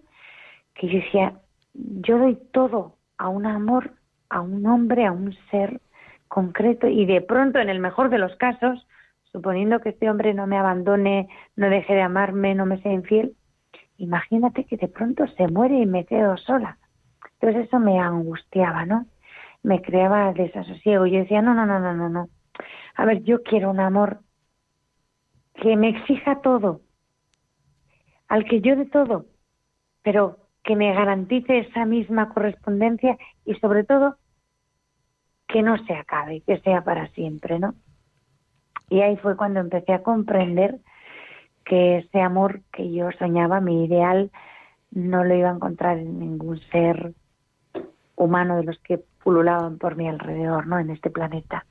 [0.75, 1.33] que yo decía,
[1.73, 3.95] yo doy todo a un amor,
[4.29, 5.81] a un hombre, a un ser
[6.27, 8.85] concreto y de pronto, en el mejor de los casos,
[9.31, 13.33] suponiendo que este hombre no me abandone, no deje de amarme, no me sea infiel,
[13.97, 16.77] imagínate que de pronto se muere y me quedo sola.
[17.39, 19.07] Entonces eso me angustiaba, ¿no?
[19.63, 21.07] Me creaba desasosiego.
[21.07, 22.29] Yo decía, no, no, no, no, no, no.
[22.93, 24.19] A ver, yo quiero un amor
[25.55, 26.81] que me exija todo,
[28.27, 29.25] al que yo de todo,
[30.01, 34.17] pero que me garantice esa misma correspondencia y sobre todo
[35.47, 37.75] que no se acabe, que sea para siempre, ¿no?
[38.89, 40.79] Y ahí fue cuando empecé a comprender
[41.65, 44.31] que ese amor que yo soñaba, mi ideal,
[44.91, 47.13] no lo iba a encontrar en ningún ser
[48.15, 50.79] humano de los que pululaban por mi alrededor, ¿no?
[50.79, 51.65] En este planeta.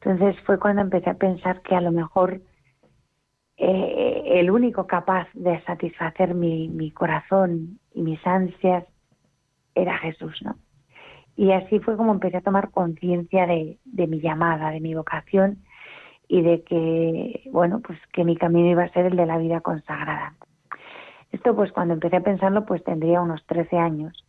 [0.00, 2.40] Entonces fue cuando empecé a pensar que a lo mejor
[3.58, 8.84] eh, el único capaz de satisfacer mi, corazón y mis ansias
[9.74, 10.56] era Jesús, ¿no?
[11.36, 15.58] Y así fue como empecé a tomar conciencia de, de mi llamada, de mi vocación
[16.28, 19.60] y de que, bueno, pues que mi camino iba a ser el de la vida
[19.60, 20.34] consagrada.
[21.32, 24.24] Esto pues cuando empecé a pensarlo pues tendría unos 13 años.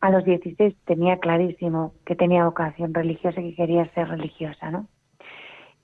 [0.00, 4.88] A los 16 tenía clarísimo que tenía vocación religiosa y que quería ser religiosa, ¿no?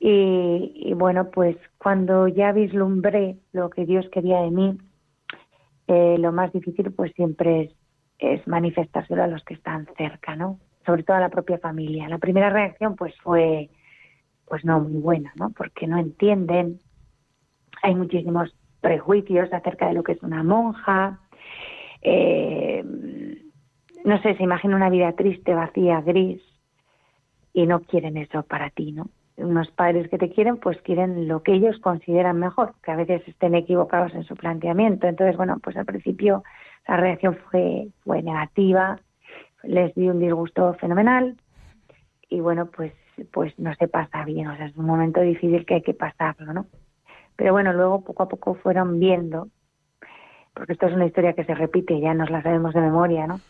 [0.00, 4.78] Y, bueno, pues cuando ya vislumbré lo que Dios quería de mí,
[5.88, 7.74] eh, lo más difícil pues siempre es,
[8.18, 10.60] es manifestárselo a los que están cerca, ¿no?
[10.86, 12.08] Sobre todo a la propia familia.
[12.08, 13.70] La primera reacción pues fue
[14.46, 15.50] pues no muy buena, ¿no?
[15.50, 16.78] Porque no entienden,
[17.82, 21.20] hay muchísimos prejuicios acerca de lo que es una monja,
[22.00, 22.84] eh,
[24.04, 26.40] no sé, se imagina una vida triste, vacía, gris,
[27.52, 29.08] y no quieren eso para ti, ¿no?
[29.38, 33.26] Unos padres que te quieren, pues quieren lo que ellos consideran mejor, que a veces
[33.26, 35.06] estén equivocados en su planteamiento.
[35.06, 36.42] Entonces, bueno, pues al principio
[36.86, 38.98] la reacción fue, fue negativa,
[39.62, 41.36] les di un disgusto fenomenal,
[42.28, 42.92] y bueno, pues
[43.32, 46.52] pues no se pasa bien, o sea, es un momento difícil que hay que pasarlo,
[46.52, 46.66] ¿no?
[47.34, 49.48] Pero bueno, luego poco a poco fueron viendo
[50.58, 53.40] porque esto es una historia que se repite, ya nos la sabemos de memoria, ¿no?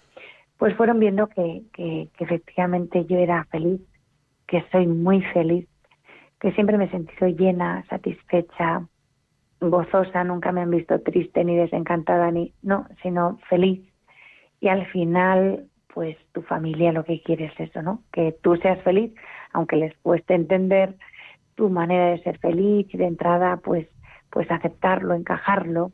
[0.59, 3.81] Pues fueron viendo que, que, que efectivamente yo era feliz,
[4.47, 5.67] que soy muy feliz,
[6.41, 8.87] que siempre me he sentido llena, satisfecha,
[9.61, 13.81] gozosa, nunca me han visto triste ni desencantada, ni no, sino feliz.
[14.61, 18.03] Y al final, pues tu familia lo que quiere es eso, ¿no?
[18.13, 19.13] Que tú seas feliz,
[19.53, 20.95] aunque les cueste entender
[21.55, 23.89] tu manera de ser feliz y de entrada, pues,
[24.31, 25.91] pues aceptarlo, encajarlo.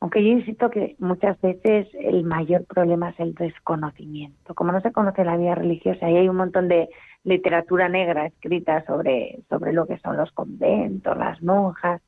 [0.00, 4.54] Aunque yo insisto que muchas veces el mayor problema es el desconocimiento.
[4.54, 6.88] Como no se conoce la vida religiosa y hay un montón de
[7.26, 12.00] literatura negra escrita sobre, sobre lo que son los conventos, las monjas,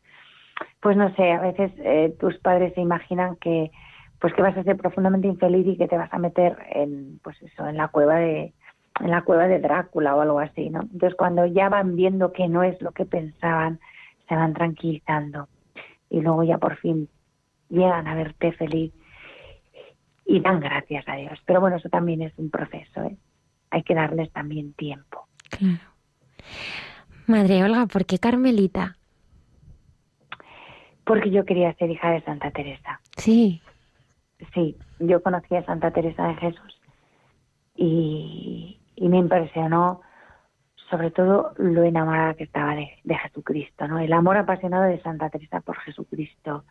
[0.80, 3.70] pues no sé, a veces eh, tus padres se imaginan que
[4.20, 7.40] pues que vas a ser profundamente infeliz y que te vas a meter en pues
[7.42, 8.52] eso, en la cueva de
[9.00, 10.82] en la cueva de Drácula o algo así, ¿no?
[10.82, 13.80] Entonces cuando ya van viendo que no es lo que pensaban,
[14.28, 15.48] se van tranquilizando
[16.10, 17.08] y luego ya por fin
[17.68, 18.92] llegan a verte feliz
[20.24, 21.40] y dan gracias a Dios.
[21.44, 23.16] Pero bueno, eso también es un proceso, ¿eh?
[23.70, 25.26] Hay que darles también tiempo.
[25.50, 25.78] Claro.
[27.26, 28.96] Madre Olga, ¿por qué Carmelita?
[31.04, 33.00] Porque yo quería ser hija de Santa Teresa.
[33.16, 33.62] Sí.
[34.54, 36.80] Sí, yo conocí a Santa Teresa de Jesús
[37.74, 40.00] y, me impresionó
[40.90, 42.88] sobre todo lo enamorada que estaba de,
[43.22, 43.98] Jesucristo, ¿no?
[43.98, 46.64] El amor apasionado de Santa Teresa por Jesucristo,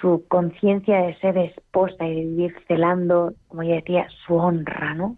[0.00, 5.16] su conciencia de ser esposa y de vivir celando, como ella decía, su honra, ¿no?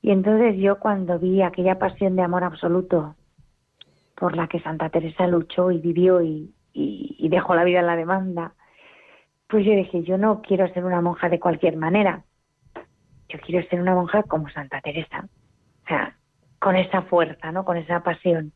[0.00, 3.16] Y entonces yo cuando vi aquella pasión de amor absoluto
[4.14, 6.54] por la que Santa Teresa luchó y vivió y,
[7.28, 8.54] dejó la vida en la demanda,
[9.48, 12.24] pues yo dije, yo no quiero ser una monja de cualquier manera,
[13.28, 15.28] yo quiero ser una monja como Santa Teresa,
[15.84, 16.16] o sea,
[16.58, 17.64] con esa fuerza, ¿no?
[17.64, 18.52] Con esa pasión.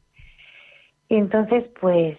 [1.08, 2.18] Y entonces, pues,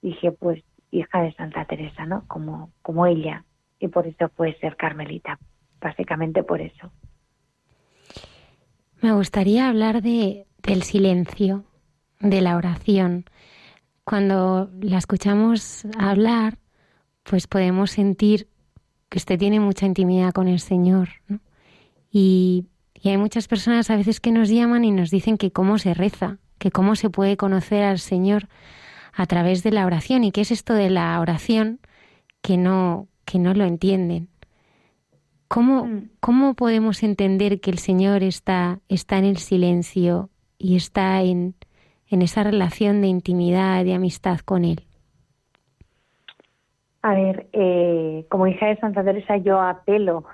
[0.00, 0.62] dije, pues,
[0.92, 2.24] hija de Santa Teresa, ¿no?
[2.28, 3.44] Como, como ella.
[3.80, 5.38] Y por eso puede ser carmelita,
[5.80, 6.92] básicamente por eso.
[9.04, 11.66] Me gustaría hablar de, del silencio,
[12.20, 13.26] de la oración.
[14.02, 16.56] Cuando la escuchamos hablar,
[17.22, 18.48] pues podemos sentir
[19.10, 21.10] que usted tiene mucha intimidad con el Señor.
[22.10, 22.64] Y,
[22.94, 25.92] y hay muchas personas a veces que nos llaman y nos dicen que cómo se
[25.92, 28.48] reza, que cómo se puede conocer al Señor
[29.12, 31.78] a través de la oración y qué es esto de la oración
[32.40, 34.28] que no que no lo entienden.
[35.54, 36.10] ¿Cómo, mm.
[36.18, 40.28] ¿Cómo podemos entender que el Señor está, está en el silencio
[40.58, 41.54] y está en,
[42.08, 44.80] en esa relación de intimidad, de amistad con Él?
[47.02, 50.24] A ver, eh, como hija de Santa Teresa, yo apelo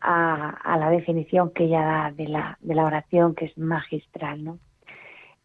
[0.00, 4.58] a, la definición que ella da de la, de la oración, que es magistral, ¿no?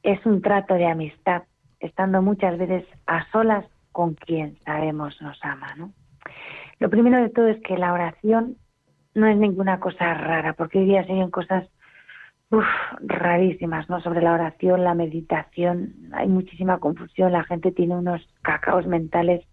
[0.02, 1.44] Es un trato de amistad,
[1.80, 5.92] estando muchas veces a solas con quien sabemos nos ama, ¿no?
[6.80, 8.58] Lo primero de todo es que la oración
[9.18, 11.68] no es ninguna cosa rara, porque hoy día se cosas
[13.02, 14.00] rarísimas, ¿no?
[14.00, 19.44] Sobre la oración, la meditación, hay muchísima confusión, la gente tiene unos cacaos mentales.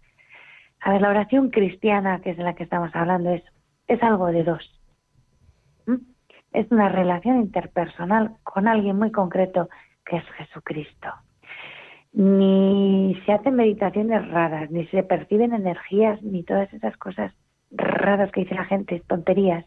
[0.79, 3.43] A ver, la oración cristiana, que es de la que estamos hablando, es,
[3.87, 4.81] es algo de dos.
[6.53, 9.67] Es una relación interpersonal con alguien muy concreto,
[10.05, 11.09] que es Jesucristo.
[12.13, 17.33] Ni se hacen meditaciones raras, ni se perciben energías, ni todas esas cosas
[17.77, 19.65] raras que dice la gente, tonterías.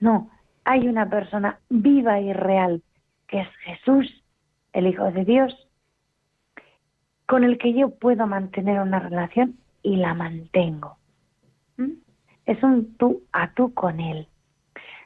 [0.00, 0.30] No,
[0.64, 2.82] hay una persona viva y real,
[3.28, 4.24] que es Jesús,
[4.72, 5.68] el Hijo de Dios,
[7.26, 10.96] con el que yo puedo mantener una relación y la mantengo.
[11.76, 11.92] ¿Mm?
[12.44, 14.28] Es un tú a tú con Él.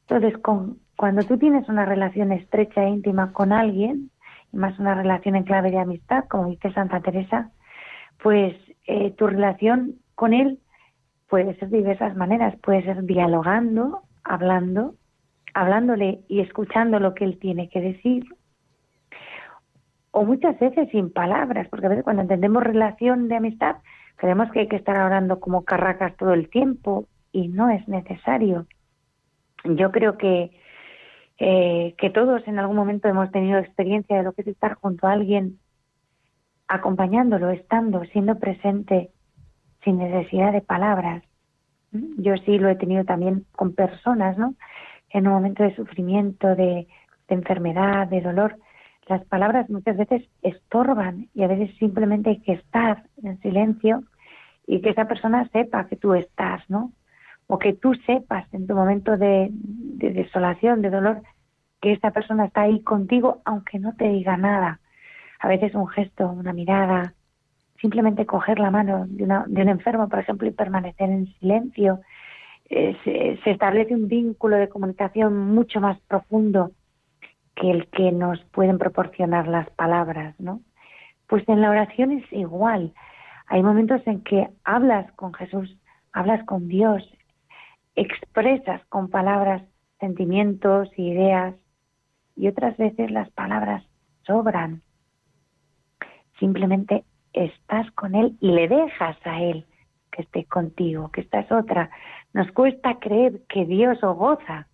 [0.02, 4.10] Entonces, con, cuando tú tienes una relación estrecha e íntima con alguien,
[4.52, 7.50] y más una relación en clave de amistad, como dice Santa Teresa,
[8.22, 8.56] pues
[8.86, 10.58] eh, tu relación con Él
[11.30, 12.54] puede ser de diversas maneras.
[12.60, 14.96] Puede ser dialogando, hablando,
[15.54, 18.24] hablándole y escuchando lo que él tiene que decir,
[20.10, 23.76] o muchas veces sin palabras, porque a veces cuando entendemos relación de amistad,
[24.16, 28.66] creemos que hay que estar hablando como carracas todo el tiempo y no es necesario.
[29.64, 30.50] Yo creo que,
[31.38, 35.06] eh, que todos en algún momento hemos tenido experiencia de lo que es estar junto
[35.06, 35.58] a alguien,
[36.66, 39.10] acompañándolo, estando, siendo presente,
[39.84, 41.22] sin necesidad de palabras.
[41.92, 44.54] Yo sí lo he tenido también con personas, ¿no?
[45.10, 46.86] en un momento de sufrimiento, de,
[47.28, 48.56] enfermedad, de dolor,
[49.06, 54.02] las palabras muchas veces estorban y a veces simplemente hay que estar en silencio
[54.66, 56.90] y que esa persona sepa que tú estás, ¿no?
[57.46, 61.22] O que tú sepas en tu momento de, de desolación, de dolor,
[61.80, 64.80] que esa persona está ahí contigo aunque no te diga nada.
[65.38, 67.14] A veces un gesto, una mirada,
[67.80, 72.00] simplemente coger la mano de, un enfermo, por ejemplo, y permanecer en silencio.
[72.68, 72.96] Eh,
[73.42, 76.72] se, establece un vínculo de comunicación mucho más profundo
[77.56, 80.60] que el que nos pueden proporcionar las palabras, ¿no?
[81.26, 82.92] Pues en la oración es igual.
[83.46, 85.76] Hay momentos en que hablas con Jesús,
[86.12, 87.02] hablas con Dios,
[87.96, 89.62] expresas con palabras
[89.98, 91.54] sentimientos, ideas,
[92.36, 93.84] y otras veces las palabras
[94.22, 94.82] sobran.
[96.38, 99.66] Simplemente estás con Él y le dejas a Él
[100.10, 101.90] que esté contigo, que esta es otra.
[102.32, 104.66] Nos cuesta creer que Dios o goza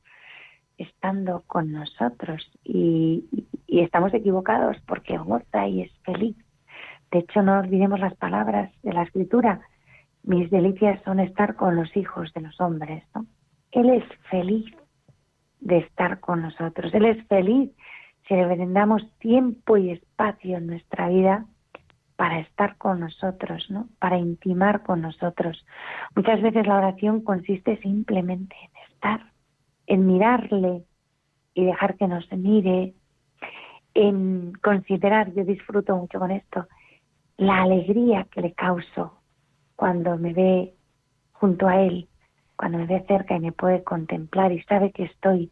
[0.78, 3.24] estando con nosotros y,
[3.68, 6.36] estamos equivocados porque goza y es feliz.
[7.10, 9.60] De hecho, no olvidemos las palabras de la escritura.
[10.22, 13.04] Mis delicias son estar con los hijos de los hombres.
[13.14, 13.26] ¿no?
[13.72, 14.64] Él es feliz
[15.60, 16.92] de estar con nosotros.
[16.94, 17.70] Él es feliz
[18.26, 21.46] si le brindamos tiempo y espacio en nuestra vida
[22.16, 23.88] para estar con nosotros, ¿no?
[23.98, 25.64] Para intimar con nosotros.
[26.14, 29.32] Muchas veces la oración consiste simplemente en estar,
[29.86, 30.84] en mirarle
[31.54, 32.94] y dejar que nos mire,
[33.94, 36.66] en considerar, yo disfruto mucho con esto,
[37.36, 39.20] la alegría que le causo
[39.74, 40.74] cuando me ve
[41.32, 42.08] junto a él,
[42.56, 45.50] cuando me ve cerca y me puede contemplar y sabe que estoy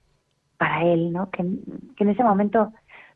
[0.56, 1.30] para él, ¿no?
[1.30, 1.42] Que,
[1.96, 2.72] que en ese momento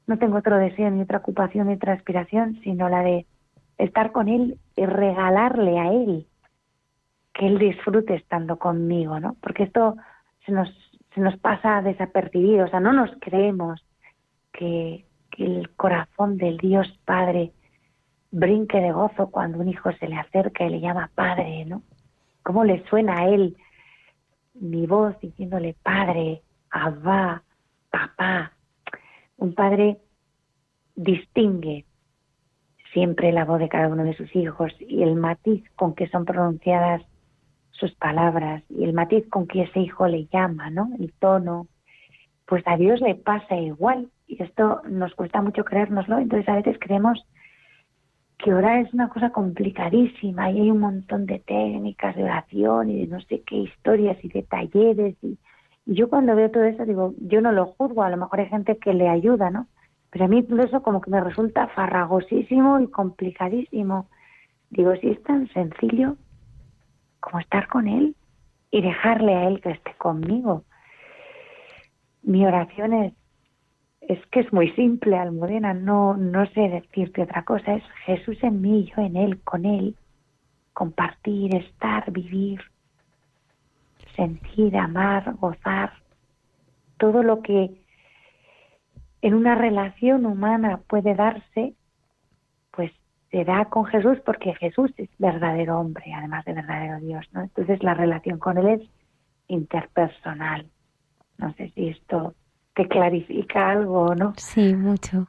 [0.07, 3.27] no tengo otro deseo ni otra ocupación ni otra aspiración, sino la de
[3.79, 6.27] estar con él y regalarle a él
[7.33, 9.37] que él disfrute estando conmigo, ¿no?
[9.41, 9.97] Porque esto
[10.45, 10.69] se nos,
[11.15, 13.85] se nos pasa desapercibido, o sea, no nos creemos
[14.53, 17.53] que, que el corazón del Dios Padre
[18.31, 21.83] brinque de gozo cuando un hijo se le acerca y le llama Padre, ¿no?
[22.43, 23.57] ¿Cómo le suena a él
[24.55, 27.43] mi voz diciéndole Padre, Abba,
[27.91, 28.53] papá.
[29.37, 29.99] Un padre
[30.95, 31.85] distingue
[32.93, 36.25] siempre la voz de cada uno de sus hijos y el matiz con que son
[36.25, 37.03] pronunciadas
[37.71, 40.91] sus palabras y el matiz con que ese hijo le llama, ¿no?
[40.99, 41.67] El tono.
[42.47, 46.77] Pues a Dios le pasa igual y esto nos cuesta mucho creérnoslo, entonces a veces
[46.81, 47.25] creemos
[48.39, 53.01] que orar es una cosa complicadísima y hay un montón de técnicas de oración y
[53.01, 55.39] de no sé qué historias y de talleres y,
[55.91, 58.77] yo cuando veo todo eso digo, yo no lo juzgo, a lo mejor hay gente
[58.77, 59.69] que le ayuda, ¿no?
[60.11, 64.09] Pero a mí todo eso como que me resulta farragosísimo y complicadísimo.
[64.71, 66.17] Digo, si es tan sencillo
[67.21, 68.17] como estar con él
[68.71, 70.65] y dejarle a él que esté conmigo.
[72.23, 73.13] Mi oración es,
[74.01, 78.61] es que es muy simple, Almudena, no, no sé decirte otra cosa, es Jesús en
[78.61, 79.97] mí, yo en él, con él,
[80.73, 82.61] compartir, estar, vivir,
[84.17, 85.93] sentir, amar, gozar,
[86.99, 87.71] todo lo que
[89.23, 91.75] en una relación humana puede darse,
[92.71, 92.93] pues
[93.31, 97.43] se da con Jesús porque Jesús es verdadero hombre, además de verdadero Dios, ¿no?
[97.43, 98.91] Entonces la relación con Él es
[99.49, 100.67] interpersonal.
[101.37, 102.35] No sé si esto
[102.75, 104.35] te clarifica algo o no.
[104.37, 105.29] Sí, mucho.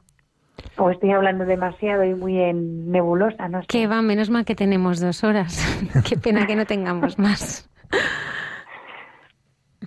[0.76, 3.62] O estoy hablando demasiado y muy en nebulosa, ¿no?
[3.66, 5.64] Que va, menos mal que tenemos dos horas.
[6.08, 7.68] Qué pena que no tengamos más.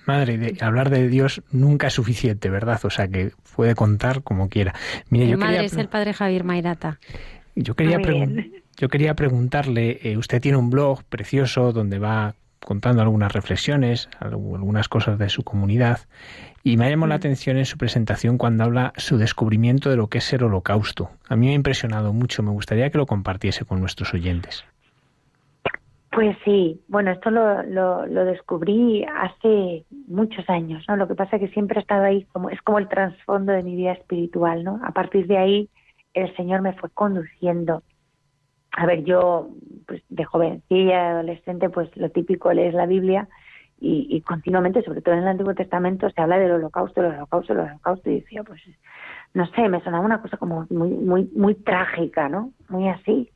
[0.06, 2.80] Madre, de hablar de Dios nunca es suficiente, ¿verdad?
[2.84, 4.74] O sea, que puede contar como quiera.
[5.10, 7.00] Mire, Mi madre es el padre Javier Mairata.
[7.56, 8.00] Yo quería,
[8.78, 14.88] yo quería preguntarle, eh, usted tiene un blog precioso donde va contando algunas reflexiones, algunas
[14.90, 16.00] cosas de su comunidad,
[16.64, 17.18] y me ha llamado la mm.
[17.18, 21.12] atención en su presentación cuando habla su descubrimiento de lo que es el holocausto.
[21.28, 24.64] A mí me ha impresionado mucho, me gustaría que lo compartiese con nuestros oyentes.
[26.14, 30.96] Pues sí, bueno, esto lo, lo, lo, descubrí hace muchos años, ¿no?
[30.96, 33.64] Lo que pasa es que siempre he estado ahí, como es como el trasfondo de
[33.64, 34.80] mi vida espiritual, ¿no?
[34.84, 35.70] A partir de ahí
[36.14, 37.82] el Señor me fue conduciendo.
[38.74, 39.50] A ver, yo
[39.88, 43.28] pues de jovencilla, adolescente, pues lo típico lees la Biblia
[43.80, 47.54] y, y, continuamente, sobre todo en el Antiguo Testamento, se habla del holocausto, del holocausto,
[47.54, 48.62] del holocausto, y decía, pues,
[49.34, 52.52] no sé, me sonaba una cosa como muy, muy, muy trágica, ¿no?
[52.70, 53.30] Muy así.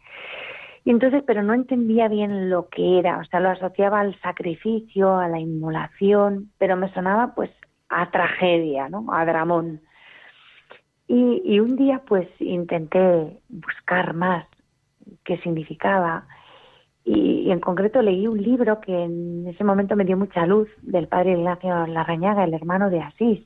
[0.88, 5.18] Y entonces, pero no entendía bien lo que era, o sea, lo asociaba al sacrificio,
[5.18, 7.50] a la inmolación, pero me sonaba pues
[7.90, 9.06] a tragedia, ¿no?
[9.12, 9.82] A dramón.
[11.06, 14.46] Y, y un día pues intenté buscar más
[15.26, 16.26] qué significaba
[17.04, 21.10] y, en concreto leí un libro que en ese momento me dio mucha luz del
[21.10, 23.44] padre Ignacio Larrañaga, el hermano de Asís.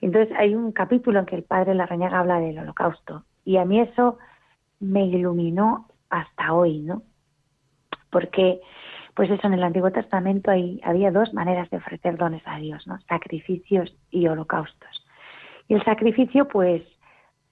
[0.00, 3.80] Entonces hay un capítulo en que el padre Larrañaga habla del holocausto y a mí
[3.80, 4.16] eso
[4.80, 7.02] me iluminó hasta hoy, ¿no?
[8.10, 8.60] Porque,
[9.14, 12.86] pues eso, en el Antiguo Testamento hay, había dos maneras de ofrecer dones a Dios,
[12.86, 13.00] ¿no?
[13.08, 15.06] Sacrificios y holocaustos.
[15.68, 16.82] Y el sacrificio, pues,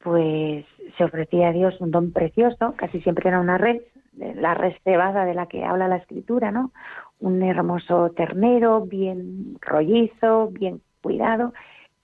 [0.00, 0.66] pues
[0.98, 3.80] se ofrecía a Dios un don precioso, casi siempre era una red,
[4.12, 6.72] la red cebada de la que habla la escritura, ¿no?
[7.18, 11.54] Un hermoso ternero, bien rollizo, bien cuidado,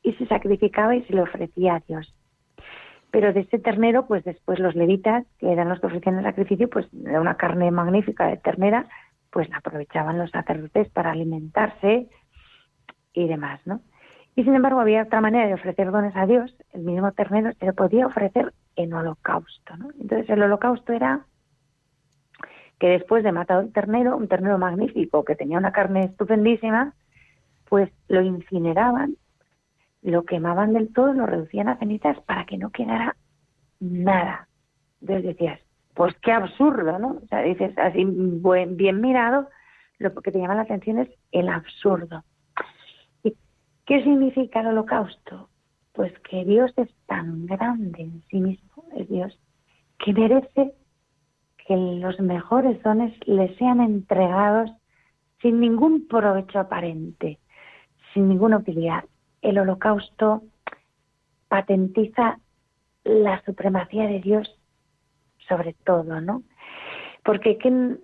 [0.03, 2.16] y se sacrificaba y se le ofrecía a Dios.
[3.17, 6.69] Pero de ese ternero, pues después los levitas, que eran los que ofrecían el sacrificio,
[6.69, 8.91] pues de una carne magnífica de ternera,
[9.31, 12.11] pues la aprovechaban los sacerdotes para alimentarse
[13.15, 13.81] y demás, ¿no?
[14.35, 17.65] Y sin embargo había otra manera de ofrecer dones a Dios, el mismo ternero se
[17.65, 19.89] le podía ofrecer en holocausto, ¿no?
[19.99, 21.25] Entonces el holocausto era
[22.79, 26.93] que después de matar un ternero, un ternero magnífico que tenía una carne estupendísima,
[27.67, 29.17] pues lo incineraban,
[30.03, 33.17] lo quemaban del todo, lo reducían a cenizas para que no quedara
[33.81, 34.49] nada.
[35.01, 35.61] Entonces decías,
[35.95, 37.21] pues qué absurdo, ¿no?
[37.23, 39.49] O sea, dices así bien mirado,
[39.99, 42.23] lo que te llama la atención es el absurdo.
[43.23, 45.49] ¿Qué significa el holocausto?
[45.93, 49.39] Pues que Dios es tan grande en sí mismo, es Dios,
[49.99, 50.75] que merece
[51.67, 54.71] que los mejores dones le sean entregados
[55.41, 57.39] sin ningún provecho aparente,
[58.13, 59.05] sin ninguna utilidad.
[59.47, 60.43] El holocausto
[61.47, 62.41] patentiza
[63.05, 64.59] la supremacía de Dios
[65.47, 66.43] sobre todo, ¿no?
[67.25, 67.97] Porque ¿qué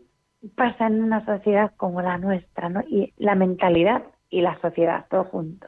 [0.55, 2.83] pasa en una sociedad como la nuestra, ¿no?
[2.83, 5.67] Y la mentalidad y la sociedad, todo junto.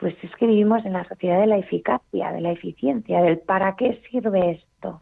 [0.00, 3.76] Pues es que vivimos en la sociedad de la eficacia, de la eficiencia, del para
[3.76, 5.00] qué sirve esto.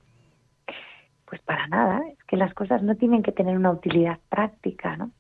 [1.24, 5.10] Pues para nada, es que las cosas no tienen que tener una utilidad práctica, ¿no?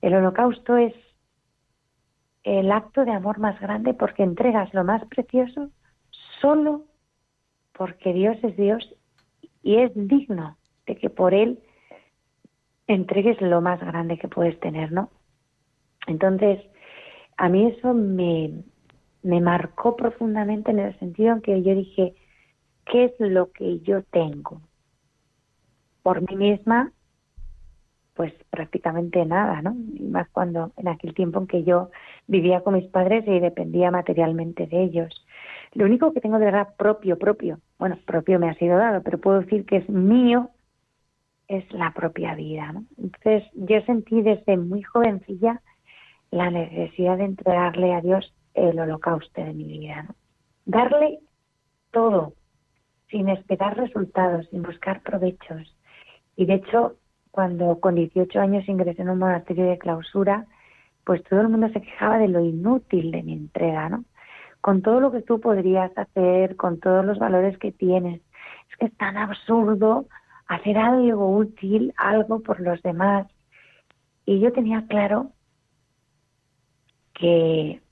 [0.00, 0.94] El holocausto es
[2.46, 5.68] el acto de amor más grande porque entregas lo más precioso
[6.40, 6.84] solo
[7.72, 8.94] porque Dios es Dios
[9.64, 10.56] y es digno
[10.86, 11.58] de que por Él
[12.86, 15.10] entregues lo más grande que puedes tener, ¿no?
[16.06, 16.60] Entonces,
[17.36, 18.62] a mí eso me,
[19.24, 22.14] me marcó profundamente en el sentido en que yo dije,
[22.84, 24.60] ¿qué es lo que yo tengo?
[26.04, 26.92] Por mí misma,
[28.16, 29.76] pues prácticamente nada, ¿no?
[29.94, 31.90] Y más cuando en aquel tiempo en que yo
[32.26, 35.26] vivía con mis padres y dependía materialmente de ellos.
[35.74, 39.18] Lo único que tengo de verdad propio, propio, bueno, propio me ha sido dado, pero
[39.18, 40.50] puedo decir que es mío,
[41.46, 42.84] es la propia vida, ¿no?
[42.96, 45.60] Entonces yo sentí desde muy jovencilla
[46.30, 50.04] la necesidad de entregarle a Dios el holocausto de mi vida.
[50.04, 50.14] ¿no?
[50.64, 51.20] Darle
[51.92, 52.34] todo,
[53.10, 55.76] sin esperar resultados, sin buscar provechos.
[56.34, 56.96] Y de hecho,
[57.36, 60.46] cuando con 18 años ingresé en un monasterio de clausura,
[61.04, 64.06] pues todo el mundo se quejaba de lo inútil de mi entrega, ¿no?
[64.62, 68.22] Con todo lo que tú podrías hacer, con todos los valores que tienes.
[68.70, 70.06] Es que es tan absurdo
[70.46, 73.26] hacer algo útil, algo por los demás.
[74.24, 75.32] Y yo tenía claro
[77.12, 77.82] que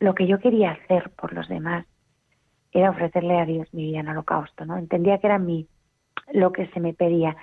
[0.00, 1.84] lo que yo quería hacer por los demás
[2.72, 4.78] era ofrecerle a Dios mi vida en holocausto, ¿no?
[4.78, 5.68] Entendía que era mi
[6.32, 7.36] lo que se me pedía,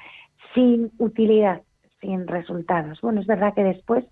[0.53, 1.61] sin utilidad,
[1.99, 2.99] sin resultados.
[3.01, 4.05] Bueno, es verdad que después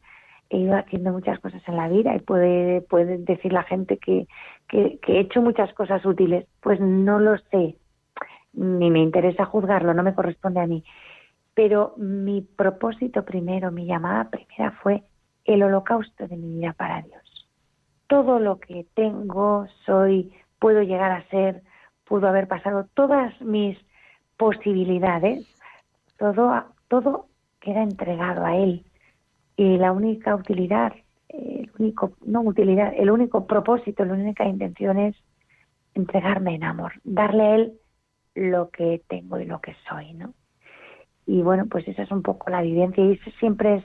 [0.50, 4.28] he ido haciendo muchas cosas en la vida y puede, puede decir la gente que,
[4.68, 6.46] que, que he hecho muchas cosas útiles.
[6.62, 7.76] Pues no lo sé,
[8.54, 10.84] ni me interesa juzgarlo, no me corresponde a mí.
[11.54, 15.04] Pero mi propósito primero, mi llamada primera fue
[15.46, 17.30] el holocausto de mi vida para Dios
[18.10, 21.62] todo lo que tengo, soy, puedo llegar a ser,
[22.06, 23.78] pudo haber pasado todas mis
[24.36, 25.46] posibilidades,
[26.20, 27.28] todo, todo
[27.60, 28.86] queda entregado a Él.
[29.56, 30.94] Y la única utilidad,
[31.30, 35.16] el único, no utilidad, el único propósito, la única intención es
[35.96, 37.74] entregarme en amor, darle a Él
[38.36, 40.34] lo que tengo y lo que soy, ¿no?
[41.26, 43.84] Y bueno, pues esa es un poco la vivencia y eso siempre es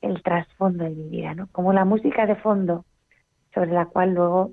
[0.00, 1.48] el trasfondo de mi vida, ¿no?
[1.52, 2.84] Como la música de fondo
[3.54, 4.52] sobre la cual luego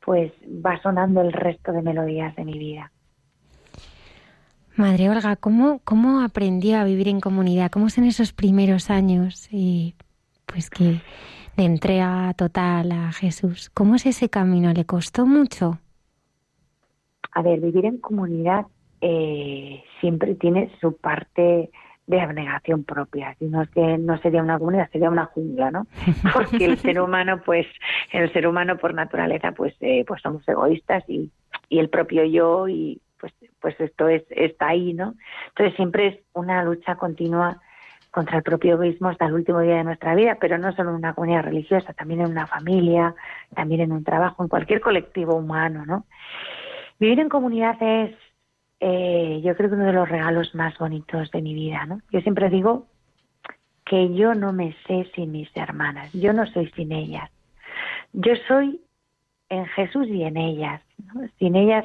[0.00, 2.92] pues va sonando el resto de melodías de mi vida.
[4.76, 7.70] Madre Olga, ¿cómo, cómo aprendió a vivir en comunidad?
[7.70, 9.94] ¿Cómo son esos primeros años y
[10.44, 11.00] pues que
[11.56, 13.70] de entrega total a Jesús?
[13.72, 14.74] ¿Cómo es ese camino?
[14.74, 15.78] ¿Le costó mucho?
[17.32, 18.66] A ver, vivir en comunidad
[19.00, 21.70] eh, siempre tiene su parte
[22.06, 23.34] de abnegación propia.
[23.38, 23.64] Si no
[23.98, 25.86] no sería una comunidad, sería una jungla, ¿no?
[26.34, 27.66] Porque el ser humano, pues,
[28.12, 31.30] el ser humano por naturaleza, pues, eh, pues somos egoístas y,
[31.70, 33.32] y el propio yo y pues,
[33.66, 35.16] pues esto es está ahí, ¿no?
[35.48, 37.60] Entonces siempre es una lucha continua
[38.12, 40.96] contra el propio egoísmo hasta el último día de nuestra vida, pero no solo en
[40.98, 43.16] una comunidad religiosa, también en una familia,
[43.56, 46.06] también en un trabajo, en cualquier colectivo humano, ¿no?
[47.00, 48.14] Vivir en comunidad es
[48.78, 52.00] eh, yo creo que uno de los regalos más bonitos de mi vida, ¿no?
[52.12, 52.86] Yo siempre digo
[53.84, 57.28] que yo no me sé sin mis hermanas, yo no soy sin ellas.
[58.12, 58.80] Yo soy
[59.48, 60.80] en Jesús y en ellas.
[61.40, 61.84] Sin ellas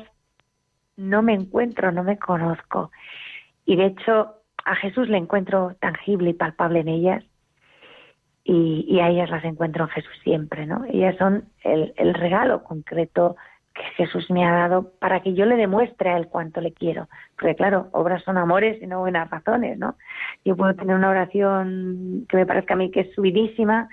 [0.97, 2.91] no me encuentro, no me conozco.
[3.65, 4.35] Y de hecho
[4.65, 7.23] a Jesús le encuentro tangible y palpable en ellas
[8.43, 10.83] y, a ellas las encuentro en Jesús siempre, ¿no?
[10.85, 13.35] Ellas son el, el regalo concreto
[13.73, 17.07] que Jesús me ha dado para que yo le demuestre a él cuánto le quiero.
[17.39, 19.95] Porque claro, obras son amores y no buenas razones, ¿no?
[20.43, 23.87] Yo puedo tener una oración que me parezca a mí que es subidísima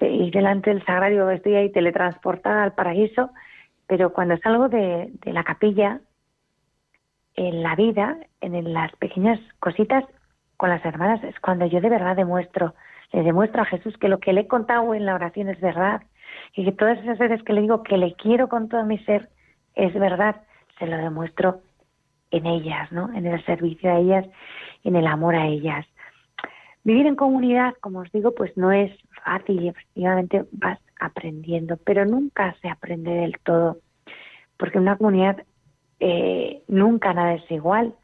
[0.00, 3.30] y delante del sagrario estoy ahí teletransportada al paraíso,
[3.86, 6.00] pero cuando salgo de, de la capilla,
[7.34, 10.04] en la vida, en las pequeñas cositas
[10.56, 12.74] con las hermanas, es cuando yo de verdad demuestro,
[13.12, 16.02] le demuestro a Jesús que lo que le he contado en la oración es verdad
[16.54, 19.28] y que todas esas veces que le digo que le quiero con todo mi ser
[19.74, 20.36] es verdad,
[20.78, 21.60] se lo demuestro
[22.30, 23.12] en ellas, ¿no?
[23.12, 24.26] En el servicio a ellas,
[24.82, 25.86] en el amor a ellas.
[26.82, 28.92] Vivir en comunidad, como os digo, pues no es
[29.24, 33.78] fácil y efectivamente vas aprendiendo, pero nunca se aprende del todo,
[34.58, 35.44] porque en una comunidad
[36.06, 37.94] eh, nunca nada es igual.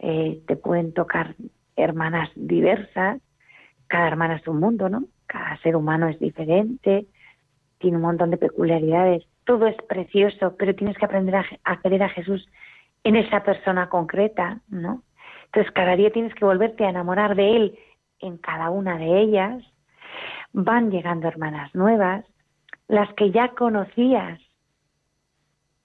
[0.00, 1.36] Eh, te pueden tocar
[1.76, 3.20] hermanas diversas,
[3.86, 5.04] cada hermana es un mundo, ¿no?
[5.26, 7.06] Cada ser humano es diferente,
[7.78, 12.08] tiene un montón de peculiaridades, todo es precioso, pero tienes que aprender a, querer a
[12.08, 12.48] Jesús
[13.04, 15.04] en esa persona concreta, ¿no?
[15.44, 17.78] Entonces cada día tienes que volverte a enamorar de Él
[18.18, 19.62] en cada una de ellas.
[20.52, 22.24] Van llegando hermanas nuevas,
[22.88, 24.40] las que ya conocías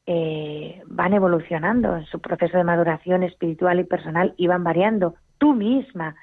[0.06, 5.16] eh, van evolucionando en su proceso de maduración espiritual y personal y van variando.
[5.38, 6.16] Tú misma,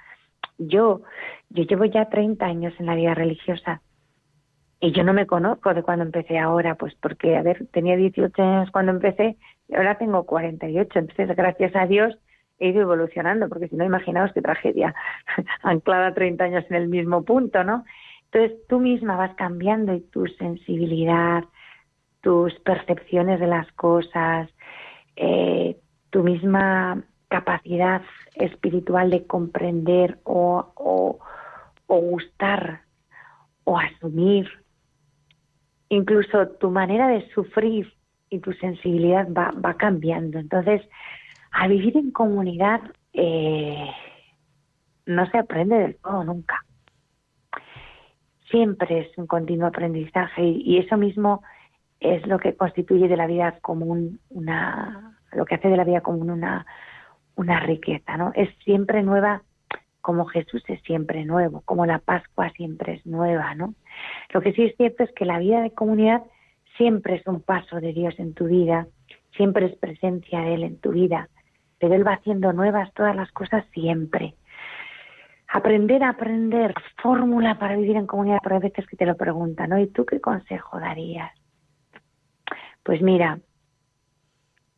[0.59, 1.02] yo,
[1.50, 3.82] yo llevo ya 30 años en la vida religiosa
[4.80, 8.42] y yo no me conozco de cuando empecé ahora, pues porque, a ver, tenía 18
[8.42, 9.36] años cuando empecé
[9.68, 10.98] y ahora tengo 48.
[10.98, 12.16] Entonces, gracias a Dios,
[12.60, 14.94] he ido evolucionando, porque si no, imaginaos qué tragedia,
[15.62, 17.84] anclada 30 años en el mismo punto, ¿no?
[18.30, 21.44] Entonces, tú misma vas cambiando y tu sensibilidad,
[22.28, 24.50] tus percepciones de las cosas,
[25.16, 25.78] eh,
[26.10, 28.02] tu misma capacidad
[28.34, 31.18] espiritual de comprender o, o,
[31.86, 32.82] gustar
[33.64, 34.46] o asumir,
[35.88, 37.94] incluso tu manera de sufrir
[38.28, 40.38] y tu sensibilidad va, va cambiando.
[40.38, 40.82] Entonces,
[41.50, 42.82] al vivir en comunidad
[43.14, 43.90] eh,
[45.06, 46.62] no se aprende del todo nunca.
[48.50, 51.42] Siempre es un continuo aprendizaje y eso mismo
[52.00, 56.00] es lo que constituye de la vida común una, lo que hace de la vida
[56.00, 56.66] común una,
[57.34, 58.32] una riqueza, ¿no?
[58.34, 59.42] Es siempre nueva
[60.00, 63.74] como Jesús es siempre nuevo, como la Pascua siempre es nueva, ¿no?
[64.32, 66.22] Lo que sí es cierto es que la vida de comunidad
[66.76, 68.86] siempre es un paso de Dios en tu vida,
[69.36, 71.28] siempre es presencia de Él en tu vida,
[71.78, 74.34] pero Él va haciendo nuevas todas las cosas siempre.
[75.48, 79.78] Aprender a aprender, fórmula para vivir en comunidad, por veces que te lo preguntan, ¿no?
[79.78, 81.38] ¿Y tú qué consejo darías?
[82.89, 83.39] Pues mira,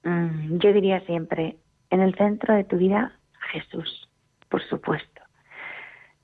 [0.02, 1.58] mm, yo diría siempre,
[1.90, 3.16] en el centro de tu vida,
[3.52, 4.10] Jesús,
[4.48, 5.22] por supuesto.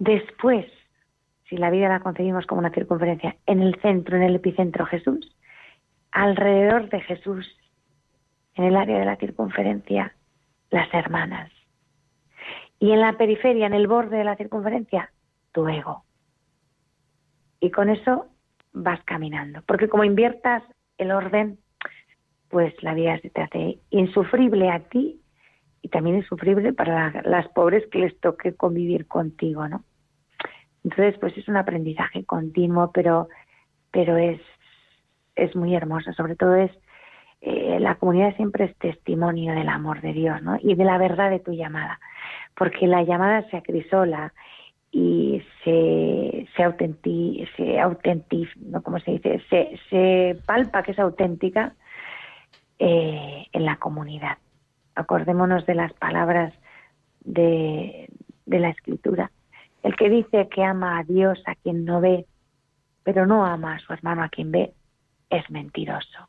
[0.00, 0.66] Después,
[1.48, 5.32] si la vida la concebimos como una circunferencia, en el centro, en el epicentro Jesús,
[6.10, 7.46] alrededor de Jesús,
[8.56, 10.16] en el área de la circunferencia,
[10.70, 11.52] las hermanas.
[12.80, 15.12] Y en la periferia, en el borde de la circunferencia,
[15.52, 16.02] tu ego.
[17.60, 18.26] Y con eso
[18.72, 19.62] vas caminando.
[19.68, 20.64] Porque como inviertas
[20.98, 21.60] el orden,
[22.56, 25.20] pues la vida se te hace insufrible a ti
[25.82, 29.84] y también insufrible para las pobres que les toque convivir contigo, ¿no?
[30.82, 33.28] Entonces, pues es un aprendizaje continuo, pero,
[33.90, 34.40] pero es,
[35.34, 36.14] es muy hermoso.
[36.14, 36.70] Sobre todo es,
[37.42, 40.56] eh, la comunidad siempre es testimonio del amor de Dios, ¿no?
[40.58, 42.00] Y de la verdad de tu llamada.
[42.56, 44.32] Porque la llamada se acrisola
[44.90, 47.78] y se, se, autenti, se
[48.60, 48.82] ¿no?
[48.82, 49.42] ¿Cómo se dice?
[49.50, 51.74] Se, se palpa que es auténtica
[52.78, 54.38] eh, en la comunidad.
[54.94, 56.52] Acordémonos de las palabras
[57.20, 58.08] de,
[58.46, 59.30] de la escritura.
[59.82, 62.26] El que dice que ama a Dios a quien no ve,
[63.02, 64.74] pero no ama a su hermano a quien ve,
[65.30, 66.28] es mentiroso.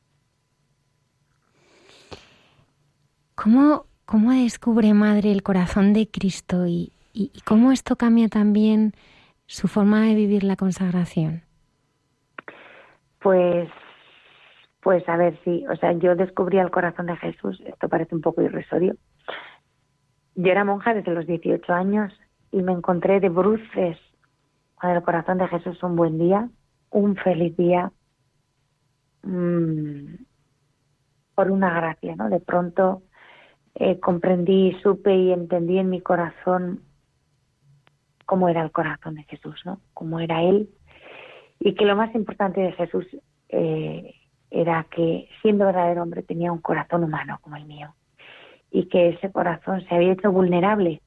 [3.35, 8.93] ¿Cómo, cómo descubre Madre el corazón de Cristo y, y, cómo esto cambia también
[9.45, 11.43] su forma de vivir la consagración?
[13.19, 13.69] Pues
[14.81, 18.21] pues a ver si, o sea, yo descubrí el corazón de Jesús, esto parece un
[18.21, 18.95] poco irrisorio.
[20.35, 22.13] Yo era monja desde los 18 años
[22.51, 23.97] y me encontré de bruces
[24.75, 26.49] con el corazón de Jesús un buen día,
[26.91, 27.91] un feliz día,
[29.23, 30.13] mmm,
[31.35, 32.29] por una gracia, ¿no?
[32.29, 33.03] De pronto
[33.75, 36.83] eh, comprendí, supe y entendí en mi corazón
[38.25, 39.81] cómo era el corazón de Jesús, ¿no?
[39.93, 40.69] Cómo era Él
[41.59, 43.05] y que lo más importante de Jesús
[43.49, 44.13] eh,
[44.49, 47.93] era que siendo verdadero hombre tenía un corazón humano como el mío
[48.71, 51.01] y que ese corazón se había hecho vulnerable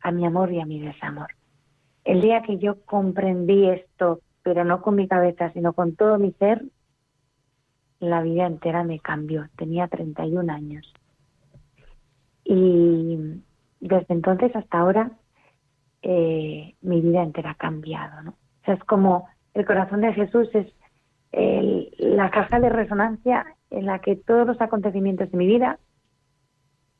[0.00, 1.28] a mi amor y a mi desamor.
[2.04, 6.32] El día que yo comprendí esto, pero no con mi cabeza, sino con todo mi
[6.32, 6.62] ser,
[8.00, 9.48] la vida entera me cambió.
[9.56, 10.92] Tenía 31 años.
[12.44, 13.40] Y
[13.80, 15.12] desde entonces hasta ahora
[16.02, 18.22] eh, mi vida entera ha cambiado.
[18.22, 18.30] ¿no?
[18.32, 20.66] O sea, es como el corazón de Jesús es
[21.98, 25.78] la caja de resonancia en la que todos los acontecimientos de mi vida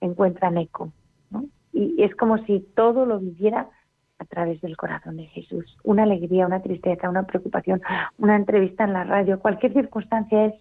[0.01, 0.93] encuentran eco.
[1.31, 1.45] ¿no?
[1.73, 3.69] Y es como si todo lo viviera
[4.19, 5.77] a través del corazón de Jesús.
[5.83, 7.81] Una alegría, una tristeza, una preocupación,
[8.19, 10.55] una entrevista en la radio, cualquier circunstancia es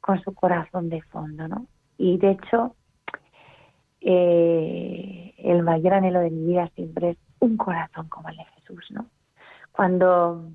[0.00, 1.66] con su corazón de fondo, ¿no?
[1.96, 2.74] Y de hecho,
[4.00, 8.84] eh, el mayor anhelo de mi vida siempre es un corazón como el de Jesús,
[8.90, 9.06] ¿no?
[9.70, 10.50] Cuando,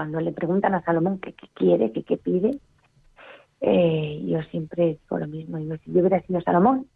[0.00, 2.58] cuando le preguntan a Salomón qué, quiere, qué, pide,
[3.60, 5.58] eh, yo siempre digo lo mismo.
[5.58, 6.86] Digo, si yo hubiera sido Salomón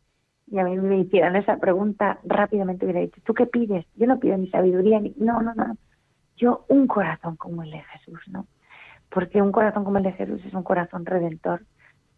[0.51, 3.85] y a mí me hicieran esa pregunta, rápidamente hubiera dicho, ¿tú qué pides?
[3.97, 5.13] Yo no pido ni sabiduría, ni...
[5.19, 5.77] No, no, no.
[6.39, 8.47] Yo un corazón como el de Jesús, ¿no?
[9.11, 11.61] Porque un corazón como el de Jesús es un corazón redentor,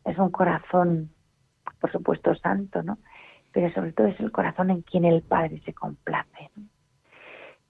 [0.04, 1.10] es un corazón,
[1.80, 2.98] por supuesto, santo, ¿no?
[3.50, 6.48] Pero sobre todo es el corazón en quien el Padre se complace,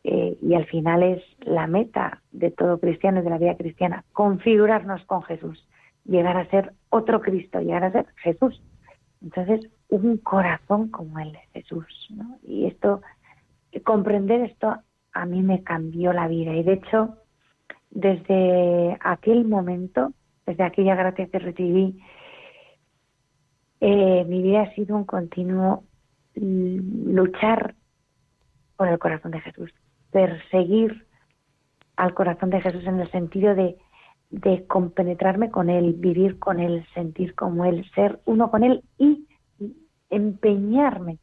[0.05, 4.05] eh, y al final es la meta de todo cristiano y de la vida cristiana,
[4.13, 5.67] configurarnos con Jesús,
[6.05, 8.61] llegar a ser otro Cristo, llegar a ser Jesús.
[9.23, 11.87] Entonces, un corazón como el de Jesús.
[12.43, 13.01] Y esto,
[13.85, 14.77] comprender esto
[15.13, 17.17] a mí me cambió la vida y de hecho,
[17.91, 20.13] desde aquel momento,
[20.45, 22.03] desde aquella gracia que recibí,
[23.81, 25.85] eh, mi vida ha sido un continuo
[26.35, 27.75] luchar
[28.77, 29.73] por el corazón de Jesús,
[30.11, 31.06] perseguir
[31.97, 37.35] al corazón de Jesús en el sentido de compenetrarme con Él, vivir con Él, sentir
[37.35, 39.27] como Él, ser uno con Él y
[40.11, 41.19] empeñarme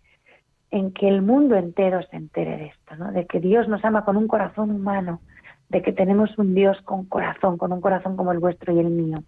[0.71, 3.11] en que el mundo entero se entere de esto, ¿no?
[3.11, 5.21] de que Dios nos ama con un corazón humano,
[5.69, 8.89] de que tenemos un Dios con corazón, con un corazón como el vuestro y el
[8.89, 9.23] mío.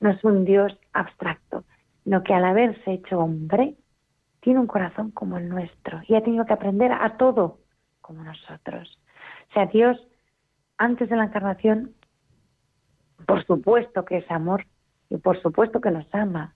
[0.00, 1.64] No es un Dios abstracto,
[2.04, 3.74] sino que al haberse hecho hombre,
[4.40, 7.58] tiene un corazón como el nuestro y ha tenido que aprender a todo
[8.00, 9.00] como nosotros.
[9.50, 9.98] O sea, Dios,
[10.78, 11.94] antes de la encarnación,
[13.26, 14.66] por supuesto que es amor
[15.10, 16.54] y por supuesto que nos ama,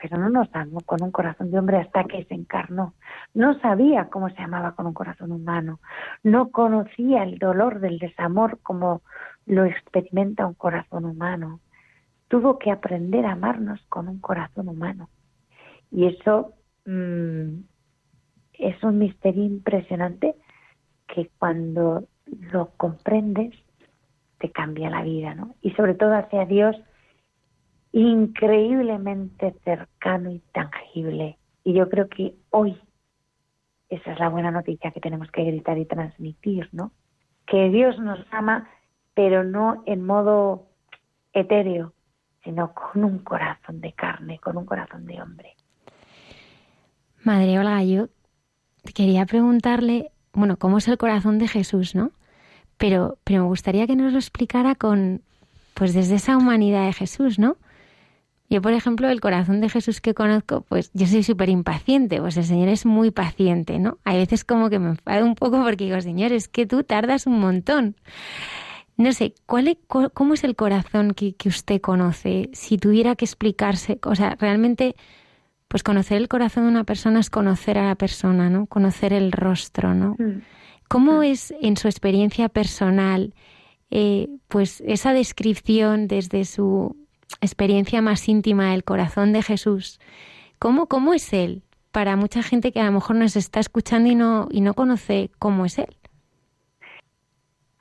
[0.00, 2.94] pero no nos amó con un corazón de hombre hasta que se encarnó.
[3.34, 5.80] No sabía cómo se amaba con un corazón humano,
[6.22, 9.02] no conocía el dolor del desamor como
[9.46, 11.60] lo experimenta un corazón humano.
[12.28, 15.08] Tuvo que aprender a amarnos con un corazón humano.
[15.90, 16.54] Y eso
[16.86, 17.60] mm,
[18.54, 20.34] es un misterio impresionante
[21.06, 22.08] que cuando
[22.52, 23.54] lo comprendes
[24.38, 25.54] te cambia la vida, ¿no?
[25.62, 26.76] Y sobre todo hacia Dios
[27.92, 31.38] increíblemente cercano y tangible.
[31.62, 32.76] Y yo creo que hoy
[33.88, 36.92] esa es la buena noticia que tenemos que gritar y transmitir, ¿no?
[37.46, 38.68] Que Dios nos ama,
[39.14, 40.66] pero no en modo
[41.34, 41.92] etéreo,
[42.42, 45.54] sino con un corazón de carne, con un corazón de hombre.
[47.22, 48.08] Madre Olga, yo
[48.94, 52.12] quería preguntarle, bueno, ¿cómo es el corazón de Jesús, no?
[52.78, 55.22] Pero, pero me gustaría que nos lo explicara con,
[55.74, 57.56] pues desde esa humanidad de Jesús, ¿no?
[58.52, 62.36] Yo, por ejemplo, el corazón de Jesús que conozco, pues yo soy súper impaciente, pues
[62.36, 63.96] el Señor es muy paciente, ¿no?
[64.04, 67.26] Hay veces como que me enfado un poco porque digo, Señor, es que tú tardas
[67.26, 67.96] un montón.
[68.98, 72.50] No sé, ¿cuál ¿cómo es el corazón que, que, usted conoce?
[72.52, 74.96] Si tuviera que explicarse, o sea, realmente,
[75.68, 78.66] pues conocer el corazón de una persona es conocer a la persona, ¿no?
[78.66, 80.14] Conocer el rostro, ¿no?
[80.18, 80.42] Mm.
[80.92, 83.32] ¿Cómo es en su experiencia personal,
[83.90, 86.94] eh, pues esa descripción desde su
[87.40, 90.00] experiencia más íntima del corazón de Jesús?
[90.58, 91.62] ¿Cómo, cómo es Él?
[91.92, 95.30] Para mucha gente que a lo mejor nos está escuchando y no, y no conoce
[95.38, 95.96] cómo es Él.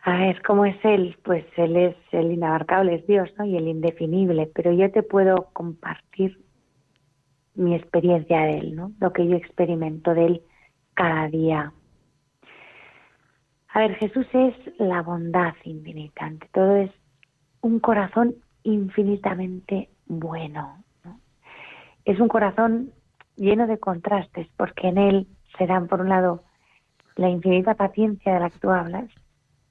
[0.04, 1.18] A ver, ¿cómo es Él?
[1.22, 3.44] Pues Él es el inabarcable, es Dios, ¿no?
[3.44, 4.50] Y el indefinible.
[4.56, 6.40] Pero yo te puedo compartir
[7.56, 8.94] mi experiencia de Él, ¿no?
[9.02, 10.42] Lo que yo experimento de Él
[10.94, 11.74] cada día.
[13.74, 16.92] A ver, Jesús es la bondad infinita, ante todo es
[17.62, 20.84] un corazón infinitamente bueno.
[22.04, 22.92] Es un corazón
[23.38, 25.28] lleno de contrastes, porque en él
[25.58, 26.44] se dan, por un lado,
[27.16, 29.10] la infinita paciencia de la que tú hablas,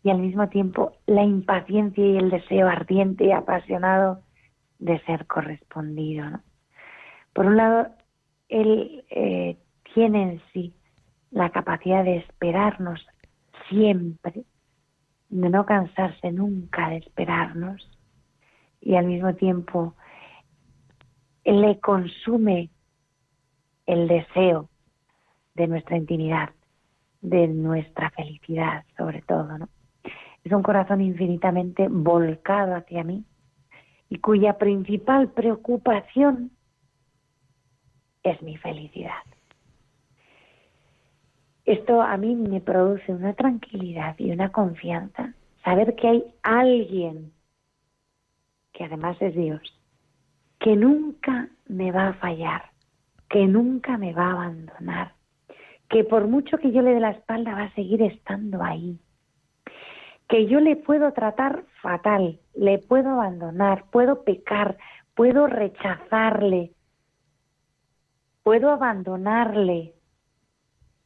[0.02, 4.22] y al mismo tiempo la impaciencia y el deseo ardiente y apasionado
[4.78, 6.24] de ser correspondido.
[7.34, 7.88] Por un lado,
[8.48, 9.58] él eh,
[9.92, 10.74] tiene en sí
[11.30, 13.06] la capacidad de esperarnos
[13.70, 14.44] siempre,
[15.30, 17.88] de no cansarse nunca de esperarnos.
[18.82, 19.94] y al mismo tiempo
[21.44, 22.70] le consume
[23.84, 24.70] el deseo
[25.54, 26.50] de nuestra intimidad,
[27.20, 29.68] de nuestra felicidad sobre todo, ¿no?
[30.44, 33.24] Es un corazón infinitamente volcado hacia mí
[34.08, 36.50] y cuya principal preocupación
[38.22, 39.22] es mi felicidad.
[41.70, 47.32] Esto a mí me produce una tranquilidad y una confianza, saber que hay alguien,
[48.72, 49.60] que además es Dios,
[50.58, 52.72] que nunca me va a fallar,
[53.28, 55.12] que nunca me va a abandonar,
[55.88, 58.98] que por mucho que yo le dé la espalda va a seguir estando ahí,
[60.28, 64.76] que yo le puedo tratar fatal, le puedo abandonar, puedo pecar,
[65.14, 66.72] puedo rechazarle,
[68.42, 69.94] puedo abandonarle,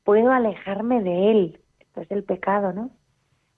[0.05, 1.61] puedo alejarme de Él.
[1.81, 2.91] Esto es el pecado, ¿no?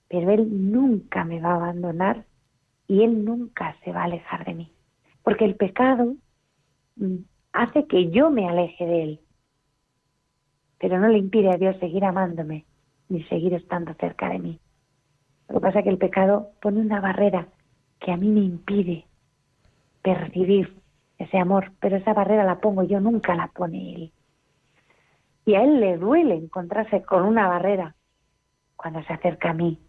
[0.07, 2.25] Pero Él nunca me va a abandonar
[2.87, 4.71] y Él nunca se va a alejar de mí.
[5.23, 6.15] Porque el pecado
[6.95, 7.17] mm,
[7.51, 9.19] hace que yo me aleje de Él,
[10.79, 12.65] pero no le impide a Dios seguir amándome
[13.09, 14.59] ni seguir estando cerca de mí.
[15.49, 17.47] Lo que pasa es que el pecado pone una barrera
[17.99, 19.05] que a mí me impide
[20.01, 20.77] percibir
[21.17, 24.13] ese amor, pero esa barrera la pongo yo, nunca la pone Él.
[25.47, 27.95] Y a él le duele encontrarse con una barrera
[28.75, 29.79] cuando se acerca a mí.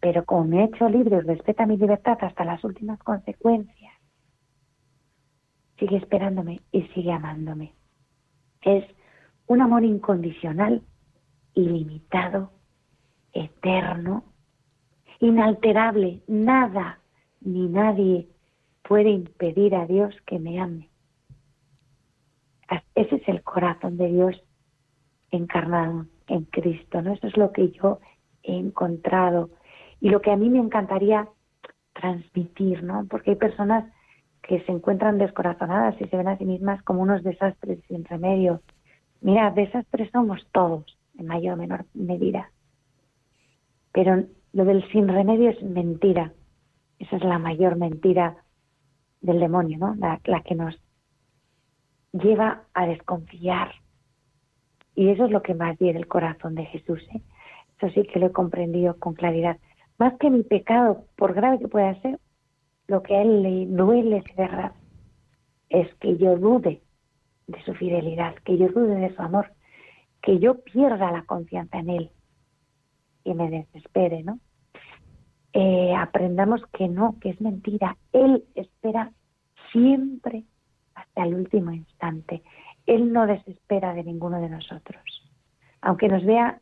[0.00, 3.94] Pero como me he hecho libre y respeta mi libertad hasta las últimas consecuencias,
[5.78, 7.72] sigue esperándome y sigue amándome.
[8.60, 8.84] Es
[9.46, 10.82] un amor incondicional,
[11.54, 12.52] ilimitado,
[13.32, 14.24] eterno,
[15.20, 16.20] inalterable.
[16.26, 16.98] Nada
[17.40, 18.28] ni nadie
[18.82, 20.90] puede impedir a Dios que me ame.
[22.94, 24.42] Ese es el corazón de Dios
[25.30, 27.12] encarnado en Cristo, ¿no?
[27.12, 27.98] Eso es lo que yo
[28.42, 29.50] he encontrado
[30.00, 31.28] y lo que a mí me encantaría
[31.92, 33.06] transmitir, ¿no?
[33.08, 33.84] Porque hay personas
[34.42, 38.60] que se encuentran descorazonadas y se ven a sí mismas como unos desastres sin remedio.
[39.20, 40.84] Mira, desastres somos todos,
[41.18, 42.50] en mayor o menor medida.
[43.92, 46.32] Pero lo del sin remedio es mentira.
[46.98, 48.36] Esa es la mayor mentira
[49.20, 49.94] del demonio, ¿no?
[49.94, 50.78] La, la que nos
[52.14, 53.72] lleva a desconfiar.
[54.94, 57.02] Y eso es lo que más viene el corazón de Jesús.
[57.14, 57.20] ¿eh?
[57.76, 59.58] Eso sí que lo he comprendido con claridad.
[59.98, 62.18] Más que mi pecado, por grave que pueda ser,
[62.86, 64.72] lo que a él le duele es verdad,
[65.68, 66.82] es que yo dude
[67.46, 69.52] de su fidelidad, que yo dude de su amor,
[70.22, 72.10] que yo pierda la confianza en él
[73.24, 74.38] y me desespere, ¿no?
[75.52, 77.96] Eh, aprendamos que no, que es mentira.
[78.12, 79.12] Él espera
[79.72, 80.44] siempre
[81.14, 82.42] hasta el último instante.
[82.86, 85.02] Él no desespera de ninguno de nosotros.
[85.80, 86.60] Aunque nos vea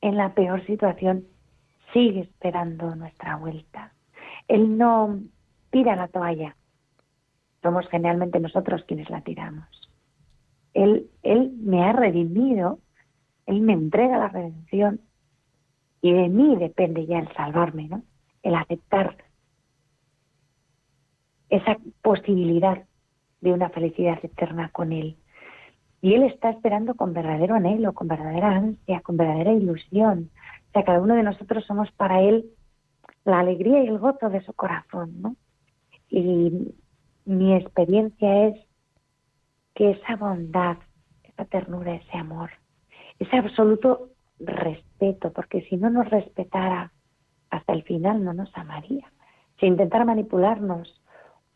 [0.00, 1.24] en la peor situación,
[1.92, 3.92] sigue esperando nuestra vuelta.
[4.46, 5.20] Él no
[5.70, 6.56] tira la toalla.
[7.62, 9.66] Somos generalmente nosotros quienes la tiramos.
[10.72, 12.78] Él, él me ha redimido,
[13.46, 15.00] Él me entrega la redención
[16.00, 18.02] y de mí depende ya el salvarme, ¿no?
[18.42, 19.16] El aceptar
[21.50, 22.84] esa posibilidad
[23.40, 25.16] de una felicidad eterna con Él.
[26.02, 30.30] Y Él está esperando con verdadero anhelo, con verdadera ansia, con verdadera ilusión.
[30.68, 32.46] O sea, cada uno de nosotros somos para Él
[33.24, 35.36] la alegría y el gozo de su corazón.
[36.08, 36.74] Y
[37.24, 38.60] mi experiencia es
[39.74, 40.78] que esa bondad,
[41.24, 42.50] esa ternura, ese amor,
[43.18, 44.08] ese absoluto
[44.38, 46.92] respeto, porque si no nos respetara
[47.50, 49.10] hasta el final no nos amaría.
[49.58, 51.02] Si intentara manipularnos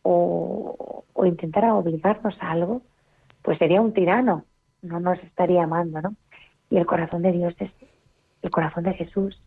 [0.05, 2.83] o, o intentara obligarnos a algo,
[3.43, 4.45] pues sería un tirano,
[4.83, 6.15] no nos estaría amando, ¿no?
[6.71, 7.71] Y el corazón de Dios es,
[8.43, 9.41] el corazón de Jesús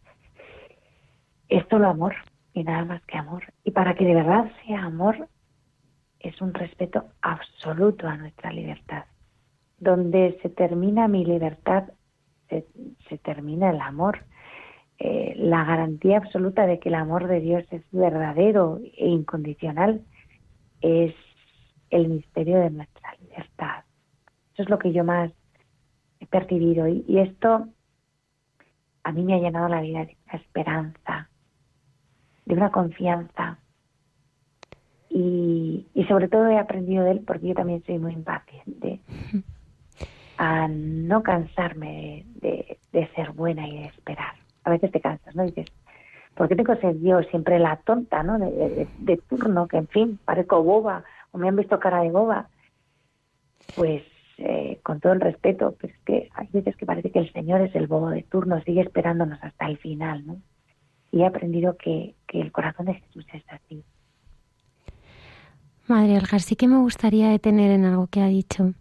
[1.50, 2.16] es solo amor
[2.54, 3.44] y nada más que amor.
[3.64, 5.28] Y para que de verdad sea amor,
[6.20, 9.06] es un respeto absoluto a nuestra libertad.
[9.78, 11.86] Donde se termina mi libertad,
[12.50, 14.26] se, termina el amor.
[15.00, 20.02] Eh, la garantía absoluta de que el amor de Dios es verdadero e incondicional
[20.82, 21.14] es
[21.90, 23.84] el misterio de nuestra libertad.
[24.54, 25.32] Eso es lo que yo más
[26.20, 27.68] he percibido y, esto
[29.04, 31.30] a mí me ha llenado la vida de una esperanza,
[32.46, 33.60] de una confianza
[35.10, 39.02] y, sobre todo he aprendido de él porque yo también soy muy impaciente
[40.38, 42.78] a no cansarme de,
[43.16, 44.36] ser buena y de esperar.
[44.64, 45.44] A veces te cansas, ¿no?
[45.44, 45.68] dices,
[46.38, 48.38] ¿por qué tengo que ser yo siempre la tonta, ¿no?
[48.38, 52.48] De, turno, que en fin, parezco boba o me han visto cara de boba.
[53.76, 54.04] Pues
[54.38, 57.76] eh, con todo el respeto, pues que hay veces que parece que el Señor es
[57.76, 60.38] el bobo de turno, sigue esperándonos hasta el final, ¿no?
[61.12, 63.84] Y he aprendido que, que el corazón de Jesús es así,
[65.88, 68.74] Madre Algar, sí que me gustaría detener en algo que ha dicho.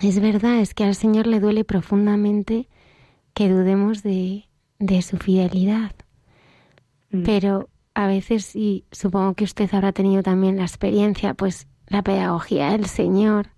[0.00, 2.68] Es verdad, es que al Señor le duele profundamente
[3.34, 4.44] que dudemos de,
[4.78, 5.90] de su fidelidad.
[7.12, 7.22] Mm.
[7.22, 12.70] Pero a veces, y supongo que usted habrá tenido también la experiencia, pues la pedagogía
[12.70, 13.48] del Señor,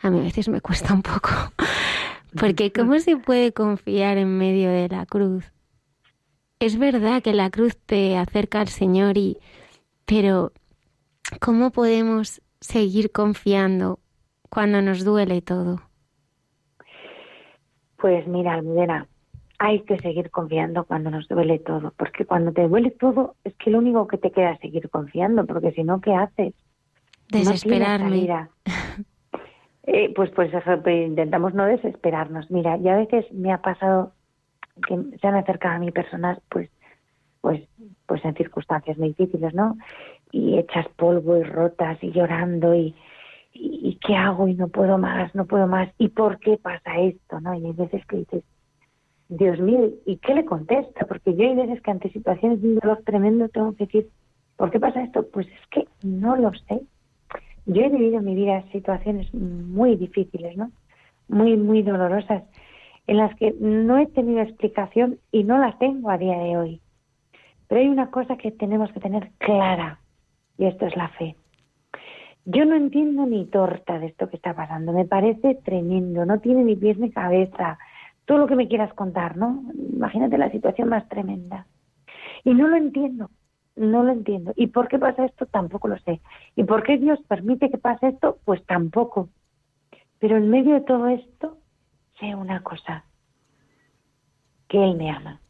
[0.00, 1.30] a mí a veces me cuesta un poco.
[2.38, 5.52] Porque ¿cómo se puede confiar en medio de la cruz?
[6.58, 9.38] Es verdad que la cruz te acerca al Señor y
[10.04, 10.52] pero
[11.40, 14.00] ¿cómo podemos seguir confiando
[14.50, 15.82] cuando nos duele todo?
[17.98, 19.08] Pues mira, Almudena,
[19.58, 23.70] hay que seguir confiando cuando nos duele todo, porque cuando te duele todo es que
[23.70, 26.54] lo único que te queda es seguir confiando, porque si no, ¿qué haces?
[27.30, 28.48] Desesperarme.
[29.84, 30.50] eh, pues, pues
[30.86, 32.50] intentamos no desesperarnos.
[32.50, 34.12] Mira, ya a veces me ha pasado
[34.86, 36.68] que se han acercado a mí personas, pues,
[37.40, 37.62] pues,
[38.06, 39.76] pues en circunstancias muy difíciles, ¿no?
[40.32, 42.94] Y hechas polvo y rotas y llorando y,
[43.52, 45.88] y, qué hago y no puedo más, no puedo más.
[45.98, 47.54] ¿Y por qué pasa esto, no?
[47.54, 48.42] Y hay veces que dices,
[49.28, 51.06] Dios mío, ¿y qué le contesta?
[51.06, 54.08] Porque yo hay veces que ante situaciones de un dolor tremendo tengo que decir,
[54.56, 55.26] ¿por qué pasa esto?
[55.32, 56.82] Pues es que no lo sé.
[57.66, 60.70] Yo he vivido en mi vida situaciones muy difíciles, ¿no?
[61.28, 62.42] Muy, muy dolorosas,
[63.06, 66.80] en las que no he tenido explicación y no la tengo a día de hoy.
[67.66, 70.00] Pero hay una cosa que tenemos que tener clara,
[70.58, 71.36] y esto es la fe.
[72.44, 76.62] Yo no entiendo ni torta de esto que está pasando, me parece tremendo, no tiene
[76.62, 77.78] ni pies ni cabeza,
[78.24, 79.64] todo lo que me quieras contar, ¿no?
[79.74, 81.66] Imagínate la situación más tremenda.
[82.42, 83.30] Y no lo entiendo,
[83.76, 84.52] no lo entiendo.
[84.56, 85.46] ¿Y por qué pasa esto?
[85.46, 86.20] Tampoco lo sé.
[86.56, 88.38] ¿Y por qué Dios permite que pase esto?
[88.44, 89.28] Pues tampoco.
[90.18, 91.58] Pero en medio de todo esto,
[92.18, 93.04] sé una cosa,
[94.68, 95.40] que Él me ama.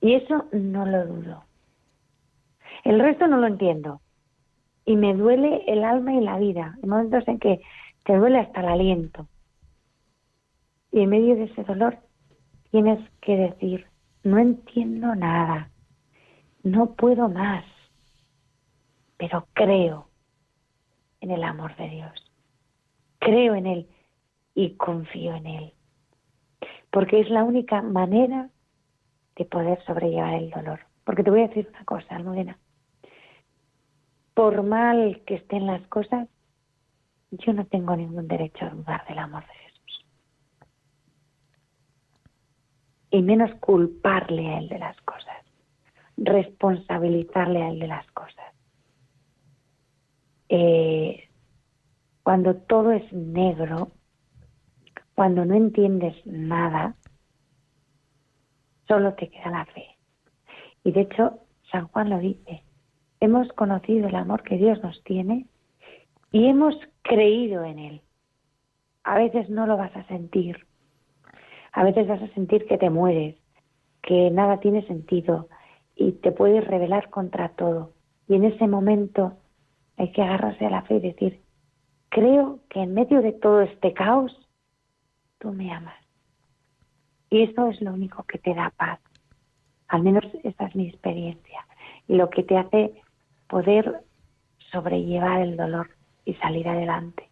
[0.00, 1.44] Y eso no lo dudo.
[2.84, 4.00] El resto no lo entiendo.
[4.84, 6.76] Y me duele el alma y la vida.
[6.82, 7.60] Hay momentos en que
[8.04, 9.26] te duele hasta el aliento.
[10.92, 11.98] Y en medio de ese dolor
[12.70, 13.86] tienes que decir,
[14.22, 15.70] no entiendo nada,
[16.62, 17.64] no puedo más,
[19.16, 20.08] pero creo
[21.20, 22.32] en el amor de Dios,
[23.18, 23.88] creo en Él
[24.54, 25.72] y confío en Él,
[26.90, 28.50] porque es la única manera
[29.36, 30.80] de poder sobrellevar el dolor.
[31.04, 32.58] Porque te voy a decir una cosa, Almudena,
[34.34, 36.28] por mal que estén las cosas,
[37.30, 40.06] yo no tengo ningún derecho a dudar del amor de Dios.
[43.10, 45.44] Y menos culparle a él de las cosas,
[46.16, 48.54] responsabilizarle a él de las cosas.
[50.48, 51.28] Eh,
[52.22, 53.92] cuando todo es negro,
[55.14, 56.94] cuando no entiendes nada,
[58.86, 59.96] solo te queda la fe.
[60.84, 61.40] Y de hecho,
[61.70, 62.62] San Juan lo dice,
[63.20, 65.46] hemos conocido el amor que Dios nos tiene
[66.30, 68.02] y hemos creído en él.
[69.04, 70.67] A veces no lo vas a sentir,
[71.72, 73.36] a veces vas a sentir que te mueres,
[74.02, 75.48] que nada tiene sentido
[75.94, 77.92] y te puedes rebelar contra todo.
[78.28, 79.34] Y en ese momento
[79.96, 81.40] hay que agarrarse a la fe y decir,
[82.08, 84.32] creo que en medio de todo este caos,
[85.38, 85.96] tú me amas.
[87.30, 89.00] Y eso es lo único que te da paz.
[89.88, 91.66] Al menos esa es mi experiencia.
[92.06, 92.94] Y lo que te hace
[93.48, 94.02] poder
[94.70, 95.90] sobrellevar el dolor
[96.24, 97.27] y salir adelante.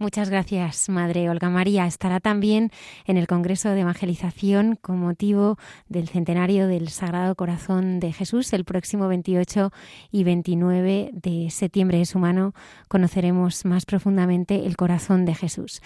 [0.00, 1.84] Muchas gracias, Madre Olga María.
[1.84, 2.70] Estará también
[3.04, 5.58] en el Congreso de Evangelización con motivo
[5.88, 9.72] del centenario del Sagrado Corazón de Jesús el próximo 28
[10.12, 12.00] y 29 de septiembre.
[12.00, 12.54] Es humano,
[12.86, 15.82] conoceremos más profundamente el corazón de Jesús.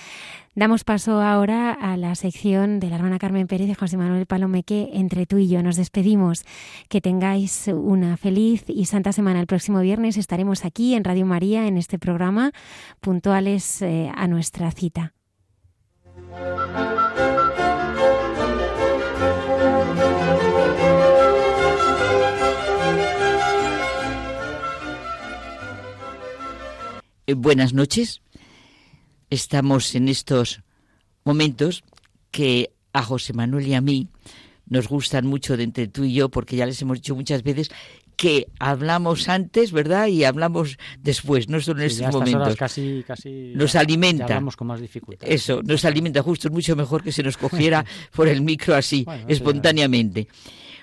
[0.55, 4.91] Damos paso ahora a la sección de la hermana Carmen Pérez y José Manuel Palomeque
[4.93, 5.63] entre tú y yo.
[5.63, 6.45] Nos despedimos.
[6.91, 9.41] Que tengáis una feliz y santa semana.
[9.41, 12.53] El próximo viernes estaremos aquí en Radio María en este programa
[13.01, 15.15] puntuales eh, a nuestra cita.
[27.27, 28.22] Eh, buenas noches
[29.33, 30.61] estamos en estos
[31.25, 31.85] momentos
[32.31, 34.09] que a José Manuel y a mí
[34.67, 37.71] nos gustan mucho de entre tú y yo, porque ya les hemos dicho muchas veces
[38.17, 40.09] que hablamos antes, ¿verdad?
[40.09, 42.57] Y hablamos después, no solo en estos momentos.
[42.57, 44.25] casi, casi nos alimenta.
[44.25, 45.27] hablamos con más dificultad.
[45.29, 49.07] Eso, nos alimenta justo, es mucho mejor que se nos cogiera por el micro así,
[49.29, 50.29] espontáneamente.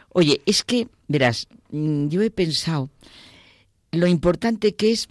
[0.09, 2.89] Oye, es que, verás, mm, yo he pensado
[3.91, 5.07] lo importante que es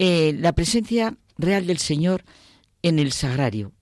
[0.00, 2.24] eh, la presencia real del Señor
[2.82, 3.72] en el sagrario.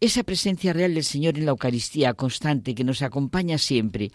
[0.00, 4.10] Esa presencia real del Señor en la Eucaristía constante que nos acompaña siempre.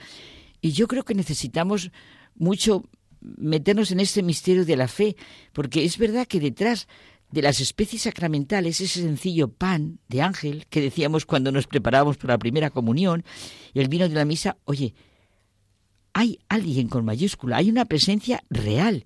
[0.61, 1.91] Y yo creo que necesitamos
[2.35, 2.83] mucho
[3.21, 5.15] meternos en este misterio de la fe,
[5.53, 6.87] porque es verdad que detrás
[7.31, 12.35] de las especies sacramentales, ese sencillo pan de ángel que decíamos cuando nos preparábamos para
[12.35, 13.23] la primera comunión,
[13.73, 14.93] y el vino de la misa, oye,
[16.13, 19.05] hay alguien con mayúscula, hay una presencia real.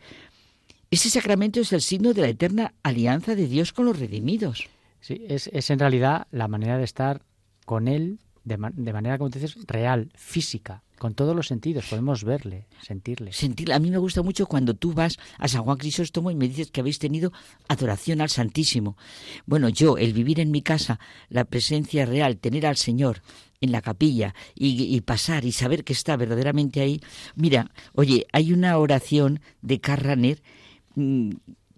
[0.92, 4.68] Ese sacramento es el signo de la eterna alianza de Dios con los redimidos.
[5.02, 7.22] Sí, es, es en realidad la manera de estar
[7.66, 12.68] con Él de, de manera, como dices, real, física, con todos los sentidos, podemos verle,
[12.82, 13.32] sentirle.
[13.32, 13.74] Sentirle.
[13.74, 16.72] A mí me gusta mucho cuando tú vas a San Juan Crisóstomo y me dices
[16.72, 17.32] que habéis tenido
[17.68, 18.98] adoración al Santísimo.
[19.46, 21.00] Bueno, yo, el vivir en mi casa,
[21.30, 23.22] la presencia real, tener al Señor
[23.62, 27.02] en la capilla y, pasar y saber que está verdaderamente ahí.
[27.36, 30.42] Mira, oye, hay una oración de Carraner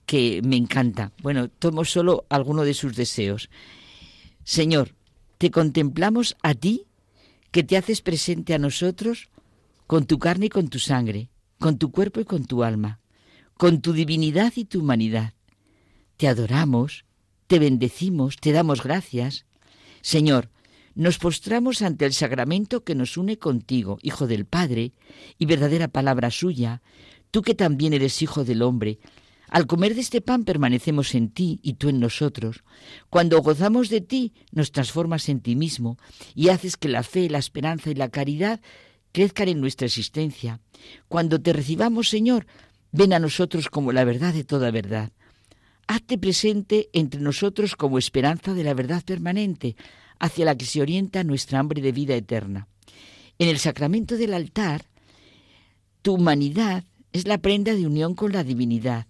[0.05, 1.11] que me encanta.
[1.21, 3.49] Bueno, tomo solo alguno de sus deseos.
[4.43, 4.95] Señor,
[5.37, 6.85] te contemplamos a ti
[7.51, 9.29] que te haces presente a nosotros
[9.87, 11.29] con tu carne y con tu sangre,
[11.59, 12.99] con tu cuerpo y con tu alma,
[13.55, 15.33] con tu divinidad y tu humanidad.
[16.17, 17.05] Te adoramos,
[17.47, 19.45] te bendecimos, te damos gracias.
[20.01, 20.49] Señor,
[20.95, 24.93] nos postramos ante el sacramento que nos une contigo, Hijo del Padre,
[25.37, 26.81] y verdadera palabra suya,
[27.31, 28.99] tú que también eres Hijo del hombre,
[29.51, 32.63] al comer de este pan permanecemos en ti y tú en nosotros.
[33.09, 35.97] Cuando gozamos de ti, nos transformas en ti mismo
[36.33, 38.61] y haces que la fe, la esperanza y la caridad
[39.11, 40.61] crezcan en nuestra existencia.
[41.09, 42.47] Cuando te recibamos, Señor,
[42.93, 45.11] ven a nosotros como la verdad de toda verdad.
[45.85, 49.75] Hazte presente entre nosotros como esperanza de la verdad permanente,
[50.17, 52.69] hacia la que se orienta nuestra hambre de vida eterna.
[53.37, 54.85] En el sacramento del altar,
[56.01, 59.07] tu humanidad es la prenda de unión con la divinidad.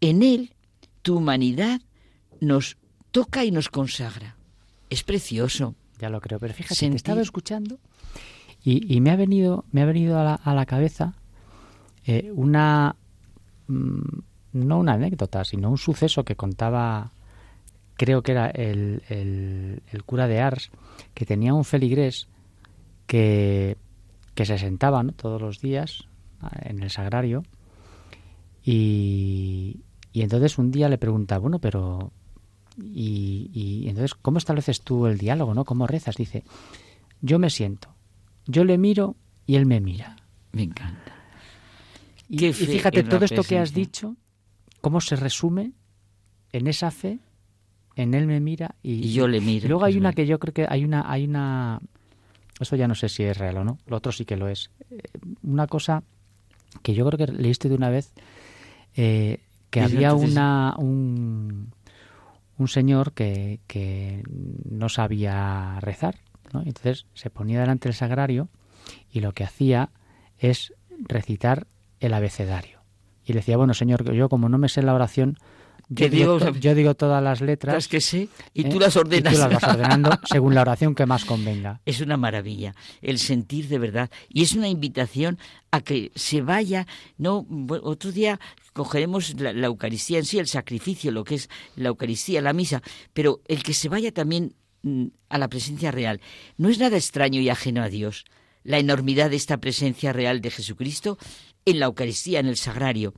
[0.00, 0.54] En Él,
[1.02, 1.80] tu humanidad
[2.40, 2.76] nos
[3.10, 4.36] toca y nos consagra.
[4.88, 5.74] Es precioso.
[5.98, 7.78] Ya lo creo, pero fíjate, te he estado escuchando
[8.62, 11.14] y, me ha venido, me ha venido a la, cabeza
[12.04, 12.96] eh, una,
[13.68, 14.18] mm,
[14.52, 17.12] no una anécdota, sino un suceso que contaba,
[17.96, 20.70] creo que era el, el, cura de Ars,
[21.14, 22.28] que tenía un feligrés
[23.06, 23.76] que,
[24.34, 26.09] que se sentaba todos los días
[26.62, 27.42] en el sagrario
[28.64, 29.80] y,
[30.12, 32.12] y entonces un día le pregunta, bueno, pero...
[32.82, 35.64] Y, entonces, ¿cómo estableces tú el diálogo, no?
[35.64, 36.16] ¿Cómo rezas?
[36.16, 36.44] Dice,
[37.20, 37.94] yo me siento,
[38.46, 40.16] yo le miro y él me mira.
[40.52, 41.14] Me encanta.
[42.28, 44.16] Y, fíjate, todo esto que has dicho,
[44.80, 45.72] cómo se resume
[46.52, 47.18] en esa fe,
[47.96, 49.66] en él me mira y, yo le miro.
[49.66, 51.80] Y luego hay una que yo creo que hay una, hay una,
[52.58, 54.70] eso ya no sé si es real o no, lo otro sí que lo es.
[54.90, 55.02] Eh,
[55.42, 56.02] una cosa
[56.82, 58.12] que yo creo que leíste de una vez,
[58.94, 59.40] eh,
[59.70, 61.72] que había una, un,
[62.58, 64.22] un señor que, que,
[64.68, 66.16] no sabía rezar,
[66.52, 66.60] ¿no?
[66.60, 68.48] Entonces se ponía delante del sagrario
[69.12, 69.90] y lo que hacía
[70.38, 71.66] es recitar
[72.00, 72.80] el abecedario.
[73.24, 75.36] Y le decía, bueno, señor, yo como no me sé la oración,
[75.92, 77.88] yo digo, yo digo todas las letras.
[77.88, 78.80] que sé, y tú ¿eh?
[78.80, 79.32] las ordenas.
[79.32, 81.80] Y tú las vas ordenando según la oración que más convenga.
[81.84, 84.08] Es una maravilla, el sentir de verdad.
[84.28, 85.38] Y es una invitación
[85.72, 86.86] a que se vaya,
[87.18, 87.44] no,
[87.82, 88.38] otro día
[88.72, 93.40] cogeremos la, Eucaristía en sí, el sacrificio, lo que es la Eucaristía, la misa, pero
[93.48, 96.20] el que se vaya también mm, a la presencia real.
[96.56, 98.26] No es nada extraño y ajeno a Dios.
[98.62, 101.18] La enormidad de esta presencia real de Jesucristo
[101.64, 103.12] en la Eucaristía, en el sagrario.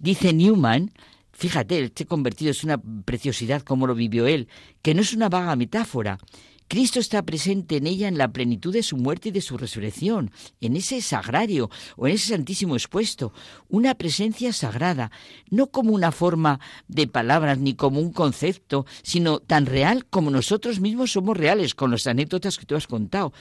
[0.00, 0.90] Dice Newman,
[1.36, 4.48] Fíjate, el té convertido es una preciosidad como lo vivió él,
[4.80, 6.18] que no es una vaga metáfora.
[6.66, 10.30] Cristo está presente en ella en la plenitud de su muerte y de su resurrección,
[10.62, 13.34] en ese sagrario o en ese santísimo expuesto,
[13.68, 15.12] una presencia sagrada,
[15.50, 16.58] no como una forma
[16.88, 21.90] de palabras ni como un concepto, sino tan real como nosotros mismos somos reales con
[21.90, 23.34] las anécdotas que tú has contado.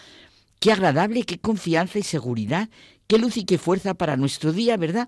[0.59, 2.69] Qué agradable, qué confianza y seguridad,
[3.07, 5.07] qué luz y qué fuerza para nuestro día, ¿verdad?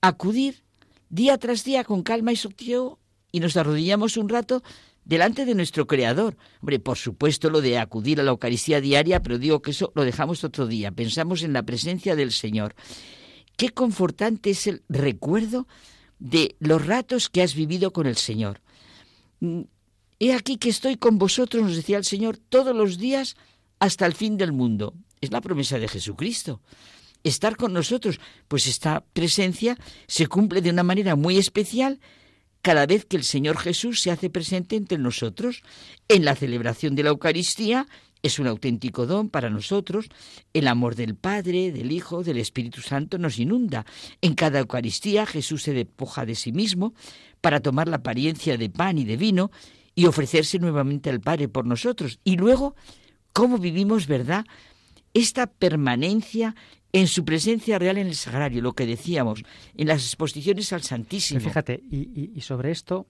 [0.00, 0.67] Acudir
[1.08, 2.98] día tras día con calma y sosiego
[3.32, 4.62] y nos arrodillamos un rato
[5.04, 6.36] delante de nuestro Creador.
[6.60, 10.04] Hombre, por supuesto lo de acudir a la Eucaristía diaria, pero digo que eso lo
[10.04, 10.92] dejamos otro día.
[10.92, 12.74] Pensamos en la presencia del Señor.
[13.56, 15.66] Qué confortante es el recuerdo
[16.18, 18.60] de los ratos que has vivido con el Señor.
[19.40, 19.62] Mm,
[20.20, 23.36] he aquí que estoy con vosotros, nos decía el Señor, todos los días
[23.78, 24.94] hasta el fin del mundo.
[25.20, 26.60] Es la promesa de Jesucristo
[27.24, 28.20] estar con nosotros.
[28.48, 29.76] Pues esta presencia
[30.06, 32.00] se cumple de una manera muy especial
[32.62, 35.62] cada vez que el Señor Jesús se hace presente entre nosotros.
[36.08, 37.86] En la celebración de la Eucaristía
[38.22, 40.08] es un auténtico don para nosotros.
[40.52, 43.86] El amor del Padre, del Hijo, del Espíritu Santo nos inunda.
[44.20, 46.94] En cada Eucaristía Jesús se despoja de sí mismo
[47.40, 49.50] para tomar la apariencia de pan y de vino
[49.94, 52.18] y ofrecerse nuevamente al Padre por nosotros.
[52.24, 52.74] Y luego,
[53.32, 54.44] ¿cómo vivimos, verdad?
[55.14, 56.54] Esta permanencia
[56.92, 59.42] en su presencia real en el sagrario, lo que decíamos,
[59.76, 61.40] en las exposiciones al Santísimo.
[61.40, 63.06] fíjate, y, sobre esto,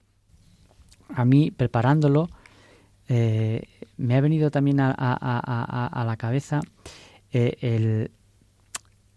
[1.09, 2.29] a mí preparándolo,
[3.07, 3.63] eh,
[3.97, 6.59] me ha venido también a, la cabeza
[7.31, 8.11] eh, el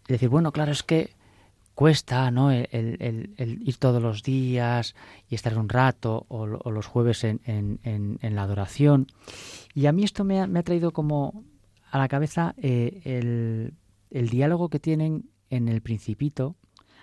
[0.09, 1.11] decir, bueno, claro, es que
[1.75, 2.51] cuesta, ¿no?
[2.51, 4.95] El, ir todos los días
[5.29, 9.07] y estar un rato o, los jueves en, en, la adoración.
[9.75, 11.45] Y a mí esto me ha, me ha traído como
[11.91, 13.75] a la cabeza eh, el,
[14.29, 16.57] diálogo que tienen en el Principito,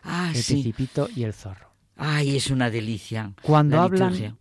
[0.04, 1.74] ah, el Principito y el zorro.
[1.96, 3.34] Ay, es una delicia.
[3.42, 4.38] Cuando hablan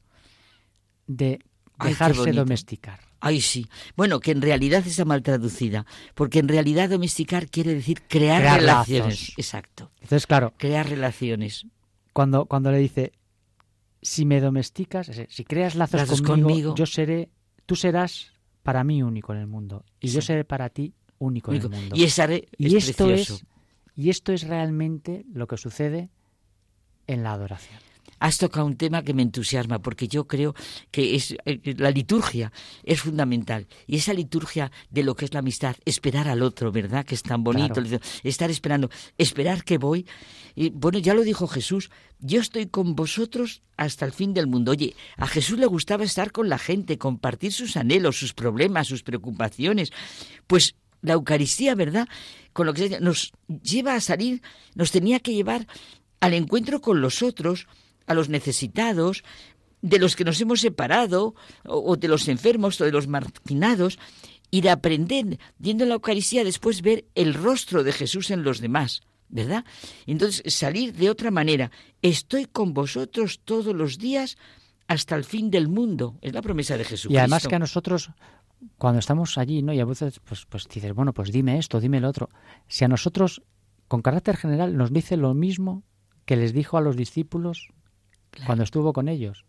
[1.07, 1.41] de
[1.83, 3.01] dejarse domesticar.
[3.21, 3.67] Ay, sí.
[3.97, 5.85] Bueno, que en realidad está mal traducida,
[6.15, 9.33] porque en realidad domesticar quiere decir crear, relaciones.
[9.37, 9.91] Exacto.
[10.01, 10.55] Entonces, claro.
[10.57, 11.67] Crear relaciones.
[12.13, 13.13] Cuando, cuando le dice,
[14.03, 17.31] si me domesticas, si creas lazos, conmigo, yo seré,
[17.67, 18.33] tú serás
[18.63, 21.97] para mí único en el mundo y yo seré para ti único, en el mundo.
[21.97, 23.45] Y, esa y esto es
[23.97, 26.11] y esto es realmente lo que sucede
[27.07, 27.81] en la adoración
[28.21, 30.55] has tocado un tema que me entusiasma, porque yo creo
[30.91, 33.67] que es eh, la liturgia es fundamental.
[33.87, 37.05] Y esa liturgia de lo que es la amistad, esperar al otro, ¿verdad?
[37.05, 37.83] Que es tan bonito.
[38.23, 40.07] Estar esperando, esperar que voy.
[40.55, 44.73] Y bueno, ya lo dijo Jesús, yo estoy con vosotros hasta el fin del mundo.
[44.73, 49.03] Oye, a Jesús le gustaba estar con la gente, compartir sus anhelos, sus problemas, sus
[49.03, 49.93] preocupaciones.
[50.47, 52.09] Pues la Eucaristía, ¿verdad?
[52.53, 54.43] Con lo que nos lleva a salir,
[54.75, 55.67] nos tenía que llevar
[56.21, 57.67] al encuentro con los otros,
[58.07, 59.23] a los necesitados,
[59.81, 61.35] de los que nos hemos separado,
[61.65, 63.99] o, de los enfermos, o de los marginados,
[64.51, 69.03] y de aprender, viendo la Eucaristía, después ver el rostro de Jesús en los demás,
[69.29, 69.65] ¿verdad?
[70.07, 71.71] Entonces, salir de otra manera.
[72.03, 74.37] Estoy con vosotros todos los días
[74.87, 76.19] hasta el fin del mundo.
[76.23, 77.13] Es la promesa de Jesús.
[77.13, 78.11] Y además que a nosotros,
[78.77, 79.73] cuando estamos allí, ¿no?
[79.73, 82.29] Y a veces, pues, pues dices, bueno, pues dime esto, dime lo otro.
[82.67, 83.43] Si a nosotros,
[83.87, 85.85] con carácter general, nos dice lo mismo
[86.25, 87.69] que les dijo a los discípulos
[88.47, 89.45] cuando estuvo con ellos.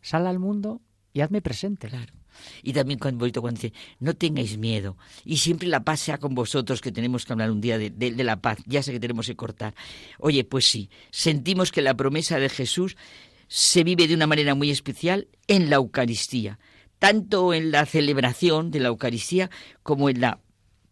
[0.00, 0.80] Sal al mundo
[1.12, 1.88] y hazme presente.
[1.88, 2.14] Claro.
[2.62, 4.96] Y también cuando, cuando dice, no tengáis miedo.
[5.24, 8.24] Y siempre la paz sea con vosotros, que tenemos que hablar un día de, de,
[8.24, 8.58] la paz.
[8.66, 9.74] Ya sé que tenemos que cortar.
[10.18, 12.96] Oye, pues sí, sentimos que la promesa de Jesús
[13.48, 16.58] se vive de una manera muy especial en la Eucaristía.
[17.02, 19.50] Tanto en la celebración de la Eucaristía
[19.82, 20.38] como en la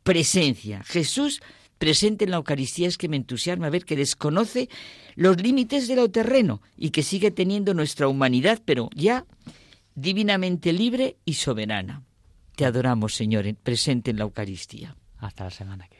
[0.03, 0.83] presencia.
[0.83, 1.41] Jesús
[1.79, 4.69] presente en la Eucaristía es que me entusiasma ver que desconoce
[5.15, 9.25] los límites de lo terreno y que sigue teniendo nuestra humanidad, pero ya
[9.95, 12.03] divinamente libre y soberana.
[12.57, 14.97] Te adoramos, Señor, presente en la Eucaristía.
[15.19, 16.00] Hasta la semana que